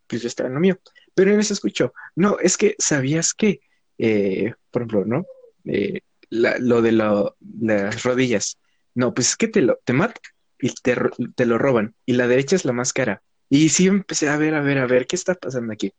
pues 0.07 0.23
yo 0.23 0.29
estaba 0.29 0.49
en 0.49 0.55
lo 0.55 0.61
mío. 0.61 0.79
Pero 1.15 1.33
en 1.33 1.41
eso 1.41 1.53
escuchó, 1.55 1.93
no, 2.17 2.39
es 2.39 2.57
que 2.57 2.75
sabías 2.79 3.35
que, 3.35 3.61
eh, 3.99 4.55
por 4.71 4.83
ejemplo, 4.83 5.05
¿no? 5.05 5.27
Eh, 5.65 6.01
la- 6.31 6.59
lo 6.59 6.81
de 6.83 6.93
las 6.93 8.03
rodillas. 8.03 8.59
No, 8.95 9.13
pues 9.15 9.29
es 9.31 9.37
que 9.37 9.49
te 9.49 9.61
lo 9.63 9.79
te 9.85 9.93
matan 9.93 10.21
y 10.61 10.71
te, 11.35 11.47
lo 11.47 11.59
roban. 11.59 11.95
Y 12.07 12.13
la 12.15 12.27
derecha 12.29 12.57
es 12.57 12.65
la 12.65 12.73
más 12.73 12.93
cara. 12.93 13.23
Y 13.51 13.69
sí 13.71 13.87
empecé 13.87 14.29
a 14.29 14.37
ver, 14.37 14.55
a 14.55 14.61
ver, 14.63 14.79
a 14.79 14.87
ver, 14.87 15.07
¿qué 15.07 15.17
está 15.17 15.35
pasando 15.35 15.73
aquí? 15.73 15.93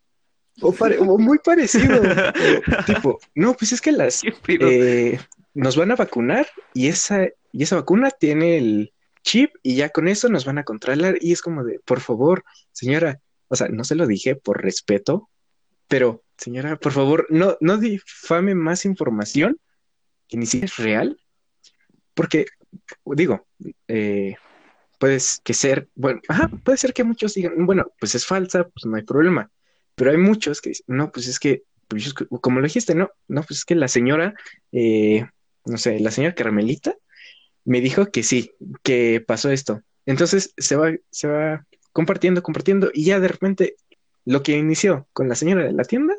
O, 0.61 0.71
pare- 0.71 0.97
o 0.99 1.17
muy 1.17 1.39
parecido. 1.39 2.01
o 2.01 2.83
tipo, 2.85 3.19
no, 3.35 3.53
pues 3.55 3.73
es 3.73 3.81
que 3.81 3.91
las 3.91 4.21
eh, 4.71 5.19
nos 5.53 5.75
van 5.75 5.91
a 5.91 5.95
vacunar 5.95 6.47
y 6.73 6.87
esa, 6.87 7.25
y 7.51 7.63
esa 7.63 7.75
vacuna 7.75 8.09
tiene 8.11 8.57
el 8.57 8.93
chip 9.23 9.51
y 9.63 9.75
ya 9.75 9.89
con 9.89 10.07
eso 10.07 10.29
nos 10.29 10.45
van 10.45 10.57
a 10.57 10.63
controlar. 10.63 11.17
Y 11.21 11.31
es 11.31 11.41
como 11.41 11.63
de, 11.63 11.79
por 11.85 11.99
favor, 12.01 12.43
señora, 12.71 13.19
o 13.53 13.55
sea, 13.55 13.67
no 13.67 13.83
se 13.83 13.93
lo 13.93 14.07
dije 14.07 14.35
por 14.35 14.63
respeto, 14.63 15.29
pero 15.87 16.23
señora, 16.37 16.75
por 16.75 16.91
favor, 16.91 17.27
no, 17.29 17.55
no 17.61 17.77
difame 17.77 18.55
más 18.55 18.83
información 18.83 19.59
que 20.27 20.37
ni 20.37 20.47
siquiera 20.47 20.65
es 20.65 20.77
real, 20.77 21.19
porque 22.15 22.47
digo, 23.05 23.45
eh, 23.87 24.37
puedes 24.97 25.39
que 25.43 25.53
ser, 25.53 25.87
bueno, 25.93 26.19
ajá, 26.27 26.47
puede 26.63 26.79
ser 26.79 26.93
que 26.93 27.03
muchos 27.03 27.35
digan, 27.35 27.67
bueno, 27.67 27.85
pues 27.99 28.15
es 28.15 28.25
falsa, 28.25 28.63
pues 28.63 28.87
no 28.87 28.95
hay 28.95 29.03
problema, 29.03 29.51
pero 29.93 30.09
hay 30.09 30.17
muchos 30.17 30.59
que 30.59 30.69
dicen, 30.69 30.85
no, 30.87 31.11
pues 31.11 31.27
es 31.27 31.39
que, 31.39 31.61
pues, 31.87 32.11
como 32.11 32.59
lo 32.59 32.65
dijiste, 32.65 32.95
no, 32.95 33.11
no, 33.27 33.43
pues 33.43 33.59
es 33.59 33.65
que 33.65 33.75
la 33.75 33.87
señora, 33.87 34.33
eh, 34.71 35.27
no 35.65 35.77
sé, 35.77 35.99
la 35.99 36.09
señora 36.09 36.33
Carmelita 36.33 36.95
me 37.65 37.81
dijo 37.81 38.07
que 38.07 38.23
sí, 38.23 38.51
que 38.81 39.23
pasó 39.25 39.51
esto. 39.51 39.83
Entonces 40.07 40.55
se 40.57 40.75
va, 40.75 40.91
se 41.11 41.27
va 41.27 41.67
compartiendo, 41.93 42.43
compartiendo, 42.43 42.91
y 42.93 43.05
ya 43.05 43.19
de 43.19 43.27
repente 43.29 43.75
lo 44.25 44.43
que 44.43 44.57
inició 44.57 45.07
con 45.13 45.29
la 45.29 45.35
señora 45.35 45.63
de 45.63 45.73
la 45.73 45.83
tienda 45.83 46.15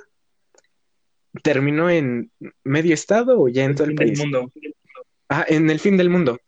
terminó 1.43 1.91
en 1.91 2.31
medio 2.63 2.95
estado 2.95 3.41
o 3.41 3.49
ya 3.49 3.65
en 3.65 3.71
El 3.71 3.77
todo 3.77 3.89
el 3.89 3.95
país. 3.95 4.19
mundo. 4.19 4.53
Ah, 5.29 5.45
en 5.49 5.69
el 5.69 5.81
fin 5.81 5.97
del 5.97 6.11
mundo. 6.11 6.39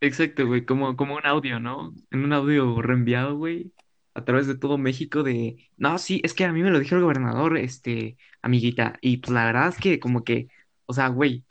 Exacto, 0.00 0.46
güey, 0.46 0.64
como, 0.64 0.96
como 0.96 1.16
un 1.16 1.26
audio, 1.26 1.58
¿no? 1.58 1.94
En 2.10 2.24
un 2.24 2.32
audio 2.32 2.80
reenviado, 2.82 3.36
güey, 3.36 3.72
a 4.14 4.24
través 4.24 4.46
de 4.46 4.56
todo 4.56 4.78
México 4.78 5.22
de, 5.22 5.68
no, 5.76 5.98
sí, 5.98 6.20
es 6.22 6.34
que 6.34 6.44
a 6.44 6.52
mí 6.52 6.62
me 6.62 6.70
lo 6.70 6.78
dijo 6.78 6.94
el 6.94 7.02
gobernador, 7.02 7.56
este, 7.56 8.16
amiguita, 8.42 8.98
y 9.00 9.16
pues 9.16 9.32
la 9.32 9.46
verdad 9.46 9.68
es 9.68 9.76
que 9.76 9.98
como 9.98 10.24
que, 10.24 10.48
o 10.86 10.92
sea, 10.92 11.08
güey, 11.08 11.44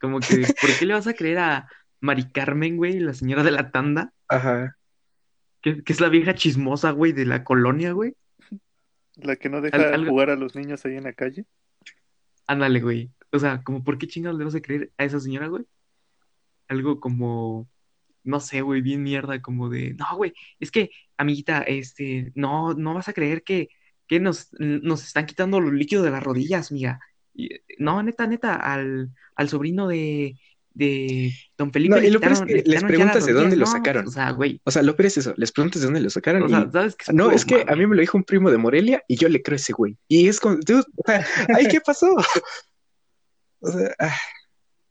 como 0.00 0.18
que, 0.20 0.46
¿por 0.60 0.70
qué 0.78 0.86
le 0.86 0.94
vas 0.94 1.06
a 1.06 1.14
creer 1.14 1.38
a 1.38 1.68
Mari 2.00 2.30
Carmen, 2.30 2.76
güey, 2.76 2.98
la 3.00 3.14
señora 3.14 3.44
de 3.44 3.50
la 3.50 3.70
tanda, 3.70 4.12
Ajá. 4.28 4.76
Que, 5.76 5.82
que 5.82 5.92
es 5.92 6.00
la 6.00 6.08
vieja 6.08 6.34
chismosa, 6.34 6.90
güey, 6.92 7.12
de 7.12 7.26
la 7.26 7.44
colonia, 7.44 7.92
güey? 7.92 8.14
La 9.16 9.36
que 9.36 9.48
no 9.48 9.60
deja 9.60 9.76
Al- 9.76 10.08
jugar 10.08 10.30
a 10.30 10.36
los 10.36 10.54
niños 10.54 10.84
ahí 10.84 10.96
en 10.96 11.04
la 11.04 11.12
calle. 11.12 11.44
Ándale, 12.46 12.80
güey. 12.80 13.10
O 13.32 13.38
sea, 13.38 13.62
como, 13.62 13.84
¿por 13.84 13.98
qué 13.98 14.06
chingados 14.06 14.38
le 14.38 14.44
vas 14.44 14.54
a 14.54 14.60
creer 14.60 14.90
a 14.96 15.04
esa 15.04 15.20
señora, 15.20 15.48
güey? 15.48 15.64
Algo 16.68 17.00
como, 17.00 17.68
no 18.24 18.40
sé, 18.40 18.60
güey, 18.62 18.80
bien 18.80 19.02
mierda, 19.02 19.40
como 19.42 19.68
de, 19.68 19.94
no, 19.94 20.16
güey, 20.16 20.32
es 20.60 20.70
que, 20.70 20.90
amiguita, 21.16 21.62
este, 21.62 22.32
no, 22.34 22.74
no 22.74 22.94
vas 22.94 23.08
a 23.08 23.12
creer 23.12 23.42
que, 23.42 23.68
que 24.06 24.20
nos, 24.20 24.48
nos 24.58 25.04
están 25.06 25.26
quitando 25.26 25.60
los 25.60 25.72
líquidos 25.72 26.04
de 26.04 26.10
las 26.10 26.22
rodillas, 26.22 26.70
amiga. 26.70 27.00
Y, 27.34 27.50
no, 27.78 28.02
neta, 28.02 28.26
neta, 28.26 28.56
al, 28.56 29.10
al 29.34 29.48
sobrino 29.48 29.88
de, 29.88 30.36
de 30.74 31.32
Don 31.56 31.72
Felipe 31.72 31.96
No, 31.96 32.00
le 32.00 32.08
y 32.08 32.10
lo 32.10 32.20
peor 32.20 32.32
es 32.32 32.38
quitaron- 32.40 32.46
que 32.48 32.54
le 32.54 32.62
les 32.74 32.84
preguntas 32.84 33.26
de 33.26 33.32
dónde 33.32 33.56
lo 33.56 33.66
sacaron. 33.66 34.06
O 34.06 34.10
sea, 34.10 34.30
güey, 34.30 34.60
O 34.64 34.70
sea, 34.70 34.82
lo 34.82 34.94
peor 34.94 35.06
es 35.06 35.16
eso, 35.18 35.34
les 35.36 35.50
preguntas 35.50 35.80
de 35.80 35.86
dónde 35.86 36.00
lo 36.00 36.10
sacaron 36.10 36.42
o 36.42 36.46
y 36.46 36.50
sea, 36.50 36.70
¿sabes 36.70 36.94
qué? 36.96 37.12
no, 37.12 37.30
es 37.30 37.44
que 37.44 37.64
a 37.66 37.74
mí 37.74 37.86
me 37.86 37.96
lo 37.96 38.00
dijo 38.00 38.16
un 38.16 38.24
primo 38.24 38.50
de 38.50 38.58
Morelia 38.58 39.02
y 39.08 39.16
yo 39.16 39.28
le 39.28 39.42
creo 39.42 39.54
a 39.54 39.56
ese 39.56 39.72
güey. 39.72 39.96
Y 40.06 40.28
es 40.28 40.38
como, 40.40 40.56
dude, 40.56 40.84
o 40.96 41.02
sea, 41.06 41.26
ay, 41.54 41.66
¿qué 41.68 41.80
pasó? 41.80 42.14
O 43.60 43.72
sea, 43.72 43.92
ah, 43.98 44.14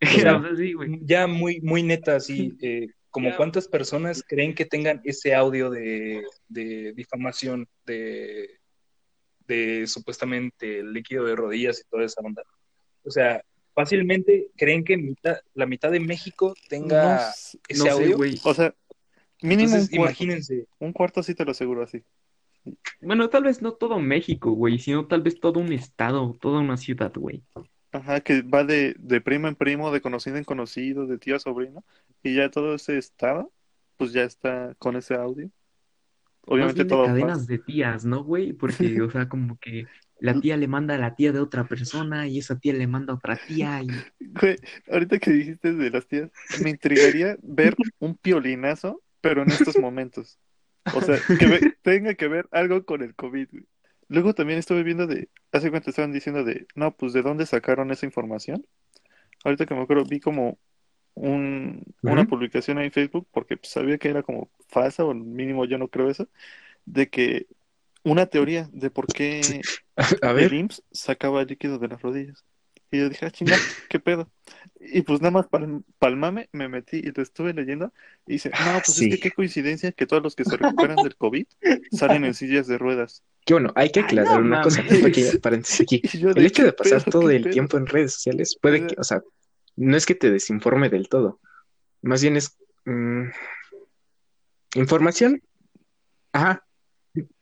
sí. 0.58 0.74
Ya 1.02 1.26
muy, 1.26 1.60
muy 1.62 1.82
neta, 1.82 2.16
así, 2.16 2.54
eh, 2.60 2.88
como 3.10 3.34
cuántas 3.34 3.66
personas 3.66 4.22
creen 4.28 4.54
que 4.54 4.66
tengan 4.66 5.00
ese 5.04 5.34
audio 5.34 5.70
de, 5.70 6.22
de 6.48 6.92
difamación 6.92 7.66
de, 7.86 8.58
de 9.46 9.86
supuestamente 9.86 10.80
el 10.80 10.92
líquido 10.92 11.24
de 11.24 11.34
rodillas 11.34 11.80
y 11.80 11.88
toda 11.88 12.04
esa 12.04 12.20
onda. 12.20 12.42
O 13.04 13.10
sea, 13.10 13.42
fácilmente 13.78 14.50
creen 14.56 14.84
que 14.84 14.96
mitad, 14.96 15.36
la 15.54 15.66
mitad 15.66 15.90
de 15.92 16.00
México 16.00 16.54
tenga 16.68 17.30
ese 17.68 17.78
No 17.78 17.90
sé, 17.90 17.90
audio. 17.90 18.16
güey. 18.16 18.40
o 18.42 18.54
sea, 18.54 18.74
mínimo 19.42 19.76
Entonces, 19.76 19.82
un 19.82 19.88
cuarto. 19.88 20.24
imagínense, 20.26 20.66
Un 20.78 20.92
cuarto 20.92 21.22
sí 21.22 21.34
te 21.34 21.44
lo 21.44 21.52
aseguro 21.52 21.82
así. 21.82 22.02
Bueno, 23.00 23.28
tal 23.30 23.44
vez 23.44 23.62
no 23.62 23.72
todo 23.74 23.98
México, 24.00 24.52
güey, 24.52 24.78
sino 24.78 25.06
tal 25.06 25.22
vez 25.22 25.40
todo 25.40 25.60
un 25.60 25.72
estado, 25.72 26.36
toda 26.40 26.60
una 26.60 26.76
ciudad, 26.76 27.12
güey. 27.14 27.44
Ajá, 27.92 28.20
que 28.20 28.42
va 28.42 28.64
de, 28.64 28.94
de 28.98 29.20
primo 29.20 29.48
en 29.48 29.54
primo, 29.56 29.90
de 29.90 30.00
conocido 30.02 30.36
en 30.36 30.44
conocido, 30.44 31.06
de 31.06 31.18
tío 31.18 31.36
a 31.36 31.38
sobrino, 31.38 31.84
y 32.22 32.34
ya 32.36 32.50
todo 32.50 32.74
ese 32.74 32.98
estado, 32.98 33.52
pues 33.96 34.12
ya 34.12 34.24
está 34.24 34.74
con 34.78 34.96
ese 34.96 35.14
audio. 35.14 35.50
Más 36.56 36.72
Obviamente 36.72 36.74
bien 36.74 36.88
de 36.88 36.96
todo 36.96 37.04
cadenas 37.04 37.38
más. 37.38 37.46
de 37.46 37.58
tías, 37.58 38.04
¿no, 38.04 38.24
güey? 38.24 38.52
Porque, 38.52 39.00
o 39.02 39.10
sea, 39.10 39.28
como 39.28 39.58
que 39.58 39.86
la 40.20 40.40
tía 40.40 40.56
le 40.56 40.68
manda 40.68 40.94
a 40.94 40.98
la 40.98 41.14
tía 41.14 41.32
de 41.32 41.40
otra 41.40 41.64
persona 41.64 42.26
y 42.26 42.38
esa 42.38 42.58
tía 42.58 42.72
le 42.72 42.86
manda 42.86 43.12
a 43.12 43.16
otra 43.16 43.36
tía 43.36 43.82
y... 43.82 43.88
Güey, 44.20 44.56
ahorita 44.90 45.18
que 45.18 45.30
dijiste 45.30 45.72
de 45.72 45.90
las 45.90 46.06
tías, 46.06 46.30
me 46.62 46.70
intrigaría 46.70 47.36
ver 47.42 47.76
un 47.98 48.16
piolinazo, 48.16 49.02
pero 49.20 49.42
en 49.42 49.50
estos 49.50 49.78
momentos. 49.78 50.38
O 50.94 51.00
sea, 51.00 51.18
que 51.38 51.46
ve- 51.46 51.76
tenga 51.82 52.14
que 52.14 52.28
ver 52.28 52.48
algo 52.50 52.84
con 52.84 53.02
el 53.02 53.14
COVID, 53.14 53.48
güey. 53.50 53.64
Luego 54.08 54.34
también 54.34 54.58
estuve 54.58 54.82
viendo 54.82 55.06
de, 55.06 55.28
hace 55.52 55.70
cuánto 55.70 55.90
estaban 55.90 56.12
diciendo 56.12 56.42
de, 56.42 56.66
no, 56.74 56.96
pues 56.96 57.12
de 57.12 57.22
dónde 57.22 57.44
sacaron 57.44 57.90
esa 57.90 58.06
información. 58.06 58.66
Ahorita 59.44 59.66
que 59.66 59.74
me 59.74 59.82
acuerdo, 59.82 60.04
vi 60.04 60.18
como 60.18 60.58
un, 61.14 61.84
una 62.02 62.24
publicación 62.24 62.78
ahí 62.78 62.86
en 62.86 62.92
Facebook, 62.92 63.28
porque 63.30 63.56
pues, 63.58 63.70
sabía 63.70 63.98
que 63.98 64.08
era 64.08 64.22
como 64.22 64.50
falsa, 64.68 65.04
o 65.04 65.12
mínimo 65.12 65.66
yo 65.66 65.76
no 65.76 65.88
creo 65.88 66.08
eso, 66.08 66.28
de 66.86 67.10
que 67.10 67.46
una 68.10 68.26
teoría 68.26 68.68
de 68.72 68.90
por 68.90 69.06
qué 69.06 69.40
a 70.22 70.30
el 70.32 70.52
IMSS 70.52 70.82
sacaba 70.92 71.42
el 71.42 71.48
líquido 71.48 71.78
de 71.78 71.88
las 71.88 72.02
rodillas. 72.02 72.44
Y 72.90 72.98
yo 73.00 73.08
dije, 73.10 73.26
ah, 73.26 73.30
chinga, 73.30 73.56
¿qué 73.90 74.00
pedo? 74.00 74.30
Y 74.80 75.02
pues 75.02 75.20
nada 75.20 75.30
más 75.30 75.46
pal 75.48 75.84
palmame, 75.98 76.48
me 76.52 76.68
metí 76.68 76.96
y 76.96 77.12
lo 77.12 77.22
estuve 77.22 77.52
leyendo. 77.52 77.92
Y 78.26 78.34
dice, 78.34 78.50
no, 78.50 78.80
pues 78.84 78.96
Sí. 78.96 79.04
es 79.06 79.16
que 79.16 79.20
qué 79.20 79.30
coincidencia 79.32 79.92
que 79.92 80.06
todos 80.06 80.22
los 80.22 80.34
que 80.34 80.44
se 80.44 80.56
recuperan 80.56 80.96
del 80.96 81.14
COVID 81.16 81.46
salen 81.92 82.24
en 82.24 82.32
sillas 82.34 82.66
de 82.66 82.78
ruedas. 82.78 83.22
Que 83.44 83.52
bueno, 83.54 83.72
hay 83.76 83.90
que 83.90 84.00
Ay, 84.00 84.06
aclarar 84.06 84.40
no 84.40 84.46
una 84.46 84.62
cosa, 84.62 84.82
mames. 84.82 84.96
un 84.98 85.02
pequeño 85.02 85.38
paréntesis 85.42 85.80
aquí. 85.82 86.00
Y 86.14 86.18
yo 86.18 86.30
El 86.30 86.46
hecho 86.46 86.62
¿qué 86.62 86.66
de 86.66 86.72
pasar 86.72 87.02
pedo, 87.04 87.10
todo 87.10 87.30
el 87.30 87.42
pedo? 87.42 87.52
tiempo 87.52 87.76
en 87.76 87.86
redes 87.86 88.14
sociales 88.14 88.56
puede 88.60 88.86
que, 88.86 88.94
o 88.98 89.04
sea, 89.04 89.22
no 89.76 89.96
es 89.96 90.06
que 90.06 90.14
te 90.14 90.30
desinforme 90.30 90.88
del 90.88 91.08
todo, 91.10 91.40
más 92.00 92.22
bien 92.22 92.36
es 92.38 92.56
mm, 92.86 93.24
información. 94.76 95.42
Ajá. 96.32 96.64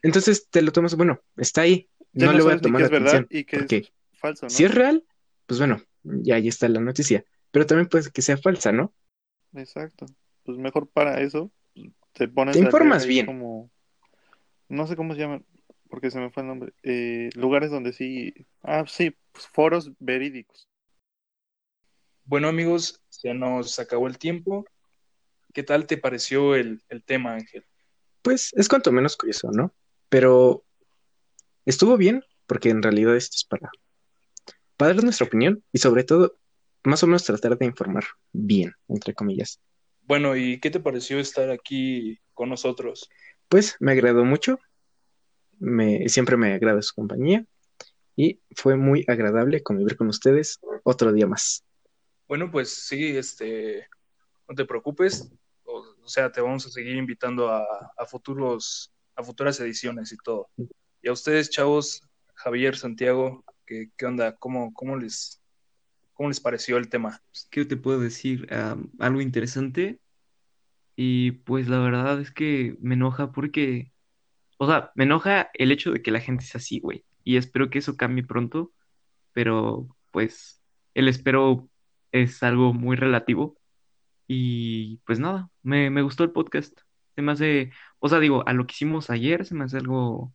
Entonces 0.02 0.48
te 0.48 0.62
lo 0.62 0.72
tomas, 0.72 0.96
bueno, 0.96 1.20
está 1.36 1.62
ahí, 1.62 1.88
Ya 2.12 2.26
no 2.26 2.32
le 2.32 2.42
voy 2.42 2.54
a 2.54 2.60
tomar 2.60 2.80
qué 2.80 2.84
es 2.84 2.90
verdad 2.90 3.08
atención, 3.08 3.40
y 3.40 3.44
qué 3.44 3.58
porque 3.58 3.76
es 3.76 3.92
falso, 4.18 4.46
¿no? 4.46 4.50
si 4.50 4.64
es 4.64 4.74
real, 4.74 5.04
pues 5.46 5.58
bueno, 5.60 5.82
ya 6.02 6.36
ahí 6.36 6.48
está 6.48 6.68
la 6.68 6.80
noticia, 6.80 7.24
pero 7.50 7.66
también 7.66 7.88
puede 7.88 8.10
que 8.10 8.22
sea 8.22 8.36
falsa, 8.36 8.72
¿no? 8.72 8.94
Exacto. 9.54 10.06
Pues 10.44 10.58
mejor 10.58 10.88
para 10.88 11.20
eso 11.20 11.50
te 12.12 12.28
pones 12.28 12.56
Te 12.56 12.62
informas 12.62 13.06
bien. 13.06 13.26
como 13.26 13.70
no 14.68 14.86
sé 14.86 14.96
cómo 14.96 15.14
se 15.14 15.20
llaman 15.20 15.44
porque 15.88 16.10
se 16.10 16.18
me 16.18 16.30
fue 16.30 16.42
el 16.42 16.48
nombre. 16.48 16.72
Eh, 16.82 17.30
lugares 17.34 17.70
donde 17.70 17.92
sí, 17.92 18.34
ah, 18.62 18.84
sí, 18.86 19.14
pues, 19.32 19.46
foros 19.48 19.92
verídicos. 19.98 20.68
Bueno, 22.24 22.48
amigos, 22.48 23.00
ya 23.22 23.34
nos 23.34 23.78
acabó 23.78 24.08
el 24.08 24.18
tiempo. 24.18 24.66
¿Qué 25.52 25.62
tal 25.62 25.86
te 25.86 25.96
pareció 25.96 26.54
el, 26.54 26.82
el 26.88 27.02
tema, 27.02 27.34
Ángel? 27.34 27.64
Pues 28.26 28.52
es 28.56 28.68
cuanto 28.68 28.90
menos 28.90 29.16
curioso, 29.16 29.52
¿no? 29.52 29.72
Pero 30.08 30.64
estuvo 31.64 31.96
bien, 31.96 32.24
porque 32.48 32.70
en 32.70 32.82
realidad 32.82 33.14
esto 33.14 33.36
es 33.36 33.44
para, 33.44 33.70
para 34.76 34.94
dar 34.94 35.04
nuestra 35.04 35.28
opinión 35.28 35.62
y 35.72 35.78
sobre 35.78 36.02
todo, 36.02 36.36
más 36.82 37.04
o 37.04 37.06
menos 37.06 37.22
tratar 37.22 37.56
de 37.56 37.66
informar 37.66 38.02
bien, 38.32 38.72
entre 38.88 39.14
comillas. 39.14 39.60
Bueno, 40.02 40.34
¿y 40.34 40.58
qué 40.58 40.72
te 40.72 40.80
pareció 40.80 41.20
estar 41.20 41.52
aquí 41.52 42.18
con 42.34 42.48
nosotros? 42.48 43.08
Pues 43.48 43.76
me 43.78 43.92
agradó 43.92 44.24
mucho, 44.24 44.58
me, 45.60 46.08
siempre 46.08 46.36
me 46.36 46.52
agrada 46.52 46.82
su 46.82 46.96
compañía 46.96 47.46
y 48.16 48.40
fue 48.56 48.74
muy 48.74 49.04
agradable 49.06 49.62
convivir 49.62 49.96
con 49.96 50.08
ustedes 50.08 50.58
otro 50.82 51.12
día 51.12 51.28
más. 51.28 51.64
Bueno, 52.26 52.50
pues 52.50 52.70
sí, 52.70 53.16
este, 53.16 53.86
no 54.48 54.56
te 54.56 54.64
preocupes. 54.64 55.30
O, 56.06 56.08
sea, 56.08 56.30
te 56.30 56.40
vamos 56.40 56.64
a 56.66 56.70
seguir 56.70 56.94
invitando 56.94 57.50
a, 57.50 57.66
futuros, 58.08 58.92
a 59.16 59.24
futuras 59.24 59.58
ediciones 59.58 60.12
y 60.12 60.16
todo. 60.18 60.48
Y 61.02 61.08
a 61.08 61.12
ustedes, 61.12 61.50
chavos, 61.50 62.00
Javier, 62.34 62.76
Santiago, 62.76 63.44
¿qué, 63.66 63.90
qué 63.96 64.06
onda? 64.06 64.36
¿Cómo, 64.36 64.72
cómo 64.72 64.96
les, 64.96 65.42
cómo 66.12 66.28
les 66.28 66.38
pareció 66.38 66.76
el 66.76 66.88
tema? 66.88 67.20
¿Qué 67.50 67.64
te 67.64 67.76
puedo 67.76 67.98
decir? 67.98 68.46
Algo 69.00 69.20
interesante. 69.20 69.98
Y 70.94 71.32
pues 71.32 71.68
la 71.68 71.80
verdad 71.80 72.20
es 72.20 72.30
que 72.30 72.76
me 72.80 72.94
enoja 72.94 73.32
porque, 73.32 73.92
o 74.58 74.68
sea, 74.68 74.92
me 74.94 75.04
enoja 75.04 75.50
el 75.54 75.72
hecho 75.72 75.90
de 75.90 76.02
que 76.02 76.12
la 76.12 76.20
gente 76.20 76.44
sea 76.44 76.60
así, 76.60 76.78
güey. 76.78 77.04
Y 77.24 77.36
espero 77.36 77.68
que 77.68 77.80
eso 77.80 77.96
cambie 77.96 78.24
pronto, 78.24 78.72
pero 79.32 79.88
pues 80.12 80.62
el 80.94 81.08
espero 81.08 81.68
es 82.12 82.44
algo 82.44 82.72
muy 82.72 82.94
relativo. 82.94 83.58
Y 84.26 84.98
pues 85.06 85.18
nada, 85.18 85.50
me, 85.62 85.90
me 85.90 86.02
gustó 86.02 86.24
el 86.24 86.32
podcast. 86.32 86.78
Se 87.14 87.22
me 87.22 87.32
hace, 87.32 87.70
o 87.98 88.08
sea, 88.08 88.18
digo, 88.20 88.46
a 88.46 88.52
lo 88.52 88.66
que 88.66 88.72
hicimos 88.72 89.10
ayer 89.10 89.44
se 89.46 89.54
me 89.54 89.64
hace 89.64 89.78
algo 89.78 90.32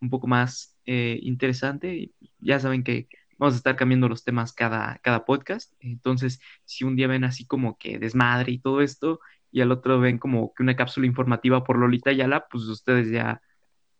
un 0.00 0.10
poco 0.10 0.26
más 0.26 0.76
eh, 0.84 1.18
interesante. 1.22 2.10
Ya 2.40 2.58
saben 2.60 2.84
que 2.84 3.08
vamos 3.38 3.54
a 3.54 3.58
estar 3.58 3.76
cambiando 3.76 4.08
los 4.08 4.24
temas 4.24 4.52
cada, 4.52 4.98
cada 5.02 5.24
podcast. 5.24 5.72
Entonces, 5.80 6.40
si 6.64 6.84
un 6.84 6.96
día 6.96 7.06
ven 7.06 7.24
así 7.24 7.46
como 7.46 7.78
que 7.78 7.98
desmadre 7.98 8.52
y 8.52 8.58
todo 8.58 8.82
esto, 8.82 9.20
y 9.50 9.60
al 9.60 9.70
otro 9.70 10.00
ven 10.00 10.18
como 10.18 10.52
que 10.54 10.62
una 10.62 10.76
cápsula 10.76 11.06
informativa 11.06 11.64
por 11.64 11.78
Lolita 11.78 12.10
Ayala, 12.10 12.46
pues 12.50 12.64
ustedes 12.64 13.10
ya 13.10 13.40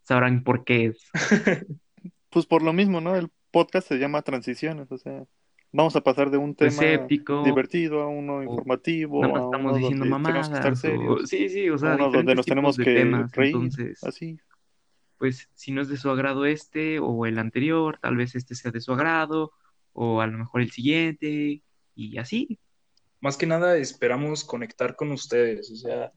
sabrán 0.03 0.43
por 0.43 0.63
qué 0.63 0.87
es. 0.87 1.09
Pues 2.29 2.47
por 2.47 2.63
lo 2.63 2.73
mismo, 2.73 2.99
¿no? 2.99 3.15
El 3.15 3.29
podcast 3.51 3.87
se 3.87 3.99
llama 3.99 4.23
Transiciones, 4.23 4.91
o 4.91 4.97
sea, 4.97 5.23
vamos 5.73 5.95
a 5.95 6.01
pasar 6.01 6.29
de 6.31 6.37
un 6.37 6.55
Pues 6.55 6.75
tema 6.75 6.93
épico, 6.93 7.43
divertido 7.43 8.01
a 8.01 8.07
uno 8.07 8.43
informativo, 8.43 9.21
nada 9.21 9.33
más 9.33 9.41
a 9.43 9.45
estamos 9.45 9.71
uno 9.71 9.77
diciendo 9.79 10.05
donde 10.05 10.23
tenemos 10.23 10.47
que 10.49 10.53
estar 10.55 10.71
mamadas. 10.71 10.79
o- 10.85 11.17
serios, 11.17 11.29
Sí, 11.29 11.49
sí, 11.49 11.69
o 11.69 11.75
a 11.75 11.79
sea, 11.79 11.95
uno 11.95 12.09
donde 12.11 12.35
nos 12.35 12.45
tenemos 12.45 12.77
que 12.77 12.85
temas. 12.85 13.31
reír, 13.33 13.55
Entonces, 13.55 14.03
así. 14.03 14.39
pues 15.17 15.49
si 15.53 15.71
no 15.71 15.81
es 15.81 15.87
de 15.89 15.97
su 15.97 16.09
agrado 16.09 16.45
este 16.45 16.99
o 16.99 17.25
el 17.25 17.39
anterior, 17.39 17.97
tal 18.01 18.17
vez 18.17 18.35
este 18.35 18.55
sea 18.55 18.71
de 18.71 18.81
su 18.81 18.93
agrado, 18.93 19.53
o 19.93 20.21
a 20.21 20.27
lo 20.27 20.37
mejor 20.37 20.61
el 20.61 20.71
siguiente, 20.71 21.61
y 21.95 22.17
así. 22.17 22.59
Más 23.21 23.37
que 23.37 23.45
nada 23.45 23.77
esperamos 23.77 24.43
conectar 24.43 24.95
con 24.95 25.11
ustedes, 25.11 25.71
o 25.71 25.75
sea, 25.75 26.11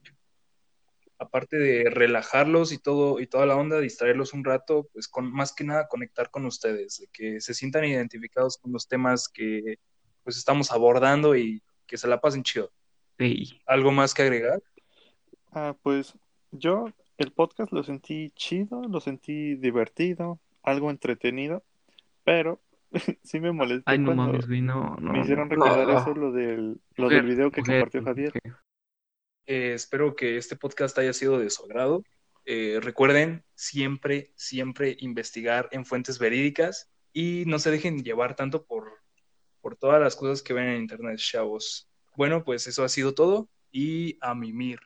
aparte 1.19 1.57
de 1.57 1.89
relajarlos 1.89 2.71
y 2.71 2.77
todo 2.77 3.19
y 3.19 3.27
toda 3.27 3.45
la 3.45 3.55
onda, 3.55 3.79
distraerlos 3.79 4.33
un 4.33 4.43
rato, 4.43 4.87
pues 4.93 5.07
con 5.07 5.31
más 5.31 5.53
que 5.53 5.63
nada 5.63 5.87
conectar 5.87 6.29
con 6.29 6.45
ustedes, 6.45 6.99
de 6.99 7.07
que 7.11 7.41
se 7.41 7.53
sientan 7.53 7.85
identificados 7.85 8.57
con 8.57 8.71
los 8.71 8.87
temas 8.87 9.27
que 9.27 9.79
pues 10.23 10.37
estamos 10.37 10.71
abordando 10.71 11.35
y 11.35 11.63
que 11.85 11.97
se 11.97 12.07
la 12.07 12.19
pasen 12.19 12.43
chido. 12.43 12.71
Sí. 13.17 13.61
¿Algo 13.65 13.91
más 13.91 14.13
que 14.13 14.23
agregar? 14.23 14.61
Ah, 15.51 15.75
pues 15.81 16.13
yo 16.51 16.85
el 17.17 17.31
podcast 17.31 17.71
lo 17.71 17.83
sentí 17.83 18.29
chido, 18.35 18.83
lo 18.83 18.99
sentí 18.99 19.55
divertido, 19.55 20.39
algo 20.61 20.91
entretenido, 20.91 21.63
pero 22.23 22.61
sí 23.23 23.39
me 23.39 23.51
molestó 23.51 23.83
Ay, 23.89 23.99
no 23.99 24.07
cuando 24.07 24.33
mames, 24.33 24.47
no, 24.47 24.97
no. 24.99 25.13
me 25.13 25.21
hicieron 25.21 25.47
no. 25.49 25.55
recordar 25.55 25.87
no. 25.87 25.99
eso, 25.99 26.13
lo 26.13 26.31
del, 26.31 26.79
lo 26.95 27.05
Mujer, 27.05 27.23
del 27.23 27.35
video 27.35 27.51
que 27.51 27.61
mujer, 27.61 27.75
compartió 27.75 28.03
Javier. 28.03 28.33
mujer. 28.43 28.66
Eh, 29.47 29.73
espero 29.73 30.13
que 30.15 30.35
este 30.35 30.57
podcast 30.57 30.97
haya 30.97 31.13
sido 31.13 31.39
de 31.39 31.49
su 31.49 31.63
agrado. 31.63 32.03
Eh, 32.45 32.79
recuerden 32.81 33.45
siempre, 33.55 34.33
siempre 34.35 34.97
investigar 34.99 35.69
en 35.71 35.85
fuentes 35.85 36.19
verídicas 36.19 36.89
y 37.13 37.45
no 37.47 37.57
se 37.57 37.71
dejen 37.71 38.03
llevar 38.03 38.35
tanto 38.35 38.65
por, 38.65 39.01
por 39.61 39.77
todas 39.77 40.01
las 40.01 40.17
cosas 40.17 40.43
que 40.43 40.53
ven 40.53 40.67
en 40.67 40.81
internet, 40.81 41.17
chavos. 41.17 41.89
Bueno, 42.15 42.43
pues 42.43 42.67
eso 42.67 42.83
ha 42.83 42.89
sido 42.89 43.13
todo 43.13 43.49
y 43.71 44.17
a 44.21 44.35
mimir. 44.35 44.79